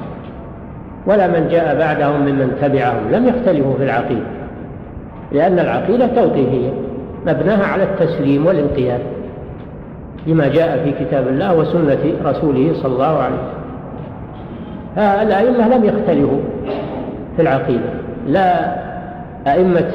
ولا 1.05 1.27
من 1.27 1.47
جاء 1.51 1.77
بعدهم 1.79 2.21
ممن 2.21 2.57
تبعهم. 2.61 3.11
لم 3.11 3.27
يختلفوا 3.27 3.73
في 3.77 3.83
العقيدة 3.83 4.25
لأن 5.31 5.59
العقيدة 5.59 6.07
توقيفية 6.07 6.69
مبناها 7.27 7.65
على 7.65 7.83
التسليم 7.83 8.45
والانقياد 8.45 8.99
لما 10.27 10.47
جاء 10.47 10.83
في 10.83 11.05
كتاب 11.05 11.27
الله 11.27 11.55
وسنة 11.55 12.13
رسوله 12.25 12.73
صلى 12.73 12.93
الله 12.93 13.17
عليه 13.17 13.35
وسلم. 13.35 13.53
الأئمة 14.97 15.75
لم 15.77 15.85
يختلفوا 15.85 16.39
في 17.35 17.41
العقيدة 17.41 17.89
لا 18.27 18.75
أئمة 19.47 19.91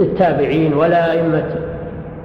التابعين 0.00 0.74
ولا 0.74 1.12
أئمة 1.12 1.44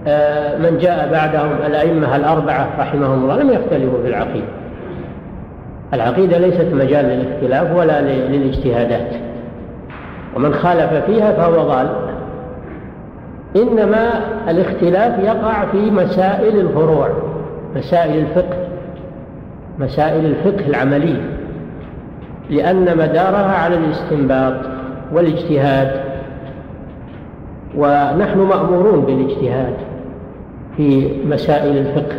آه، 0.08 0.58
من 0.58 0.78
جاء 0.78 1.10
بعدهم 1.12 1.52
الأئمة 1.66 2.16
الأربعة 2.16 2.68
رحمهم 2.80 3.24
الله 3.24 3.44
لم 3.44 3.50
يختلفوا 3.50 4.02
في 4.04 4.08
العقيدة. 4.08 4.46
العقيدة 5.94 6.38
ليست 6.38 6.68
مجال 6.74 7.06
للاختلاف 7.06 7.76
ولا 7.76 8.02
للاجتهادات. 8.02 9.08
ومن 10.36 10.54
خالف 10.54 10.94
فيها 11.06 11.32
فهو 11.32 11.68
ضال. 11.68 11.90
إنما 13.56 14.10
الاختلاف 14.50 15.20
يقع 15.20 15.66
في 15.66 15.92
مسائل 15.92 16.60
الفروع 16.60 17.10
مسائل 17.76 18.20
الفقه 18.20 18.58
مسائل 19.80 20.26
الفقه 20.26 20.68
العملية 20.68 21.22
لأن 22.50 22.98
مدارها 22.98 23.56
على 23.56 23.76
الاستنباط 23.76 24.56
والاجتهاد. 25.14 25.92
ونحن 27.78 28.40
مأمورون 28.40 29.02
بالاجتهاد 29.02 29.74
في 30.78 31.12
مسائل 31.26 31.78
الفقه 31.78 32.16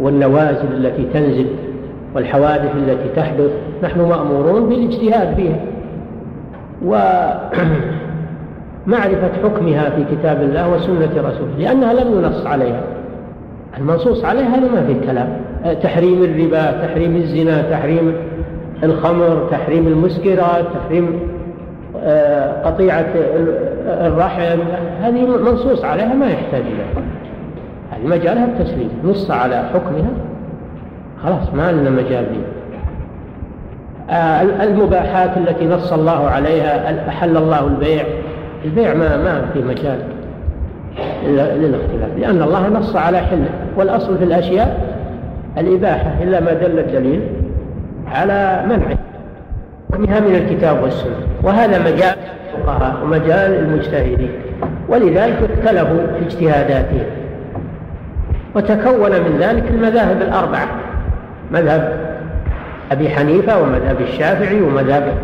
والنوازل 0.00 0.72
التي 0.72 1.02
تنزل. 1.02 1.46
والحوادث 2.18 2.70
التي 2.76 3.08
تحدث 3.16 3.50
نحن 3.82 4.00
مأمورون 4.00 4.68
بالاجتهاد 4.68 5.34
فيها. 5.36 5.60
ومعرفة 6.84 7.50
حكمها 9.44 9.90
في 9.90 10.04
كتاب 10.16 10.42
الله 10.42 10.74
وسنة 10.74 11.10
رسوله 11.16 11.58
لأنها 11.58 11.92
لم 11.92 12.18
ينص 12.18 12.46
عليها. 12.46 12.80
المنصوص 13.78 14.24
عليها 14.24 14.46
هذا 14.46 14.68
ما 14.74 14.86
في 14.86 14.94
كلام 15.06 15.28
تحريم 15.82 16.22
الربا 16.22 16.86
تحريم 16.86 17.16
الزنا 17.16 17.62
تحريم 17.62 18.12
الخمر 18.82 19.48
تحريم 19.50 19.86
المسكرات 19.86 20.64
تحريم 20.74 21.20
آه، 22.02 22.62
قطيعة 22.62 23.06
الرحم. 23.86 24.58
هذه 25.02 25.26
منصوص 25.26 25.84
عليها 25.84 26.14
ما 26.14 26.26
يحتاج 26.26 26.60
إلى 26.60 26.84
هذه 27.90 28.06
مجالها 28.06 28.44
التسليم 28.44 28.90
نص 29.04 29.30
على 29.30 29.68
حكمها 29.74 30.10
خلاص 31.22 31.54
ما 31.54 31.72
لنا 31.72 31.90
مجال 31.90 32.26
آه، 34.10 34.42
المباحات 34.42 35.36
التي 35.36 35.66
نص 35.66 35.92
الله 35.92 36.28
عليها 36.28 37.08
أحل 37.08 37.36
الله 37.36 37.66
البيع. 37.66 38.04
البيع 38.64 38.94
ما 38.94 39.16
ما 39.16 39.44
في 39.52 39.62
مجال 39.62 39.98
للاختلاف 41.32 42.10
لأن 42.18 42.42
الله 42.42 42.68
نص 42.68 42.96
على 42.96 43.18
حله 43.18 43.48
والأصل 43.76 44.18
في 44.18 44.24
الأشياء 44.24 44.80
الإباحة 45.58 46.12
إلا 46.22 46.40
ما 46.40 46.52
دل 46.52 46.78
الدليل 46.78 47.20
على 48.06 48.64
منعه. 48.66 48.98
حكمها 49.92 50.20
من 50.20 50.34
الكتاب 50.34 50.82
والسنة. 50.82 51.16
وهذا 51.42 51.78
مجال 51.78 52.16
الفقهاء 52.54 52.96
ومجال 53.04 53.54
المجتهدين. 53.54 54.30
ولذلك 54.88 55.50
اختلفوا 55.50 56.06
في 56.18 56.26
اجتهاداتهم. 56.26 57.06
وتكون 58.54 59.10
من 59.10 59.38
ذلك 59.40 59.64
المذاهب 59.70 60.22
الأربعة. 60.22 60.87
مذهب 61.52 62.08
أبي 62.92 63.08
حنيفة 63.08 63.62
ومذهب 63.62 63.96
الشافعي 64.00 64.60
ومذهب 64.60 65.14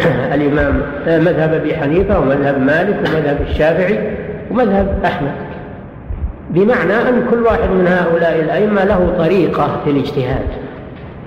الإمام 0.34 0.82
مذهب 1.06 1.54
أبي 1.54 1.74
حنيفة 1.74 2.20
ومذهب 2.20 2.60
مالك 2.60 2.96
ومذهب 2.98 3.38
الشافعي 3.50 3.98
ومذهب 4.50 4.98
أحمد. 5.04 5.32
بمعنى 6.50 6.92
أن 6.92 7.26
كل 7.30 7.42
واحد 7.42 7.70
من 7.70 7.86
هؤلاء 7.86 8.40
الأئمة 8.40 8.84
له 8.84 9.14
طريقة 9.18 9.80
في 9.84 9.90
الاجتهاد 9.90 10.46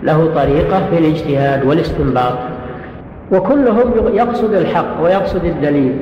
له 0.04 0.32
طريقة 0.36 0.82
في 0.90 0.98
الاجتهاد 0.98 1.66
والاستنباط 1.66 2.38
وكلهم 3.32 3.94
يقصد 4.14 4.54
الحق 4.54 5.04
ويقصد 5.04 5.46
الدليل 5.46 6.00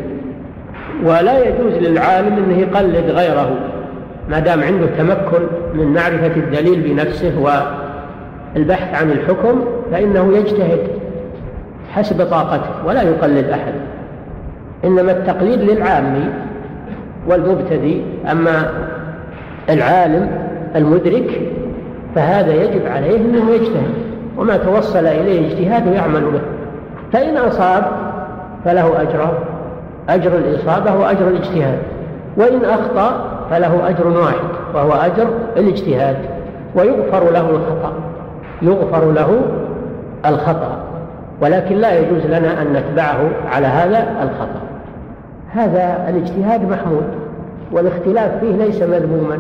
ولا 1.04 1.48
يجوز 1.48 1.74
للعالم 1.74 2.38
انه 2.38 2.58
يقلد 2.58 3.10
غيره 3.10 3.52
ما 4.30 4.40
دام 4.40 4.64
عنده 4.64 4.86
تمكن 4.98 5.46
من 5.74 5.94
معرفة 5.94 6.36
الدليل 6.36 6.82
بنفسه 6.82 7.40
والبحث 8.56 9.02
عن 9.02 9.12
الحكم 9.12 9.66
فإنه 9.92 10.38
يجتهد 10.38 10.80
حسب 11.94 12.26
طاقته 12.26 12.86
ولا 12.86 13.02
يقلد 13.02 13.50
أحد. 13.50 13.74
إنما 14.86 15.12
التقليد 15.12 15.60
للعامي 15.60 16.26
والمبتدئ 17.28 18.02
أما 18.32 18.70
العالم 19.70 20.30
المدرك 20.76 21.42
فهذا 22.16 22.54
يجب 22.54 22.86
عليه 22.86 23.18
أنه 23.18 23.52
يجتهد 23.52 23.94
وما 24.38 24.58
توصل 24.58 25.06
إليه 25.06 25.48
اجتهاده 25.48 25.92
يعمل 25.92 26.22
به. 26.22 26.42
فإن 27.14 27.38
أصاب 27.38 27.84
فله 28.66 29.02
أجر 29.02 29.38
أجر 30.10 30.38
الإصابة 30.38 30.96
وأجر 30.96 31.28
الاجتهاد. 31.28 31.80
وإن 32.38 32.66
أخطأ 32.66 33.32
فله 33.50 33.90
أجر 33.90 34.08
واحد 34.08 34.50
وهو 34.74 34.92
أجر 34.92 35.28
الاجتهاد. 35.58 36.18
ويغفر 36.76 37.32
له 37.32 37.50
الخطأ. 37.50 37.94
يغفر 38.62 39.12
له 39.12 39.42
الخطأ 40.26 40.78
ولكن 41.42 41.76
لا 41.76 42.00
يجوز 42.00 42.26
لنا 42.26 42.62
أن 42.62 42.74
نتبعه 42.74 43.30
على 43.52 43.68
هذا 43.68 44.06
الخطأ. 44.24 44.62
هذا 45.54 46.10
الاجتهاد 46.10 46.70
محمود 46.70 47.06
والاختلاف 47.72 48.40
فيه 48.40 48.52
ليس 48.52 48.82
مذموما 48.82 49.40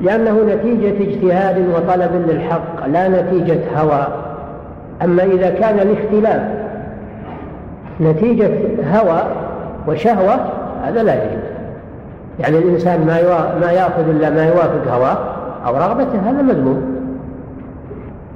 لأنه 0.00 0.40
نتيجة 0.54 1.10
اجتهاد 1.10 1.64
وطلب 1.74 2.10
للحق 2.28 2.86
لا 2.86 3.08
نتيجة 3.08 3.60
هوى. 3.76 4.06
أما 5.04 5.22
إذا 5.22 5.50
كان 5.50 5.78
الاختلاف 5.78 6.42
نتيجة 8.00 8.50
هوى 8.92 9.22
وشهوة 9.88 10.36
هذا 10.84 11.02
لا 11.02 11.14
يجوز. 11.14 11.50
يعني 12.40 12.58
الإنسان 12.58 13.06
ما 13.06 13.20
ما 13.60 13.72
يأخذ 13.72 14.08
إلا 14.08 14.30
ما 14.30 14.46
يوافق 14.46 14.92
هواه 14.92 15.18
أو 15.66 15.76
رغبته 15.76 16.30
هذا 16.30 16.42
مذموم. 16.42 16.99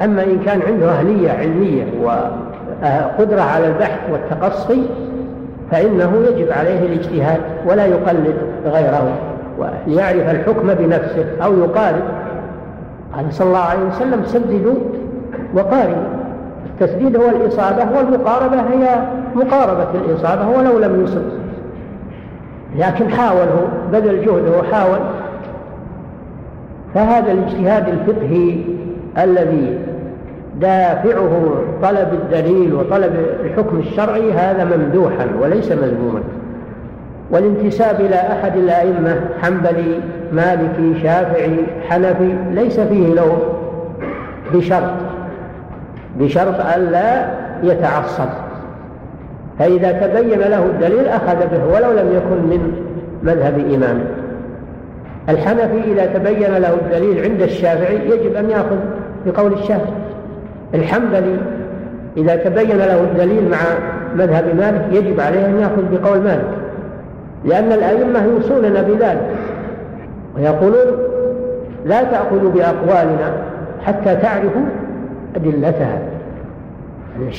أما 0.03 0.23
إن 0.23 0.39
كان 0.39 0.61
عنده 0.63 0.91
أهلية 0.91 1.31
علمية 1.31 1.85
وقدرة 2.03 3.41
على 3.41 3.67
البحث 3.67 3.99
والتقصي 4.13 4.83
فإنه 5.71 6.13
يجب 6.31 6.53
عليه 6.53 6.79
الاجتهاد 6.79 7.41
ولا 7.67 7.87
يقلد 7.87 8.35
غيره 8.67 9.19
وليعرف 9.59 10.31
الحكم 10.31 10.75
بنفسه 10.75 11.27
أو 11.45 11.59
يقارب 11.59 12.03
قال 13.17 13.33
صلى 13.33 13.47
الله 13.47 13.59
عليه 13.59 13.85
وسلم 13.85 14.25
سددوا 14.25 14.75
وقاربوا 15.55 16.15
التسديد 16.67 17.17
هو 17.17 17.29
الإصابة 17.29 17.87
والمقاربة 17.97 18.57
هي 18.57 18.99
مقاربة 19.35 19.87
الإصابة 19.95 20.49
ولو 20.49 20.79
لم 20.79 21.05
يصب. 21.05 21.23
لكن 22.77 23.09
حاول 23.09 23.39
هو 23.49 23.91
بذل 23.93 24.25
جهده 24.25 24.59
وحاول. 24.59 24.99
فهذا 26.95 27.33
الاجتهاد 27.33 27.89
الفقهي 27.89 28.61
الذي 29.19 29.79
دافعه 30.61 31.55
طلب 31.83 32.09
الدليل 32.13 32.75
وطلب 32.75 33.13
الحكم 33.45 33.79
الشرعي 33.79 34.33
هذا 34.33 34.65
ممدوحا 34.65 35.27
وليس 35.41 35.73
مذموما. 35.73 36.21
والانتساب 37.31 38.01
إلى 38.01 38.17
أحد 38.17 38.57
الأئمة 38.57 39.21
حنبلي 39.43 40.01
مالكي 40.33 41.03
شافعي 41.03 41.57
حنفي 41.89 42.35
ليس 42.51 42.81
فيه 42.81 43.15
لوم. 43.15 43.39
بشرط 44.55 44.93
بشرط 46.19 46.61
ألا 46.77 47.27
يتعصب. 47.63 48.29
فإذا 49.59 49.93
تبين 49.93 50.39
له 50.39 50.65
الدليل 50.65 51.07
أخذ 51.07 51.37
به 51.37 51.65
ولو 51.65 51.93
لم 51.93 52.13
يكن 52.17 52.43
من 52.51 52.73
مذهب 53.23 53.59
إمامه 53.59 54.05
الحنفي 55.29 55.93
إذا 55.93 56.07
تبين 56.07 56.55
له 56.55 56.75
الدليل 56.75 57.25
عند 57.25 57.43
الشافعي 57.43 58.11
يجب 58.11 58.35
أن 58.37 58.51
يأخذ 58.51 58.77
بقول 59.27 59.53
الشافعي 59.53 59.93
الحنبلي 60.75 61.37
إذا 62.17 62.37
تبين 62.37 62.79
له 62.79 63.01
الدليل 63.01 63.51
مع 63.51 63.59
مذهب 64.15 64.57
مالك 64.57 64.87
يجب 64.93 65.21
عليه 65.21 65.47
أن 65.47 65.61
يأخذ 65.61 65.83
بقول 65.93 66.19
مالك 66.21 66.49
لأن 67.45 67.73
الأئمة 67.73 68.25
يوصوننا 68.25 68.83
بذلك 68.83 69.31
ويقولون 70.37 70.99
لا 71.85 72.03
تأخذوا 72.03 72.51
بأقوالنا 72.51 73.33
حتى 73.85 74.17
تعرفوا 74.17 74.67
أدلتها. 75.37 75.99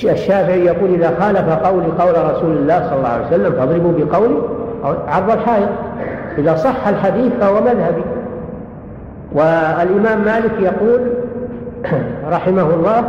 الشافعي 0.03 0.65
يقول 0.65 0.93
إذا 0.93 1.11
خالف 1.19 1.49
قولي 1.49 1.85
قول 1.85 2.35
رسول 2.35 2.57
الله 2.57 2.87
صلى 2.89 2.97
الله 2.97 3.09
عليه 3.09 3.27
وسلم 3.27 3.51
فاضربوا 3.51 3.91
بقولي 3.97 4.35
عرض 5.07 5.31
الحائط 5.31 5.69
إذا 6.37 6.55
صح 6.55 6.87
الحديث 6.87 7.33
فهو 7.39 7.61
مذهبي. 7.61 8.03
والإمام 9.33 10.25
مالك 10.25 10.51
يقول 10.59 10.99
رحمه 12.31 12.73
الله 12.73 13.03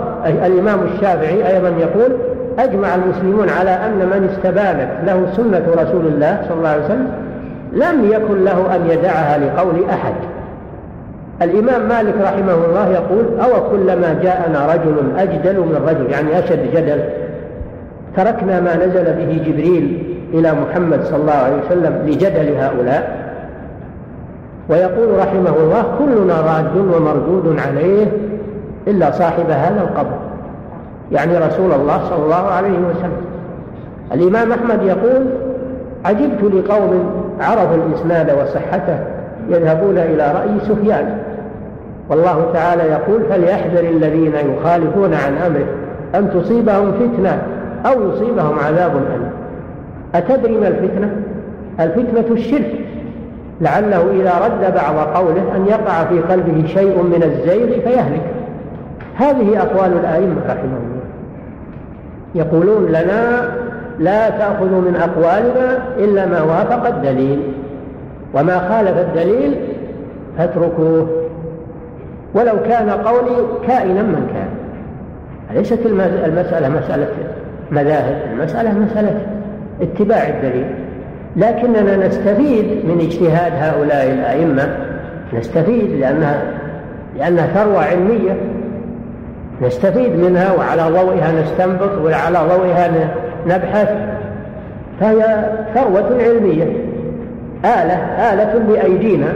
الإمام 0.47 0.79
الشافعي 0.95 1.57
أيضا 1.57 1.69
يقول 1.69 2.13
أجمع 2.59 2.95
المسلمون 2.95 3.49
على 3.49 3.71
أن 3.71 3.99
من 3.99 4.29
استبانت 4.33 4.89
له 5.07 5.27
سنة 5.37 5.83
رسول 5.83 6.07
الله 6.07 6.41
صلى 6.49 6.59
الله 6.59 6.69
عليه 6.69 6.85
وسلم 6.85 7.09
لم 7.73 8.11
يكن 8.11 8.45
له 8.45 8.77
أن 8.77 8.91
يدعها 8.91 9.39
لقول 9.39 9.75
أحد. 9.91 10.15
الإمام 11.43 11.89
مالك 11.89 12.15
رحمه 12.23 12.55
الله 12.69 12.89
يقول 12.89 13.25
أو 13.41 13.71
كلما 13.71 14.19
جاءنا 14.23 14.67
رجل 14.75 14.97
أجدل 15.19 15.61
من 15.61 15.85
رجل 15.89 16.11
يعني 16.11 16.39
أشد 16.39 16.75
جدل. 16.75 17.01
تركنا 18.17 18.61
ما 18.61 18.77
نزل 18.77 19.05
به 19.05 19.43
جبريل 19.47 20.17
إلى 20.35 20.53
محمد 20.53 21.05
صلى 21.05 21.17
الله 21.17 21.33
عليه 21.33 21.57
وسلم 21.67 22.03
لجدل 22.07 22.55
هؤلاء. 22.57 23.27
ويقول 24.69 25.19
رحمه 25.19 25.57
الله 25.57 25.85
كلنا 25.99 26.41
راد 26.41 26.77
ومردود 26.77 27.57
عليه 27.69 28.07
إلا 28.89 29.11
صاحب 29.11 29.51
هذا 29.51 29.81
القبر. 29.83 30.17
يعني 31.13 31.39
رسول 31.39 31.73
الله 31.73 32.01
صلى 32.11 32.25
الله 32.25 32.47
عليه 32.47 32.79
وسلم. 32.79 33.27
الإمام 34.13 34.53
أحمد 34.53 34.83
يقول 34.83 35.27
عجبت 36.05 36.43
لقوم 36.43 37.11
عرفوا 37.41 37.77
الإسناد 37.77 38.31
وصحته 38.31 38.99
يذهبون 39.49 39.99
إلى 39.99 40.33
رأي 40.33 40.61
سفيان. 40.61 41.19
والله 42.09 42.51
تعالى 42.55 42.83
يقول 42.83 43.23
فليحذر 43.31 43.81
الذين 43.81 44.33
يخالفون 44.35 45.15
عن 45.15 45.37
أمره 45.47 45.67
أن 46.15 46.31
تصيبهم 46.31 46.93
فتنة 46.93 47.43
أو 47.87 48.11
يصيبهم 48.11 48.59
عذاب 48.59 48.91
أليم. 48.97 49.31
أتدري 50.15 50.57
ما 50.57 50.69
الفتنة؟ 50.69 51.17
الفتنة 51.81 52.35
الشرك. 52.35 52.81
لعله 53.61 54.11
إذا 54.13 54.33
رد 54.45 54.75
بعض 54.75 55.07
قوله 55.17 55.57
أن 55.57 55.67
يقع 55.69 56.05
في 56.05 56.19
قلبه 56.19 56.67
شيء 56.67 57.03
من 57.03 57.23
الزيغ 57.23 57.81
فيهلك. 57.81 58.23
هذه 59.19 59.63
أقوال 59.63 59.93
الآئمة 59.93 60.37
رحمه 60.49 60.63
الله. 60.63 61.07
يقولون 62.35 62.87
لنا 62.87 63.51
لا 63.99 64.31
تأخذوا 64.31 64.81
من 64.81 64.97
أقوالنا 64.97 65.79
إلا 65.99 66.27
ما 66.27 66.43
وافق 66.43 66.87
الدليل 66.87 67.41
وما 68.35 68.59
خالف 68.59 68.99
الدليل 68.99 69.55
فاتركوه. 70.39 71.09
ولو 72.35 72.55
كان 72.69 72.91
قولي 72.91 73.37
كائنا 73.67 74.03
من 74.03 74.31
كان. 74.35 74.49
ليست 75.59 75.87
المسألة 75.87 76.69
مسألة 76.69 77.09
مذاهب؟ 77.71 78.21
المسألة 78.33 78.79
مسألة 78.79 79.21
اتباع 79.83 80.29
الدليل. 80.29 80.67
لكننا 81.37 82.07
نستفيد 82.07 82.65
من 82.65 83.01
اجتهاد 83.01 83.53
هؤلاء 83.57 84.11
الأئمة 84.11 84.77
نستفيد 85.33 85.91
لأنها 86.01 86.43
لأنها 87.19 87.47
ثروة 87.47 87.85
علمية. 87.85 88.37
نستفيد 89.63 90.19
منها 90.19 90.53
وعلى 90.53 90.83
ضوئها 90.83 91.33
نستنبط 91.43 91.99
وعلى 92.05 92.39
ضوئها 92.39 92.91
نبحث. 93.47 93.89
فهي 95.01 95.51
ثروة 95.75 96.23
علمية. 96.23 96.87
آلة 97.65 97.95
آلة 98.33 98.59
بأيدينا 98.69 99.33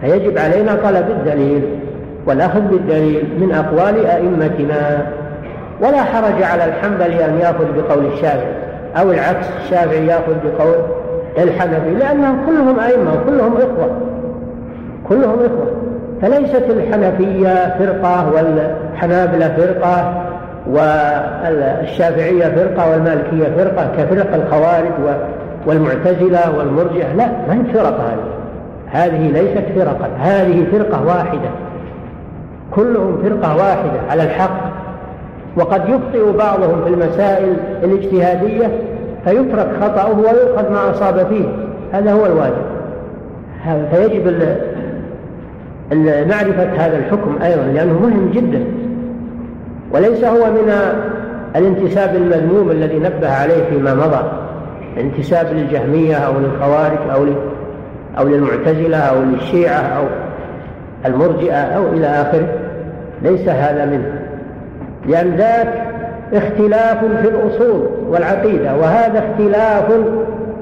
فيجب 0.00 0.38
علينا 0.38 0.74
طلب 0.84 1.10
الدليل 1.10 1.62
والأخذ 2.26 2.60
بالدليل 2.60 3.24
من 3.40 3.52
أقوال 3.52 4.06
أئمتنا. 4.06 5.06
ولا 5.80 6.02
حرج 6.02 6.42
على 6.42 6.64
الحنبلي 6.64 7.24
أن 7.24 7.38
يأخذ 7.40 7.64
بقول 7.76 8.06
الشافعي 8.06 8.52
أو 8.96 9.10
العكس 9.10 9.46
الشافعي 9.64 10.06
يأخذ 10.06 10.34
بقول 10.44 10.74
الحنفي 11.38 11.90
لأنهم 11.90 12.46
كلهم 12.46 12.80
أئمة 12.80 13.12
وكلهم 13.14 13.56
إخوة 13.56 14.00
كلهم 15.08 15.38
إخوة. 15.44 15.66
فليست 16.22 16.64
الحنفية 16.70 17.78
فرقة 17.78 18.32
والحنابلة 18.32 19.48
فرقة 19.48 20.24
والشافعية 20.66 22.44
فرقة 22.44 22.90
والمالكية 22.90 23.56
فرقة 23.56 23.86
كفرق 23.98 24.34
الخوارج 24.34 25.16
والمعتزلة 25.66 26.58
والمرجئة. 26.58 27.12
لا 27.12 27.26
ما 27.48 27.54
هي 27.54 27.72
فرق 27.72 28.00
هذه؟ 28.00 28.24
هذه 28.90 29.30
ليست 29.30 29.64
فرقا 29.76 30.08
هذه 30.18 30.66
فرقة 30.72 31.06
واحدة. 31.06 31.50
كلهم 32.74 33.18
فرقة 33.22 33.56
واحدة 33.56 34.00
على 34.10 34.22
الحق. 34.22 34.72
وقد 35.56 35.88
يخطئ 35.88 36.32
بعضهم 36.38 36.84
في 36.84 36.90
المسائل 36.90 37.56
الاجتهادية 37.82 38.70
فيترك 39.24 39.68
خطأه 39.80 40.18
ويؤخذ 40.18 40.70
ما 40.70 40.90
أصاب 40.90 41.26
فيه. 41.26 41.44
هذا 41.92 42.12
هو 42.12 42.26
الواجب. 42.26 42.62
فيجب 43.90 44.28
معرفة 46.00 46.68
هذا 46.76 46.96
الحكم 46.98 47.38
أيضا 47.42 47.62
لأنه 47.62 47.92
مهم 47.92 48.30
جدا. 48.34 48.64
وليس 49.92 50.24
هو 50.24 50.50
من 50.50 50.72
الانتساب 51.56 52.16
المذموم 52.16 52.70
الذي 52.70 52.98
نبه 52.98 53.30
عليه 53.30 53.64
فيما 53.70 53.94
مضى 53.94 54.24
انتساب 55.00 55.46
للجهمية 55.52 56.16
أو 56.16 56.32
للخوارج 56.38 56.98
أو 57.14 57.26
أو 58.18 58.28
للمعتزلة 58.28 58.96
أو 58.96 59.22
للشيعة 59.22 59.80
أو 59.80 60.04
المرجئة 61.06 61.62
أو 61.62 61.88
إلى 61.88 62.06
آخره. 62.06 62.48
ليس 63.22 63.48
هذا 63.48 63.84
منه. 63.84 64.22
لأن 65.06 65.36
ذاك 65.36 65.82
اختلاف 66.32 66.98
في 67.04 67.28
الأصول 67.28 67.86
والعقيدة 68.08 68.76
وهذا 68.76 69.18
اختلاف 69.18 69.86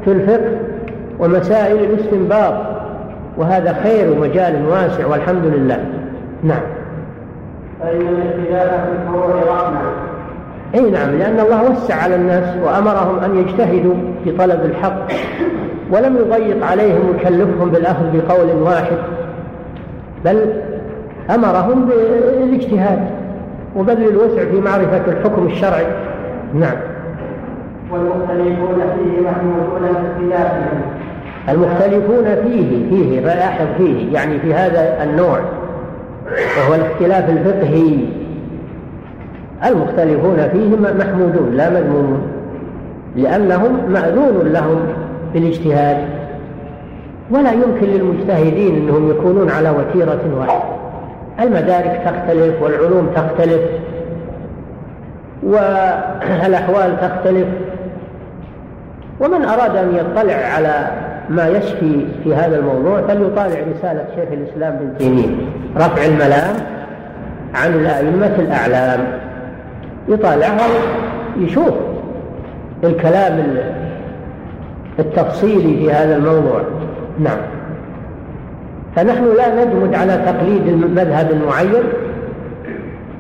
في 0.05 0.13
الفقه 0.13 0.57
ومسائل 1.19 1.85
الاستنباط. 1.85 2.70
وهذا 3.37 3.73
خير 3.83 4.13
ومجال 4.13 4.67
واسع 4.67 5.07
والحمد 5.07 5.45
لله. 5.45 5.85
نعم. 6.43 6.63
فإن 7.81 8.01
الاختلاف 8.01 8.85
في 8.85 8.93
الفروع 8.93 9.55
رحمة 9.55 9.81
أي 10.75 10.91
نعم 10.91 11.11
لأن 11.11 11.41
الله 11.41 11.71
وسع 11.71 11.95
على 11.95 12.15
الناس 12.15 12.57
وأمرهم 12.65 13.19
أن 13.19 13.37
يجتهدوا 13.37 13.95
في 14.25 14.33
طلب 14.33 14.65
الحق 14.65 15.07
ولم 15.91 16.17
يضيق 16.17 16.67
عليهم 16.67 17.09
ويكلفهم 17.09 17.71
بالأخذ 17.71 18.05
بقول 18.13 18.63
واحد 18.63 18.97
بل 20.25 20.53
أمرهم 21.35 21.87
بالاجتهاد 21.87 23.11
وبذل 23.77 24.09
الوسع 24.09 24.45
في 24.45 24.61
معرفة 24.61 25.13
الحكم 25.13 25.47
الشرعي. 25.47 25.87
نعم. 26.55 26.77
والمختلفون 27.93 28.83
فيه 28.97 29.29
محمودون 29.29 29.89
في 29.89 30.11
اختلافهم. 30.11 30.81
المختلفون 31.49 32.25
فيه 32.25 32.91
فيه 32.91 33.21
لاحظ 33.21 33.67
فيه 33.79 34.13
يعني 34.13 34.39
في 34.39 34.55
هذا 34.55 35.05
النوع 35.05 35.41
وهو 36.59 36.75
الاختلاف 36.75 37.31
الفقهي. 37.31 37.97
المختلفون 39.67 40.49
فيه 40.53 40.77
محمودون 40.99 41.51
لا 41.53 41.71
مذمومون 41.71 42.23
لأنهم 43.17 43.91
مأذون 43.93 44.53
لهم 44.53 44.87
بالاجتهاد 45.35 45.97
ولا 47.31 47.53
يمكن 47.53 47.87
للمجتهدين 47.87 48.77
أنهم 48.77 49.11
يكونون 49.11 49.51
على 49.51 49.71
وتيرة 49.71 50.21
واحدة. 50.39 50.63
المدارك 51.41 52.01
تختلف 52.05 52.63
والعلوم 52.63 53.11
تختلف 53.15 53.61
والأحوال 55.43 57.01
تختلف. 57.01 57.47
ومن 59.21 59.45
أراد 59.45 59.77
أن 59.77 59.95
يطلع 59.97 60.35
على 60.35 60.91
ما 61.31 61.49
يشفي 61.49 62.07
في 62.25 62.35
هذا 62.35 62.59
الموضوع 62.59 63.01
فليطالع 63.01 63.57
رسالة 63.77 64.05
شيخ 64.17 64.29
الإسلام 64.33 64.77
بن 64.81 64.99
تيمية. 64.99 65.29
رفع 65.77 66.05
الملام 66.05 66.57
عن 67.55 67.75
الأئمة 67.75 68.35
الأعلام. 68.39 69.01
يطالعها 70.09 70.69
يشوف 71.39 71.75
الكلام 72.85 73.57
التفصيلي 74.99 75.77
في 75.77 75.93
هذا 75.93 76.17
الموضوع. 76.17 76.61
نعم. 77.19 77.39
فنحن 78.97 79.25
لا 79.37 79.65
نجمد 79.65 79.95
على 79.95 80.13
تقليد 80.27 80.85
مذهب 80.97 81.29
معين 81.47 81.83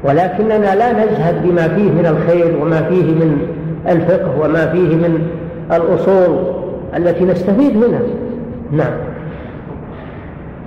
ولكننا 0.04 0.74
لا 0.74 0.92
نزهد 0.92 1.42
بما 1.42 1.68
فيه 1.68 1.90
من 1.90 2.06
الخير 2.06 2.56
وما 2.62 2.82
فيه 2.82 3.02
من 3.02 3.46
الفقه 3.88 4.40
وما 4.40 4.66
فيه 4.66 4.96
من 4.96 5.28
الأصول. 5.72 6.59
التي 6.96 7.24
نستفيد 7.24 7.76
منها. 7.76 8.00
نعم. 8.72 8.92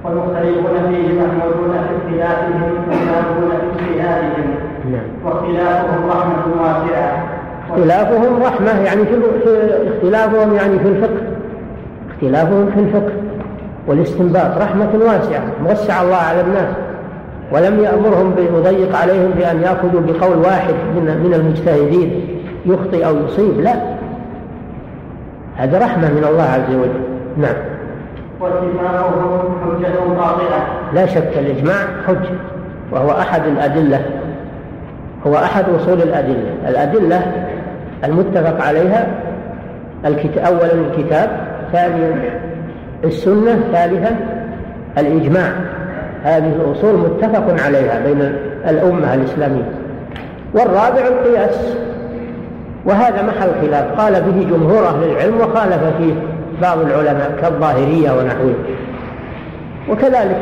والمختلفون 0.06 0.92
فيه 0.92 1.22
محمودون 1.22 1.74
في 1.74 1.96
اختلافهم 1.98 2.62
والمختلفون 2.64 3.50
في 3.78 3.84
اجتهادهم 3.84 4.56
نعم. 4.92 5.08
واختلافهم 5.26 6.10
رحمة 6.10 6.62
واسعة. 6.62 7.24
اختلافهم 7.70 8.44
رحمة 8.44 8.82
يعني 8.82 9.06
في 9.06 9.22
اختلافهم 9.96 10.56
يعني 10.56 10.80
في 10.80 10.88
الفقه. 10.88 11.22
اختلافهم 12.16 12.70
في 12.76 12.80
الفقه. 12.80 13.12
والاستنباط 13.88 14.58
رحمة 14.58 14.90
واسعة 15.06 15.44
موسع 15.68 16.02
الله 16.02 16.16
على 16.16 16.42
الناس. 16.42 16.76
ولم 17.52 17.80
يأمرهم 17.84 18.34
بيضيق 18.36 18.96
عليهم 18.96 19.32
بأن 19.32 19.62
يأخذوا 19.62 20.02
بقول 20.02 20.38
واحد 20.38 20.74
من 20.96 21.22
من 21.24 21.34
المجتهدين 21.34 22.28
يخطئ 22.66 23.08
أو 23.08 23.16
يصيب 23.26 23.60
لا. 23.62 23.93
هذا 25.58 25.80
رحمة 25.80 26.12
من 26.12 26.26
الله 26.30 26.44
عز 26.44 26.76
وجل. 26.76 27.04
نعم. 27.38 27.56
حجة 29.66 30.22
قاطعة 30.22 30.66
لا 30.94 31.06
شك 31.06 31.32
الإجماع 31.38 31.76
حجة 32.08 32.38
وهو 32.92 33.12
أحد 33.12 33.48
الأدلة. 33.48 34.02
هو 35.28 35.36
أحد 35.36 35.64
أصول 35.70 36.02
الأدلة. 36.02 36.54
الأدلة 36.68 37.22
المتفق 38.04 38.66
عليها 38.66 39.08
أولا 40.38 40.74
الكتاب 40.74 41.30
ثانيا 41.72 42.40
السنة 43.04 43.60
ثالثا 43.74 44.16
الإجماع. 44.98 45.52
هذه 46.24 46.52
الأصول 46.56 46.96
متفق 47.00 47.66
عليها 47.66 48.00
بين 48.06 48.36
الأمة 48.70 49.14
الإسلامية. 49.14 49.70
والرابع 50.54 51.08
القياس. 51.08 51.78
وهذا 52.86 53.22
محل 53.22 53.50
خلاف. 53.62 54.00
قال 54.02 54.22
به 54.22 54.48
جمهور 54.50 54.88
أهل 54.88 55.04
العلم 55.04 55.38
وخالف 55.38 55.84
فيه 55.98 56.14
بعض 56.62 56.80
العلماء 56.80 57.38
كالظاهرية 57.42 58.12
ونحوه. 58.12 58.54
وكذلك 59.90 60.42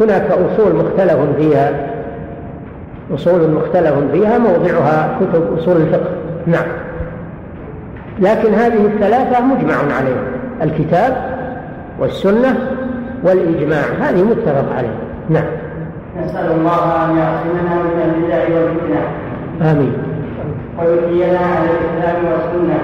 هناك 0.00 0.30
أصول 0.30 0.74
مختلف 0.74 1.16
فيها 1.36 1.72
أصول 3.14 3.50
مختلف 3.50 3.94
فيها 4.12 4.38
موضعها 4.38 5.18
كتب 5.20 5.58
أصول 5.58 5.76
الفقه. 5.76 6.10
نعم. 6.46 6.66
لكن 8.18 8.54
هذه 8.54 8.86
الثلاثة 8.86 9.44
مجمع 9.44 9.74
عليها 9.74 10.22
الكتاب 10.62 11.16
والسنة 12.00 12.56
والإجماع. 13.22 13.84
هذه 14.00 14.22
متفق 14.22 14.76
عليها 14.76 14.90
نعم. 15.28 15.44
نسأل 16.24 16.52
الله 16.52 17.04
أن 17.04 17.16
يعصمنا 17.16 17.74
من 17.82 18.14
البدع 18.14 18.54
والفتنة. 18.54 19.00
آمين. 19.70 20.05
ويحيينا 20.78 21.38
على 21.38 21.68
الإسلام 21.70 22.18
والسنة. 22.32 22.78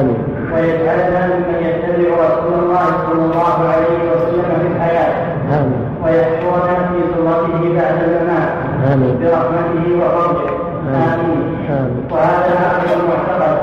آمين. 0.00 0.20
ويجعلنا 0.54 1.26
ممن 1.26 1.58
يتبع 1.68 2.14
رسول 2.24 2.54
الله 2.62 2.86
صلى 3.06 3.24
الله 3.24 3.68
عليه 3.72 3.98
وسلم 4.10 4.48
في 4.60 4.66
الحياة. 4.66 5.12
آمين. 5.58 5.80
ويحشرنا 6.04 6.74
في 6.88 6.98
ذرته 7.14 7.62
بعد 7.78 7.96
الممات. 8.02 8.50
آمين. 8.92 9.14
برحمته 9.20 9.84
وفضله. 10.00 10.50
آمين. 10.88 11.40
آمين. 11.70 12.04
وهذا 12.10 12.54
أخذ 12.66 12.88
المعتقد 12.92 13.56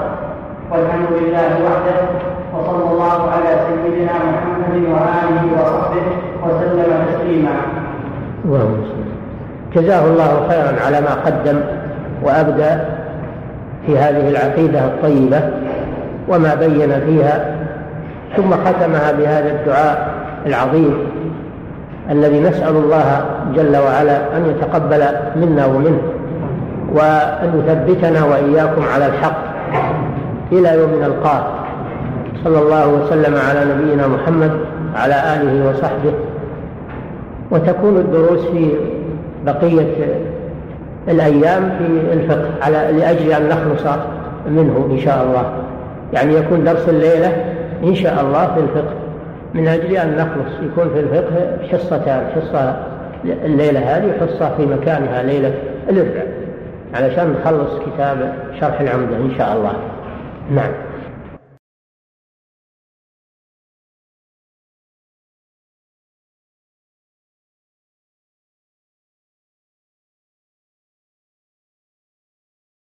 والحمد 0.71 1.07
لله 1.11 1.49
وحده. 1.65 1.99
وصلى 2.53 2.91
الله 2.91 3.31
على 3.31 3.59
سيدنا 3.67 4.13
محمد 4.13 4.75
وآله 4.75 5.61
وصحبه 5.61 6.05
وسلم 6.43 7.05
تسليما. 7.09 7.55
اللهم 8.45 8.83
جزاه 9.75 10.05
الله 10.05 10.47
خيرا 10.49 10.85
على 10.85 11.01
ما 11.01 11.13
قدم 11.25 11.59
وأبدى. 12.23 13.00
في 13.85 13.97
هذه 13.97 14.29
العقيدة 14.29 14.85
الطيبة 14.85 15.41
وما 16.27 16.55
بين 16.55 16.99
فيها 17.05 17.55
ثم 18.37 18.51
ختمها 18.51 19.11
بهذا 19.11 19.51
الدعاء 19.51 20.13
العظيم 20.45 20.97
الذي 22.11 22.39
نسأل 22.39 22.75
الله 22.75 23.25
جل 23.55 23.77
وعلا 23.77 24.37
أن 24.37 24.45
يتقبل 24.49 25.03
منا 25.35 25.65
ومنه 25.65 26.01
وأن 26.93 27.63
يثبتنا 27.65 28.25
وإياكم 28.25 28.81
على 28.93 29.05
الحق 29.05 29.37
إلى 30.51 30.73
يوم 30.73 30.89
نلقاه. 31.01 31.43
صلى 32.43 32.59
الله 32.59 32.87
وسلم 32.87 33.35
على 33.49 33.73
نبينا 33.73 34.07
محمد 34.07 34.51
وعلى 34.95 35.13
آله 35.13 35.69
وصحبه. 35.69 36.13
وتكون 37.51 37.97
الدروس 37.97 38.39
في 38.39 38.71
بقية 39.45 40.15
الأيام 41.07 41.71
في 41.77 42.13
الفقه 42.13 42.49
على 42.61 42.97
لأجل 42.99 43.31
أن 43.31 43.49
نخلص 43.49 43.97
منه 44.49 44.87
إن 44.91 44.99
شاء 44.99 45.23
الله. 45.23 45.53
يعني 46.13 46.33
يكون 46.33 46.63
درس 46.63 46.89
الليلة 46.89 47.31
إن 47.83 47.95
شاء 47.95 48.21
الله 48.21 48.53
في 48.53 48.59
الفقه. 48.59 48.93
من 49.53 49.67
أجل 49.67 49.97
أن 49.97 50.15
نخلص 50.17 50.53
يكون 50.63 50.89
في 50.93 50.99
الفقه 50.99 51.57
حصتان 51.71 52.23
حصة 52.35 52.75
الليلة 53.25 53.79
هذه 53.79 54.11
حصة 54.21 54.55
في 54.57 54.65
مكانها 54.65 55.23
ليلة 55.23 55.53
الأربعاء 55.89 56.27
علشان 56.93 57.35
نخلص 57.41 57.79
كتاب 57.85 58.33
شرح 58.59 58.81
العمدة 58.81 59.17
إن 59.17 59.31
شاء 59.37 59.53
الله. 59.53 59.73
نعم. 60.51 60.71